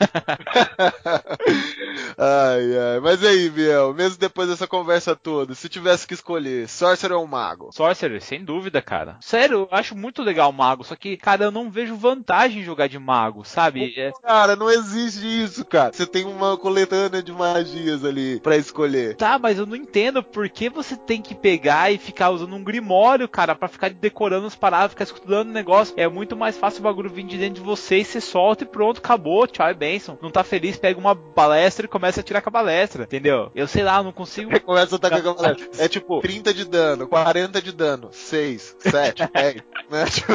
ai, 2.19 2.79
ai. 2.79 3.01
Mas 3.01 3.23
e 3.23 3.27
aí, 3.27 3.51
Biel, 3.51 3.95
mesmo 3.95 4.19
depois 4.19 4.49
dessa 4.49 4.67
conversa 4.67 5.15
toda, 5.17 5.55
se 5.55 5.69
tivesse 5.69 6.07
que 6.07 6.15
escolher, 6.15 6.69
Sorcerer 6.69 7.17
ou 7.17 7.27
Mago? 7.27 7.71
Sorcerer, 7.73 8.21
sem 8.23 8.45
dúvida, 8.45 8.81
cara. 8.83 9.17
Sério, 9.21 9.61
eu 9.61 9.69
acho 9.71 9.97
muito 9.97 10.23
legal 10.23 10.51
o 10.51 10.53
mago, 10.53 10.85
só 10.85 10.95
que, 10.97 11.17
cara, 11.17 11.45
eu 11.45 11.51
não 11.51 11.71
vejo 11.71 11.97
vantagem 11.97 12.61
em 12.61 12.65
jogar 12.65 12.87
de 12.89 12.99
mago, 12.99 13.45
sabe? 13.45 13.93
É- 13.97 14.13
Cara, 14.23 14.57
não 14.57 14.71
existe 14.71 15.27
isso, 15.27 15.65
cara. 15.65 15.93
Você 15.93 16.07
tem 16.07 16.25
uma 16.25 16.57
coletânea 16.57 17.23
de 17.23 17.33
magias 17.33 18.05
ali 18.05 18.41
pra 18.41 18.57
escolher. 18.57 19.17
Tá, 19.17 19.39
mas 19.39 19.59
eu 19.59 19.67
não 19.67 19.77
entendo 19.77 20.23
por 20.23 20.49
que 20.49 20.69
você 20.69 20.97
tem 20.97 21.21
que 21.21 21.35
pegar 21.35 21.91
e 21.93 21.99
ficar 21.99 22.31
usando 22.31 22.55
um 22.55 22.63
grimório, 22.65 23.29
cara, 23.29 23.55
pra 23.55 23.69
ficar 23.69 23.91
decorando 23.91 24.47
os 24.47 24.55
parágrafos, 24.57 24.93
ficar 24.93 25.05
estudando 25.05 25.49
o 25.49 25.53
negócio. 25.53 25.95
É 25.97 26.09
muito 26.09 26.37
mais 26.37 26.57
fácil 26.57 26.81
o 26.81 26.85
bagulho 26.85 27.11
vir 27.11 27.25
de 27.25 27.39
dentro 27.39 27.55
de 27.57 27.61
você 27.61 27.99
e 27.99 28.05
você 28.05 28.21
solta 28.21 28.65
e 28.65 28.67
pronto, 28.67 28.99
acabou, 28.99 29.47
tchau, 29.47 29.67
é 29.69 29.75
benção. 29.75 30.19
Não 30.23 30.31
tá 30.31 30.45
feliz, 30.45 30.77
pega 30.77 30.99
uma 30.99 31.15
balestra 31.15 31.82
e 31.87 31.89
começa 31.89 32.21
a 32.21 32.23
tirar 32.23 32.41
com 32.41 32.49
a 32.49 32.53
balestra, 32.53 33.05
entendeu? 33.05 33.51
Eu 33.55 33.67
sei 33.67 33.83
lá, 33.83 33.99
eu 33.99 34.05
não 34.05 34.13
consigo. 34.13 34.59
Começa 34.61 34.95
a 34.95 34.97
atacar 34.97 35.23
com 35.23 35.31
a 35.31 35.35
galera. 35.35 35.57
É 35.79 35.89
tipo, 35.89 36.21
30 36.21 36.55
de 36.55 36.65
dano, 36.65 37.07
40 37.07 37.61
de 37.63 37.73
dano, 37.73 38.09
6, 38.13 38.77
7, 38.81 39.29
10, 39.33 39.57
né? 39.91 40.05
Tipo, 40.07 40.33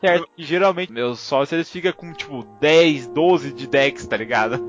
certo. 0.00 0.28
E 0.36 0.44
geralmente, 0.44 0.92
meus 0.92 1.20
sócios 1.20 1.52
eles 1.52 1.70
ficam 1.70 1.92
com 1.92 2.12
tipo 2.12 2.42
10, 2.60 3.08
12 3.08 3.52
de 3.52 3.66
decks, 3.66 4.06
tá 4.06 4.16
ligado? 4.16 4.66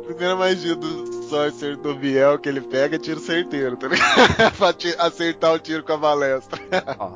primeira 0.00 0.36
magia 0.36 0.74
do 0.74 1.17
Sorcerer 1.28 1.76
do 1.76 1.94
Biel 1.94 2.38
que 2.38 2.48
ele 2.48 2.60
pega 2.60 2.96
é 2.96 2.98
tiro 2.98 3.20
certeiro, 3.20 3.76
tá 3.76 3.88
ligado? 3.88 4.56
pra 4.56 5.06
acertar 5.06 5.52
o 5.54 5.58
tiro 5.58 5.82
com 5.82 5.92
a 5.92 5.96
balestra. 5.96 6.60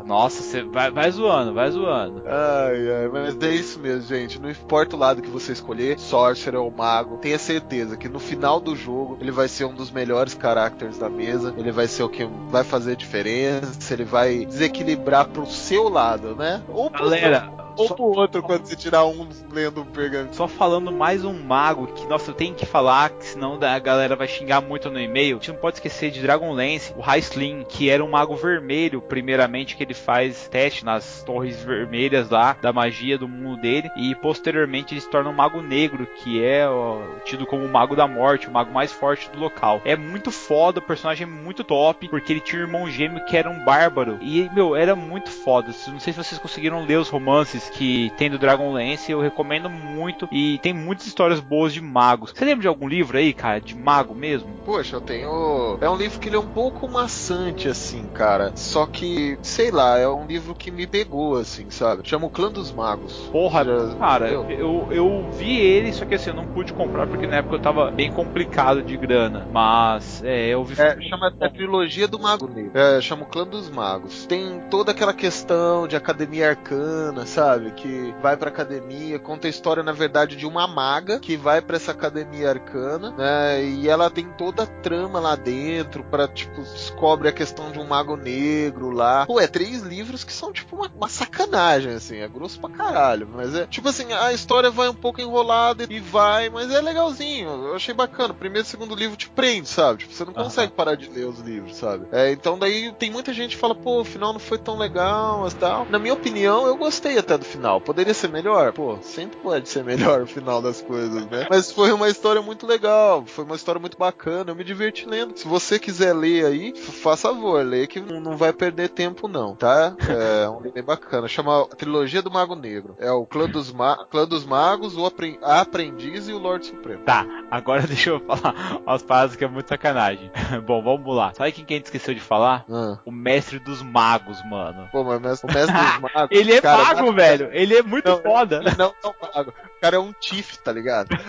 Nossa, 0.05 0.43
você 0.43 0.63
vai, 0.63 0.91
vai 0.91 1.11
zoando, 1.11 1.55
vai 1.55 1.71
zoando. 1.71 2.23
Ai, 2.27 2.93
ai, 2.93 3.09
mas 3.09 3.41
é 3.43 3.55
isso 3.55 3.81
mesmo, 3.81 4.09
gente. 4.09 4.41
Não 4.41 4.51
importa 4.51 4.97
o 4.97 4.99
lado 4.99 5.23
que 5.23 5.31
você 5.31 5.53
escolher, 5.53 5.99
Sorcerer 5.99 6.61
ou 6.61 6.71
Mago, 6.71 7.19
tenha 7.19 7.39
certeza 7.39 7.97
que 7.97 8.09
no 8.09 8.19
final 8.19 8.61
do 8.61 8.77
jogo 8.77 9.19
ele 9.21 9.31
vai 9.31 9.49
ser 9.49 9.65
um 9.65 9.75
dos 9.75 9.91
melhores 9.91 10.37
characters 10.41 10.99
da 10.99 11.09
mesa. 11.09 11.55
Ele 11.57 11.73
vai 11.73 11.87
ser 11.87 12.03
o 12.03 12.09
que 12.09 12.25
vai 12.49 12.65
fazer 12.65 12.97
diferença, 12.97 13.93
ele 13.93 14.05
vai 14.05 14.45
desequilibrar 14.45 15.29
pro 15.29 15.47
seu 15.47 15.89
lado, 15.89 16.35
né? 16.37 16.63
Ou 16.69 16.91
pro 16.91 17.05
Galera, 17.05 17.62
ou 17.77 17.89
só- 17.89 17.95
pro 17.95 18.05
outro 18.05 18.43
quando 18.43 18.67
você 18.67 18.77
tirar 18.77 19.05
um 19.07 19.29
lendo 19.51 19.83
um 19.83 19.87
pergaminho. 19.87 20.35
Só 20.35 20.47
falando 20.49 20.91
mais 20.93 21.25
um 21.25 21.33
mago 21.33 21.87
que, 21.89 22.07
nossa, 22.07 22.31
eu 22.31 22.35
tenho 22.35 22.55
que 22.55 22.67
falar, 22.67 23.11
que 23.11 23.25
senão 23.25 23.59
a 23.63 23.79
galera 23.79 24.17
vai 24.17 24.29
xingar 24.29 24.61
muito 24.61 24.91
no 24.91 25.01
e-mail. 25.01 25.37
A 25.37 25.39
gente 25.39 25.53
não 25.53 25.59
pode 25.59 25.77
esquecer 25.77 26.11
de 26.11 26.21
Dragonlance, 26.21 26.93
o 26.97 27.01
Raistlin, 27.01 27.65
que 27.69 27.89
era 27.91 28.05
um 28.05 28.11
mago 28.11 28.35
vermelho, 28.37 29.01
primeiramente, 29.01 29.77
que 29.77 29.83
ele 29.83 29.95
faz 29.95 30.49
teste 30.49 30.85
nas 30.85 31.23
torres 31.25 31.63
vermelhas 31.63 32.31
lá, 32.31 32.57
da 32.61 32.73
magia 32.73 33.17
do 33.19 33.29
mundo 33.29 33.61
dele, 33.61 33.91
e 33.97 34.15
posteriormente 34.17 34.95
ele 34.95 35.01
se 35.01 35.11
torna 35.11 35.31
um 35.31 35.35
mago 35.35 35.61
negro, 35.61 36.07
que 36.07 36.43
é 36.43 36.69
ó, 36.69 37.01
tido 37.25 37.47
como 37.47 37.65
o 37.65 37.69
mago 37.69 37.95
da 37.95 38.07
morte, 38.07 38.49
o 38.49 38.53
mago 38.53 38.73
mais 38.73 38.91
forte 38.93 39.31
do 39.31 39.39
local. 39.39 39.81
É 39.85 39.97
muito 39.97 40.31
foda, 40.31 40.79
o 40.79 40.83
personagem 40.83 41.27
é 41.27 41.31
muito 41.31 41.63
top, 41.65 42.09
porque 42.09 42.33
ele 42.33 42.41
tinha 42.41 42.61
um 42.63 42.65
irmão 42.67 42.91
gêmeo 42.91 43.25
que 43.25 43.37
era 43.37 43.49
um 43.51 43.65
bárbaro, 43.65 44.19
e, 44.21 44.49
meu, 44.53 44.75
era 44.75 44.95
muito 44.97 45.31
foda. 45.31 45.69
Não 45.89 46.01
sei 46.01 46.13
se 46.13 46.23
vocês 46.23 46.41
conseguiram 46.41 46.85
ler 46.85 46.97
os 46.99 47.09
romances 47.09 47.62
que 47.71 48.11
tem 48.17 48.31
do 48.31 48.39
Dragonlance, 48.39 49.11
eu 49.11 49.21
recomendo 49.21 49.69
muito, 49.71 50.29
e 50.31 50.59
tem 50.59 50.73
muitas 50.73 51.07
histórias 51.07 51.41
boas 51.41 51.73
de 51.73 51.81
magos. 51.81 52.33
Você 52.35 52.45
lembra 52.45 52.63
de 52.63 52.69
algum 52.69 52.89
livro 52.89 53.17
aí, 53.19 53.33
cara, 53.33 53.61
de 53.61 53.75
mago 53.75 54.15
mesmo? 54.15 54.53
Poxa, 54.65 54.97
eu 54.97 55.01
tenho. 55.01 55.79
É 55.81 55.89
um 55.91 55.97
livro 55.97 56.19
que 56.19 56.29
ele 56.29 56.37
é 56.37 56.39
um 56.41 56.47
pouco 56.47 56.89
maçante, 56.89 57.69
assim, 57.69 58.09
cara. 58.09 58.53
Só 58.55 58.87
que, 58.87 59.39
sei 59.43 59.71
lá, 59.71 59.99
é 59.99 60.09
um 60.09 60.27
livro 60.27 60.55
que 60.55 60.71
me 60.71 60.87
pegou, 60.87 61.37
assim, 61.37 61.69
sabe? 61.71 62.03
Chama 62.05 62.27
o 62.27 62.31
Clã 62.31 62.51
dos 62.51 62.73
Magos. 62.73 63.29
Porra, 63.31 63.65
Já- 63.65 63.97
cara, 63.97 64.29
eu, 64.29 64.89
eu 64.91 65.31
vi 65.33 65.57
ele, 65.59 65.93
só 65.93 66.05
que 66.05 66.15
assim, 66.15 66.31
eu 66.31 66.37
não 66.37 66.47
pude 66.47 66.73
comprar 66.73 67.07
porque 67.07 67.27
na 67.27 67.37
época 67.37 67.57
eu 67.57 67.61
tava 67.61 67.91
bem 67.91 68.11
complicado 68.11 68.83
de 68.83 68.97
grana. 68.97 69.47
Mas, 69.51 70.23
é, 70.25 70.49
eu 70.49 70.65
vi. 70.65 70.81
É, 70.81 70.97
chama 71.03 71.33
a 71.41 71.49
trilogia 71.49 72.07
do 72.09 72.19
Mago 72.19 72.47
Negro. 72.49 72.73
É, 72.79 73.01
chama 73.01 73.23
o 73.23 73.27
Clã 73.27 73.45
dos 73.47 73.69
Magos. 73.71 74.27
Tem 74.27 74.61
toda 74.71 74.93
aquela 74.93 75.13
questão 75.13 75.87
de 75.87 75.97
academia 75.97 76.51
arcana, 76.51 77.27
sabe? 77.27 77.52
Que 77.77 78.15
vai 78.21 78.37
pra 78.37 78.49
academia, 78.49 79.19
conta 79.19 79.47
a 79.47 79.51
história, 79.51 79.83
na 79.83 79.93
verdade, 79.93 80.37
de 80.37 80.47
uma 80.47 80.67
maga 80.67 81.19
que 81.19 81.37
vai 81.37 81.61
pra 81.61 81.77
essa 81.77 81.93
academia 81.93 82.51
arcana, 82.51 83.11
né? 83.13 83.65
E 83.65 83.89
ela 83.89 84.11
tem 84.11 84.27
toda 84.37 84.65
a 84.65 84.67
trama 84.67 85.21
lá 85.21 85.37
dentro 85.37 86.05
pra, 86.05 86.29
tipo, 86.29 86.63
descobre 86.63 87.29
a 87.29 87.33
questão 87.33 87.71
de 87.71 87.79
um 87.79 87.87
mago 87.87 88.17
negro 88.17 88.91
lá. 88.91 89.27
Pô, 89.27 89.41
é 89.41 89.47
três 89.47 89.83
livros 89.83 90.25
que 90.25 90.33
são, 90.33 90.53
tipo, 90.53 90.77
uma, 90.77 90.91
uma 90.95 91.09
sacanagem, 91.09 91.93
assim. 91.95 92.19
É 92.19 92.29
grosso 92.29 92.61
pra 92.61 92.71
caralho. 92.71 93.29
Mas 93.33 93.55
é, 93.55 93.67
tipo 93.67 93.89
assim, 93.89 94.13
a 94.13 94.33
história 94.33 94.71
vai 94.71 94.89
um 94.89 94.95
pouco 94.95 95.21
enrolada 95.21 95.87
e 95.89 96.01
vai, 96.01 96.49
mas 96.49 96.71
é 96.71 96.81
legalzinho. 96.81 97.49
Eu 97.49 97.77
achei 97.77 97.95
bacana. 97.95 98.33
O 98.33 98.37
primeiro 98.37 98.67
e 98.67 98.71
segundo 98.71 98.95
livro 98.95 99.17
te 99.17 99.29
prende, 99.29 99.69
sabe? 99.69 100.01
Tipo, 100.01 100.15
você 100.15 100.25
não 100.25 100.33
consegue 100.33 100.73
parar 100.73 100.95
de 100.95 101.09
ler 101.09 101.27
os 101.27 101.41
livros, 101.41 101.77
sabe? 101.77 102.07
É, 102.13 102.31
então 102.31 102.59
daí 102.59 102.93
tem 102.93 103.11
muita 103.11 103.33
gente 103.33 103.57
que 103.57 103.61
fala, 103.61 103.75
pô, 103.75 104.01
o 104.01 104.05
final 104.05 104.33
não 104.33 104.41
foi 104.41 104.59
tão 104.59 104.77
legal, 104.79 105.41
mas 105.41 105.55
tal. 105.55 105.87
Na 105.91 105.99
minha 105.99 106.15
opinião, 106.15 106.67
eu 106.67 106.77
gostei 106.77 107.19
até 107.19 107.37
do 107.43 107.49
final. 107.49 107.81
Poderia 107.81 108.15
ser 108.15 108.29
melhor? 108.29 108.73
Pô, 108.73 108.99
sempre 109.03 109.39
pode 109.39 109.69
ser 109.69 109.85
melhor 109.85 110.23
o 110.23 110.27
final 110.27 110.63
das 110.63 110.81
coisas, 110.81 111.27
né? 111.27 111.47
Mas 111.51 111.71
foi 111.73 111.93
uma 111.93 112.09
história 112.09 112.41
muito 112.41 112.67
legal, 112.67 113.25
foi 113.27 113.45
uma 113.45 113.57
história 113.57 113.81
muito 113.81 113.99
bacana, 113.99 114.51
eu 114.51 114.55
me 114.55 114.65
diverti 114.65 115.07
lendo. 115.07 115.37
Se 115.37 115.47
você 115.47 115.79
quiser 115.79 116.13
ler 116.15 116.45
aí, 116.47 116.75
faça 116.77 117.23
favor, 117.29 117.65
lê 117.65 117.87
que 117.87 118.01
não 118.01 118.37
vai 118.37 118.53
perder 118.53 118.89
tempo 118.89 119.29
não, 119.29 119.55
tá? 119.55 119.95
É 120.43 120.49
um 120.49 120.57
livro 120.59 120.73
bem 120.73 120.83
bacana, 120.83 121.27
chama 121.29 121.67
Trilogia 121.77 122.21
do 122.23 122.31
Mago 122.31 122.55
Negro. 122.55 122.95
É 122.99 123.11
o 123.11 123.25
Clã 123.25 123.49
dos, 123.49 123.73
Ma 123.73 124.05
Clã 124.11 124.27
dos 124.27 124.45
Magos, 124.45 124.97
o 124.97 125.07
Apren- 125.07 125.39
a 125.43 125.61
Aprendiz 125.61 126.29
e 126.29 126.33
o 126.33 126.39
Lorde 126.39 126.67
Supremo. 126.67 127.03
Tá, 127.05 127.25
agora 127.51 127.83
deixa 127.87 128.11
eu 128.11 128.21
falar 128.21 128.81
umas 128.87 129.03
paradas 129.03 129.37
que 129.37 129.45
é 129.45 129.49
muito 129.49 129.69
sacanagem. 129.69 130.31
Bom, 130.67 130.83
vamos 130.83 131.15
lá. 131.17 131.33
Sabe 131.35 131.53
quem 131.53 131.65
que 131.65 131.75
a 131.75 131.77
gente 131.77 131.87
esqueceu 131.87 132.15
de 132.15 132.21
falar? 132.21 132.65
Ah. 132.71 132.99
O 133.05 133.11
mestre 133.13 133.59
dos 133.59 133.83
magos, 133.83 134.43
mano. 134.49 134.89
Pô, 134.93 135.03
mas 135.05 135.43
o 135.43 135.47
mestre, 135.47 135.77
dos 135.77 135.99
magos. 136.01 136.29
Ele 136.31 136.53
é 136.53 136.61
cara, 136.61 136.77
mago, 136.83 136.95
nada- 137.01 137.13
velho. 137.37 137.51
Ele 137.53 137.77
é 137.77 137.83
muito 137.83 138.09
Não, 138.09 138.23
foda. 138.23 138.57
Ele 138.65 138.77
não 138.77 138.95
é 139.03 139.09
um 139.09 139.15
mago. 139.35 139.51
O 139.51 139.81
cara 139.81 139.97
é 139.97 139.99
um 139.99 140.13
Tiff, 140.13 140.59
tá 140.59 140.73
ligado? 140.73 141.09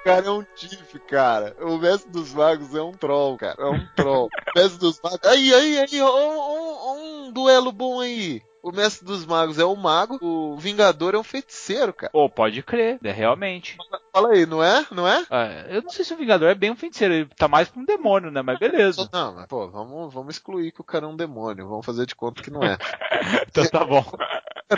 O 0.00 0.04
cara 0.04 0.26
é 0.26 0.30
um 0.30 0.42
Tiff, 0.56 0.98
cara. 1.00 1.54
O 1.60 1.76
mestre 1.76 2.10
dos 2.10 2.32
magos 2.32 2.74
é 2.74 2.80
um 2.80 2.92
troll, 2.92 3.36
cara. 3.36 3.56
É 3.58 3.66
um 3.66 3.86
troll. 3.94 4.26
O 4.26 4.58
mestre 4.58 4.78
dos 4.78 4.98
magos. 5.02 5.20
Aí, 5.24 5.54
aí, 5.54 5.78
aí, 5.78 6.00
ó, 6.00 6.94
um, 6.94 7.26
um 7.26 7.32
duelo 7.32 7.70
bom 7.70 8.00
aí. 8.00 8.42
O 8.62 8.72
mestre 8.72 9.06
dos 9.06 9.24
magos 9.24 9.58
é 9.58 9.64
um 9.64 9.76
mago, 9.76 10.18
o 10.20 10.56
Vingador 10.56 11.14
é 11.14 11.18
um 11.18 11.22
feiticeiro, 11.22 11.92
cara. 11.92 12.10
Pô, 12.12 12.28
pode 12.28 12.62
crer, 12.62 12.98
é 13.02 13.12
realmente. 13.12 13.76
Fala 14.12 14.30
aí, 14.32 14.44
não 14.46 14.62
é? 14.62 14.84
Não 14.90 15.06
é? 15.06 15.24
É, 15.30 15.76
eu 15.76 15.82
não 15.82 15.90
sei 15.90 16.04
se 16.04 16.12
o 16.12 16.16
Vingador 16.16 16.48
é 16.48 16.54
bem 16.54 16.70
um 16.70 16.76
feiticeiro, 16.76 17.14
ele 17.14 17.28
tá 17.36 17.46
mais 17.46 17.68
pra 17.68 17.80
um 17.80 17.84
demônio, 17.84 18.30
né? 18.30 18.42
Mas 18.42 18.58
beleza. 18.58 19.08
Não, 19.12 19.34
mas, 19.36 19.46
pô, 19.46 19.68
vamos, 19.68 20.12
vamos 20.12 20.34
excluir 20.34 20.72
que 20.72 20.80
o 20.80 20.84
cara 20.84 21.04
é 21.06 21.08
um 21.08 21.16
demônio. 21.16 21.68
Vamos 21.68 21.86
fazer 21.86 22.04
de 22.04 22.14
conta 22.16 22.42
que 22.42 22.50
não 22.50 22.62
é. 22.62 22.76
Então 23.48 23.64
tá 23.66 23.84
bom. 23.84 24.04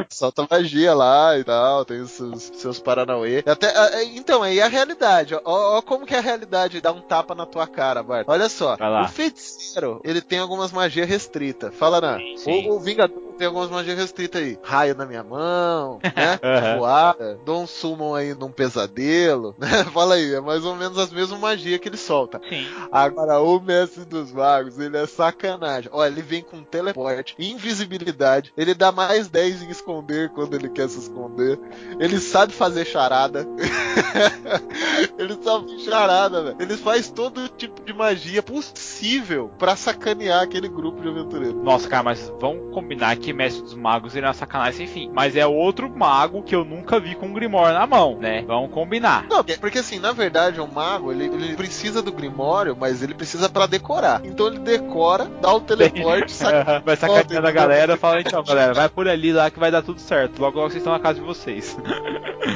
Solta 0.09 0.47
magia 0.51 0.95
lá 0.95 1.37
e 1.39 1.45
tal, 1.45 1.85
tem 1.85 2.01
os 2.01 2.11
seus, 2.13 2.43
seus 2.55 2.79
paranauê. 2.81 3.43
Até, 3.47 3.67
a- 3.77 3.97
a- 3.97 4.05
então, 4.05 4.43
aí 4.43 4.61
a 4.61 4.69
realidade. 4.69 5.35
Ó, 5.35 5.41
ó 5.45 5.83
como 5.83 6.07
que 6.07 6.15
é 6.15 6.19
a 6.19 6.23
realidade 6.23 6.81
dá 6.81 6.93
um 6.93 7.01
tapa 7.01 7.35
na 7.35 7.45
tua 7.45 7.67
cara, 7.67 8.03
Bart. 8.03 8.25
Olha 8.29 8.49
só. 8.49 8.77
O 9.05 9.09
feiticeiro, 9.09 10.01
ele 10.05 10.21
tem 10.21 10.39
algumas 10.39 10.71
magias 10.73 11.09
restritas. 11.09 11.75
Fala, 11.75 12.01
Nan. 12.01 12.19
O, 12.47 12.75
o 12.77 12.81
Vingador 12.81 13.30
tem 13.41 13.47
algumas 13.47 13.71
magias 13.71 13.97
restritas 13.97 14.43
aí. 14.43 14.59
Raio 14.63 14.95
na 14.95 15.07
minha 15.07 15.25
mão, 15.25 15.99
né? 16.05 16.39
Aham. 16.45 16.77
Voada. 16.77 17.41
Dou 17.43 17.63
um 17.63 17.67
summon 17.67 18.15
aí 18.15 18.35
num 18.35 18.53
pesadelo. 18.53 19.55
né? 19.59 19.83
Fala 19.85 20.17
aí, 20.17 20.35
é 20.35 20.41
mais 20.43 20.63
ou 20.63 20.77
menos 20.77 20.99
as 20.99 21.11
mesmas 21.11 21.41
magias 21.41 21.81
que 21.81 21.89
ele 21.89 21.97
solta. 21.97 22.39
Sim. 22.47 22.67
Agora, 22.93 23.41
o 23.41 23.59
mestre 23.59 24.05
dos 24.05 24.31
magos, 24.31 24.79
ele 24.79 24.99
é 24.99 25.07
sacanagem. 25.07 25.91
Olha, 25.91 26.11
ele 26.11 26.21
vem 26.21 26.43
com 26.43 26.63
teleporte, 26.63 27.35
invisibilidade, 27.39 28.53
ele 28.59 28.75
dá 28.75 28.93
mais 28.93 29.29
10 29.29 29.63
em 29.63 29.71
esconder 29.71 30.29
quando 30.31 30.55
ele 30.55 30.69
quer 30.69 30.91
se 30.91 30.99
esconder. 30.99 31.59
Ele 31.99 32.21
sabe 32.21 32.53
fazer 32.53 32.85
charada. 32.85 33.47
ele 35.19 35.39
sabe 35.43 35.79
charada, 35.85 36.43
velho. 36.43 36.57
Ele 36.59 36.77
faz 36.77 37.11
todo 37.11 37.49
tipo 37.49 37.83
de 37.83 37.93
magia 37.93 38.43
possível 38.43 39.51
pra 39.59 39.77
sacanear 39.77 40.43
aquele 40.43 40.69
grupo 40.69 41.01
de 41.03 41.09
aventureiros. 41.09 41.63
Nossa, 41.63 41.89
cara, 41.89 42.03
mas 42.03 42.33
vamos 42.41 42.73
combinar 42.73 43.17
que 43.17 43.33
Mestre 43.33 43.63
dos 43.63 43.75
Magos 43.75 44.15
ele 44.15 44.27
é 44.27 44.29
uma 44.29 44.35
sacanagem 44.35 44.87
sem 44.87 44.87
fim. 44.87 45.11
Mas 45.13 45.37
é 45.37 45.47
outro 45.47 45.91
mago 45.91 46.43
que 46.43 46.55
eu 46.55 46.65
nunca 46.65 46.99
vi 47.01 47.15
com 47.15 47.27
um 47.27 47.33
Grimório 47.33 47.79
na 47.79 47.87
mão, 47.87 48.17
né? 48.19 48.45
Vamos 48.47 48.71
combinar. 48.71 49.27
Não, 49.29 49.45
porque 49.61 49.79
assim, 49.79 49.99
na 49.99 50.13
verdade, 50.13 50.61
o 50.61 50.67
mago, 50.67 51.13
ele, 51.13 51.25
ele 51.25 51.57
precisa 51.57 52.03
do 52.03 52.13
Grimório, 52.13 52.77
mas 52.79 53.03
ele 53.03 53.15
precisa 53.15 53.49
pra 53.49 53.67
decorar. 53.67 54.21
Então 54.25 54.47
ele 54.47 54.59
decora, 54.59 55.25
dá 55.41 55.53
o 55.53 55.61
teleporte, 55.61 56.33
saca 56.33 56.81
vai 56.85 56.97
sacaneando 56.97 57.47
a 57.47 57.53
galera, 57.53 57.97
fala 57.97 58.21
então, 58.21 58.43
galera, 58.43 58.75
vai 58.75 58.89
por 58.89 59.09
ali 59.09 59.33
lá 59.33 59.51
que 59.51 59.59
vai 59.59 59.71
dar 59.71 59.83
tudo 59.83 60.01
certo. 60.01 60.41
Logo, 60.41 60.59
logo 60.59 60.71
vocês 60.71 60.81
estão 60.81 60.93
na 60.93 61.01
casa 61.01 61.19
de 61.19 61.25
vocês. 61.25 61.77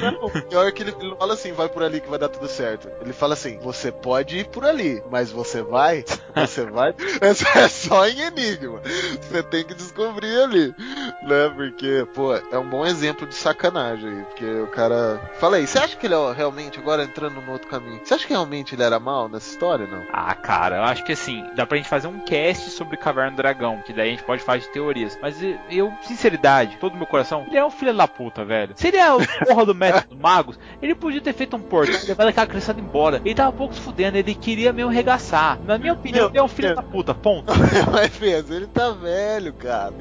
Não, 0.02 0.26
o 0.26 0.48
pior 0.48 0.66
é 0.66 0.72
que 0.72 0.82
ele, 0.82 0.94
ele 1.00 1.23
fala 1.24 1.32
assim, 1.34 1.52
vai 1.52 1.68
por 1.70 1.82
ali 1.82 2.02
que 2.02 2.08
vai 2.10 2.18
dar 2.18 2.28
tudo 2.28 2.46
certo. 2.46 2.86
Ele 3.00 3.14
fala 3.14 3.32
assim, 3.32 3.58
você 3.58 3.90
pode 3.90 4.38
ir 4.40 4.46
por 4.48 4.62
ali, 4.66 5.02
mas 5.10 5.30
você 5.32 5.62
vai? 5.62 6.04
Você 6.34 6.64
vai? 6.64 6.92
É 7.22 7.68
só, 7.68 8.06
em 8.08 8.20
enigma. 8.20 8.80
Você 9.20 9.40
tem 9.44 9.64
que 9.64 9.72
descobrir 9.72 10.36
ali. 10.42 10.74
Né? 11.22 11.48
Porque, 11.54 12.04
pô, 12.12 12.34
é 12.34 12.58
um 12.58 12.68
bom 12.68 12.84
exemplo 12.84 13.24
de 13.26 13.34
sacanagem 13.36 14.08
aí. 14.08 14.24
Porque 14.24 14.44
o 14.44 14.66
cara. 14.66 15.20
Fala 15.38 15.56
aí, 15.58 15.66
você 15.66 15.78
acha 15.78 15.96
que 15.96 16.06
ele 16.06 16.14
é 16.14 16.32
realmente, 16.32 16.78
agora 16.80 17.04
entrando 17.04 17.40
no 17.40 17.52
outro 17.52 17.68
caminho, 17.68 18.00
você 18.04 18.14
acha 18.14 18.26
que 18.26 18.32
realmente 18.32 18.74
ele 18.74 18.82
era 18.82 18.98
mal 18.98 19.28
nessa 19.28 19.48
história, 19.48 19.86
não? 19.86 20.02
Ah, 20.12 20.34
cara, 20.34 20.78
eu 20.78 20.82
acho 20.82 21.04
que 21.04 21.12
assim, 21.12 21.44
dá 21.54 21.64
pra 21.64 21.76
gente 21.76 21.88
fazer 21.88 22.08
um 22.08 22.18
cast 22.24 22.70
sobre 22.70 22.96
Caverna 22.96 23.30
do 23.30 23.36
Dragão, 23.36 23.80
que 23.86 23.92
daí 23.92 24.08
a 24.08 24.10
gente 24.10 24.24
pode 24.24 24.42
falar 24.42 24.58
de 24.58 24.68
teorias. 24.70 25.16
Mas 25.22 25.36
eu- 25.70 25.94
sinceridade, 26.02 26.76
todo 26.78 26.96
meu 26.96 27.06
coração, 27.06 27.44
ele 27.46 27.56
é 27.56 27.64
um 27.64 27.70
filho 27.70 27.94
da 27.94 28.08
puta, 28.08 28.44
velho. 28.44 28.74
Se 28.76 28.88
ele 28.88 28.96
é 28.96 29.12
o 29.12 29.18
porra 29.46 29.64
do 29.66 29.74
dos 29.74 30.18
magos, 30.18 30.58
ele 30.82 30.96
podia 30.96 31.13
ter 31.20 31.32
feito 31.32 31.56
um 31.56 31.60
portão 31.60 31.94
e 32.02 32.06
levado 32.06 32.28
aquela 32.28 32.46
criançada 32.46 32.80
embora. 32.80 33.20
Ele 33.24 33.34
tava 33.34 33.52
pouco 33.52 33.74
se 33.74 33.80
fudendo, 33.80 34.16
ele 34.16 34.34
queria 34.34 34.72
mesmo 34.72 34.90
regaçar. 34.90 35.58
Na 35.64 35.78
minha 35.78 35.92
opinião, 35.92 36.24
Meu, 36.24 36.30
ele 36.30 36.38
é 36.38 36.42
um 36.42 36.48
filho 36.48 36.68
meu. 36.68 36.76
da 36.76 36.82
puta, 36.82 37.14
ponto. 37.14 37.52
Mas 37.92 38.16
pensa, 38.16 38.54
ele 38.54 38.66
tá 38.66 38.90
velho, 38.90 39.52
cara. 39.52 39.94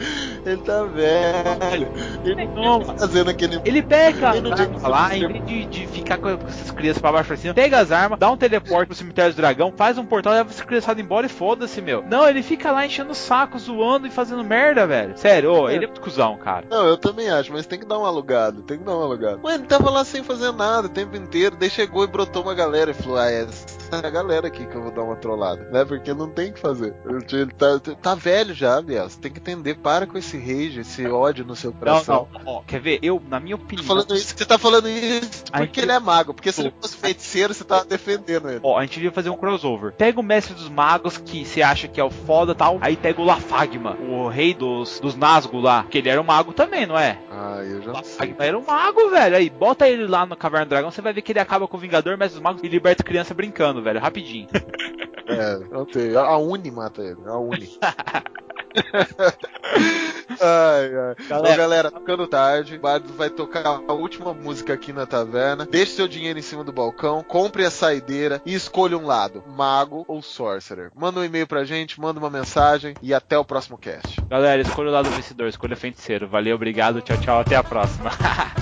Ele 0.46 0.58
tá 0.58 0.84
velho. 0.84 1.88
Ele 2.24 2.46
não 2.48 2.80
tá 2.82 2.94
fazendo 2.96 3.30
aquele. 3.30 3.62
Ele 3.66 3.82
pega 3.82 4.36
Ele 4.36 4.52
as 4.52 4.60
armas 4.60 4.84
lá, 4.84 5.16
em 5.16 5.28
vez 5.28 5.46
de, 5.46 5.66
de 5.66 5.88
ficar 5.88 6.18
com 6.18 6.30
essas 6.30 6.72
crianças 6.72 7.02
pra 7.02 7.12
baixo 7.12 7.28
pra 7.28 7.38
cima, 7.38 7.54
pega 7.54 7.80
as 7.80 7.92
armas, 7.92 8.20
dá 8.20 8.30
um 8.32 8.38
teleporte 8.38 8.88
pro 8.88 8.96
cemitério 8.96 9.34
do 9.34 9.38
dragão, 9.38 9.74
faz 9.76 9.98
um 9.98 10.06
portal, 10.06 10.34
leva 10.34 10.50
essa 10.50 10.64
criançada 10.64 11.02
embora 11.02 11.26
e 11.26 11.30
foda-se, 11.30 11.82
meu. 11.82 12.04
Não, 12.10 12.28
ele 12.28 12.44
fica 12.44 12.72
lá 12.72 12.86
enchendo 12.86 13.12
o 13.12 13.16
saco, 13.16 13.58
zoando 13.58 14.08
e 14.08 14.12
fazendo 14.12 14.44
merda, 14.44 14.86
velho. 14.86 15.18
Sério, 15.18 15.52
ô, 15.52 15.70
ele 15.70 15.86
é 15.86 15.88
muito 15.88 16.02
cuzão, 16.02 16.38
cara. 16.38 16.66
Não, 16.70 16.86
eu 16.86 16.98
também 16.98 17.30
acho, 17.30 17.52
mas 17.52 17.66
tem 17.66 17.80
que 17.80 17.86
dar 17.86 18.00
um 18.00 18.06
alugado, 18.06 18.62
tem 18.64 18.78
que 18.78 18.84
dar 18.84 18.96
um 18.98 19.02
alugado. 19.02 19.40
Ué, 19.44 19.56
ele 19.56 19.64
tava 19.64 19.90
lá 19.90 20.04
sem 20.04 20.24
fazer 20.24 20.52
nada 20.52 20.88
o 20.88 20.90
tempo 21.06 21.18
inteiro, 21.18 21.56
daí 21.58 21.70
chegou 21.70 22.04
e 22.04 22.08
brotou 22.08 22.44
uma 22.44 22.54
galera 22.54 22.92
e 22.92 22.94
falou: 22.94 23.18
Ah, 23.18 23.30
essa 23.30 23.66
é 23.92 24.08
a 24.08 24.10
galera 24.10 24.48
aqui 24.48 24.66
que 24.66 24.76
eu 24.76 24.82
vou 24.82 24.92
dar 24.92 25.04
uma 25.04 25.16
trollada, 25.16 25.68
né? 25.72 25.86
Porque 25.86 26.14
não 26.14 26.30
tem 26.30 26.50
o 26.50 26.54
que 26.54 26.60
fazer. 26.60 26.96
Ele 27.32 27.52
tá, 27.54 27.80
tá 28.02 28.16
velho 28.16 28.54
já, 28.54 28.82
Biel. 28.82 29.10
Você 29.10 29.20
tem 29.20 29.32
que 29.32 29.40
entender, 29.40 29.76
para 29.76 30.08
com 30.08 30.18
esse 30.18 30.38
rage, 30.38 30.80
esse 30.80 31.06
ódio 31.08 31.46
no 31.46 31.56
seu 31.56 31.72
Não, 31.72 31.78
coração. 31.80 32.28
não, 32.34 32.42
ó, 32.46 32.62
quer 32.66 32.80
ver? 32.80 33.00
Eu, 33.02 33.22
na 33.28 33.40
minha 33.40 33.58
Tá 33.58 33.64
opinião. 33.64 33.86
falando 33.88 34.16
isso, 34.16 34.34
você 34.36 34.46
tá 34.46 34.58
falando 34.58 34.90
isso 34.90 35.44
porque 35.46 35.66
gente- 35.66 35.80
ele 35.82 35.92
é 35.92 36.00
mago, 36.00 36.34
porque 36.34 36.52
se 36.52 36.62
ele 36.62 36.74
fosse 36.82 36.98
feiticeiro, 36.98 37.54
você 37.54 37.64
tava 37.64 37.86
defendendo 37.86 38.50
ele. 38.50 38.60
Ó, 38.64 38.78
a 38.78 38.82
gente 38.82 38.96
devia 38.96 39.12
fazer 39.12 39.30
um 39.30 39.38
crossover. 39.38 39.94
Pega 39.94 40.20
o 40.20 40.24
mestre 40.24 40.54
dos 40.56 40.70
magos, 40.70 41.18
que 41.18 41.46
você 41.46 41.62
acha 41.62 41.88
que 41.88 42.00
é 42.00 42.04
o 42.04 42.10
foda 42.10 42.54
e 42.54 42.56
tal. 42.56 42.78
Aí 42.82 42.96
pega 42.98 43.22
o 43.22 43.26
Lafagma, 43.26 43.96
o 44.02 44.28
rei 44.28 44.54
dos, 44.54 45.00
dos 45.00 45.16
Nazgûl 45.16 45.62
lá. 45.62 45.84
Que 45.90 46.00
ele 46.00 46.10
era 46.10 46.20
um 46.20 46.24
mago 46.24 46.54
também, 46.54 46.86
não 46.86 46.98
é? 46.98 47.18
Ah, 47.32 47.60
eu 47.64 47.82
já 47.82 47.92
não 47.92 48.04
sei. 48.04 48.14
Lafagma 48.14 48.46
era 48.46 48.58
um 48.58 48.64
mago, 48.66 49.10
velho. 49.10 49.36
Aí 49.36 49.50
bota 49.50 49.88
ele 49.88 50.08
lá 50.08 50.26
no 50.26 50.36
Caverna 50.36 50.66
do 50.66 50.70
Dragão, 50.70 50.92
você 50.94 51.02
vai 51.02 51.14
ver 51.14 51.22
que 51.22 51.32
ele 51.32 51.40
acaba 51.40 51.68
com 51.68 51.78
o 51.78 51.80
Vingador, 51.80 52.18
mestre 52.18 52.36
dos 52.36 52.44
magos 52.44 52.62
e 52.64 52.68
liberta 52.68 53.04
criança 53.04 53.34
brincando, 53.34 53.82
velho. 53.82 54.00
Rapidinho. 54.00 54.48
É, 55.26 55.58
não 55.72 55.86
tem. 55.86 56.14
A 56.18 56.38
Uni 56.38 56.70
mata 56.70 57.02
ele, 57.02 57.18
a 57.26 57.38
Uni. 57.38 57.80
ai, 60.42 60.86
ai. 60.86 60.92
Galera, 60.92 61.16
Galera. 61.28 61.58
galera, 61.58 61.92
tá 61.92 62.00
ficando 62.00 62.28
tarde. 62.28 62.76
O 62.76 62.80
Bardo 62.80 63.14
vai 63.14 63.30
tocar 63.30 63.82
a 63.88 63.94
última 63.94 64.34
música 64.34 64.74
aqui 64.74 64.92
na 64.92 65.06
taverna. 65.06 65.66
Deixe 65.66 65.94
seu 65.94 66.08
dinheiro 66.08 66.40
em 66.40 66.42
cima 66.42 66.64
do 66.64 66.72
balcão, 66.72 67.24
compre 67.24 67.66
a 67.66 67.72
saideira 67.72 68.42
e 68.46 68.54
escolha 68.54 68.98
um 68.98 69.06
lado: 69.06 69.44
mago 69.48 70.04
ou 70.08 70.22
sorcerer. 70.22 70.92
Manda 70.96 71.20
um 71.20 71.24
e-mail 71.24 71.48
pra 71.48 71.64
gente, 71.64 72.00
manda 72.00 72.20
uma 72.20 72.30
mensagem 72.30 72.96
e 73.02 73.14
até 73.14 73.38
o 73.38 73.46
próximo 73.46 73.78
cast. 73.78 74.20
Galera, 74.28 74.62
escolha 74.62 74.90
o 74.90 74.94
lado 74.94 75.10
vencedor, 75.10 75.48
escolha 75.48 75.76
feiticeiro. 75.76 76.28
Valeu, 76.28 76.56
obrigado, 76.56 77.02
tchau, 77.02 77.18
tchau, 77.18 77.40
até 77.40 77.56
a 77.56 77.64
próxima. 77.64 78.10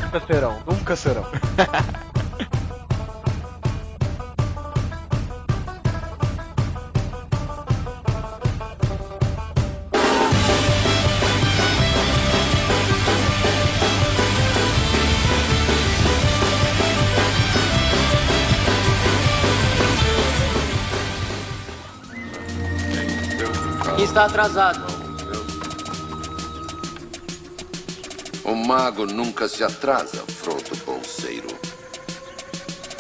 Nunca 0.04 0.20
serão, 0.28 0.64
nunca 0.68 0.96
serão. 0.96 1.26
Está 24.12 24.26
atrasado. 24.26 24.86
O 28.44 28.54
mago 28.54 29.06
nunca 29.06 29.48
se 29.48 29.64
atrasa, 29.64 30.18
Frodo 30.28 30.76
Bolseiro. 30.86 31.48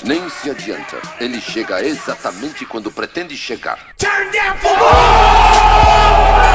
Nem 0.05 0.29
se 0.29 0.49
adianta. 0.51 1.01
Ele 1.19 1.41
chega 1.41 1.83
exatamente 1.83 2.65
quando 2.65 2.89
pretende 2.89 3.35
chegar. 3.35 3.93
Turn 3.97 4.31
down 4.31 4.57
for 4.59 6.50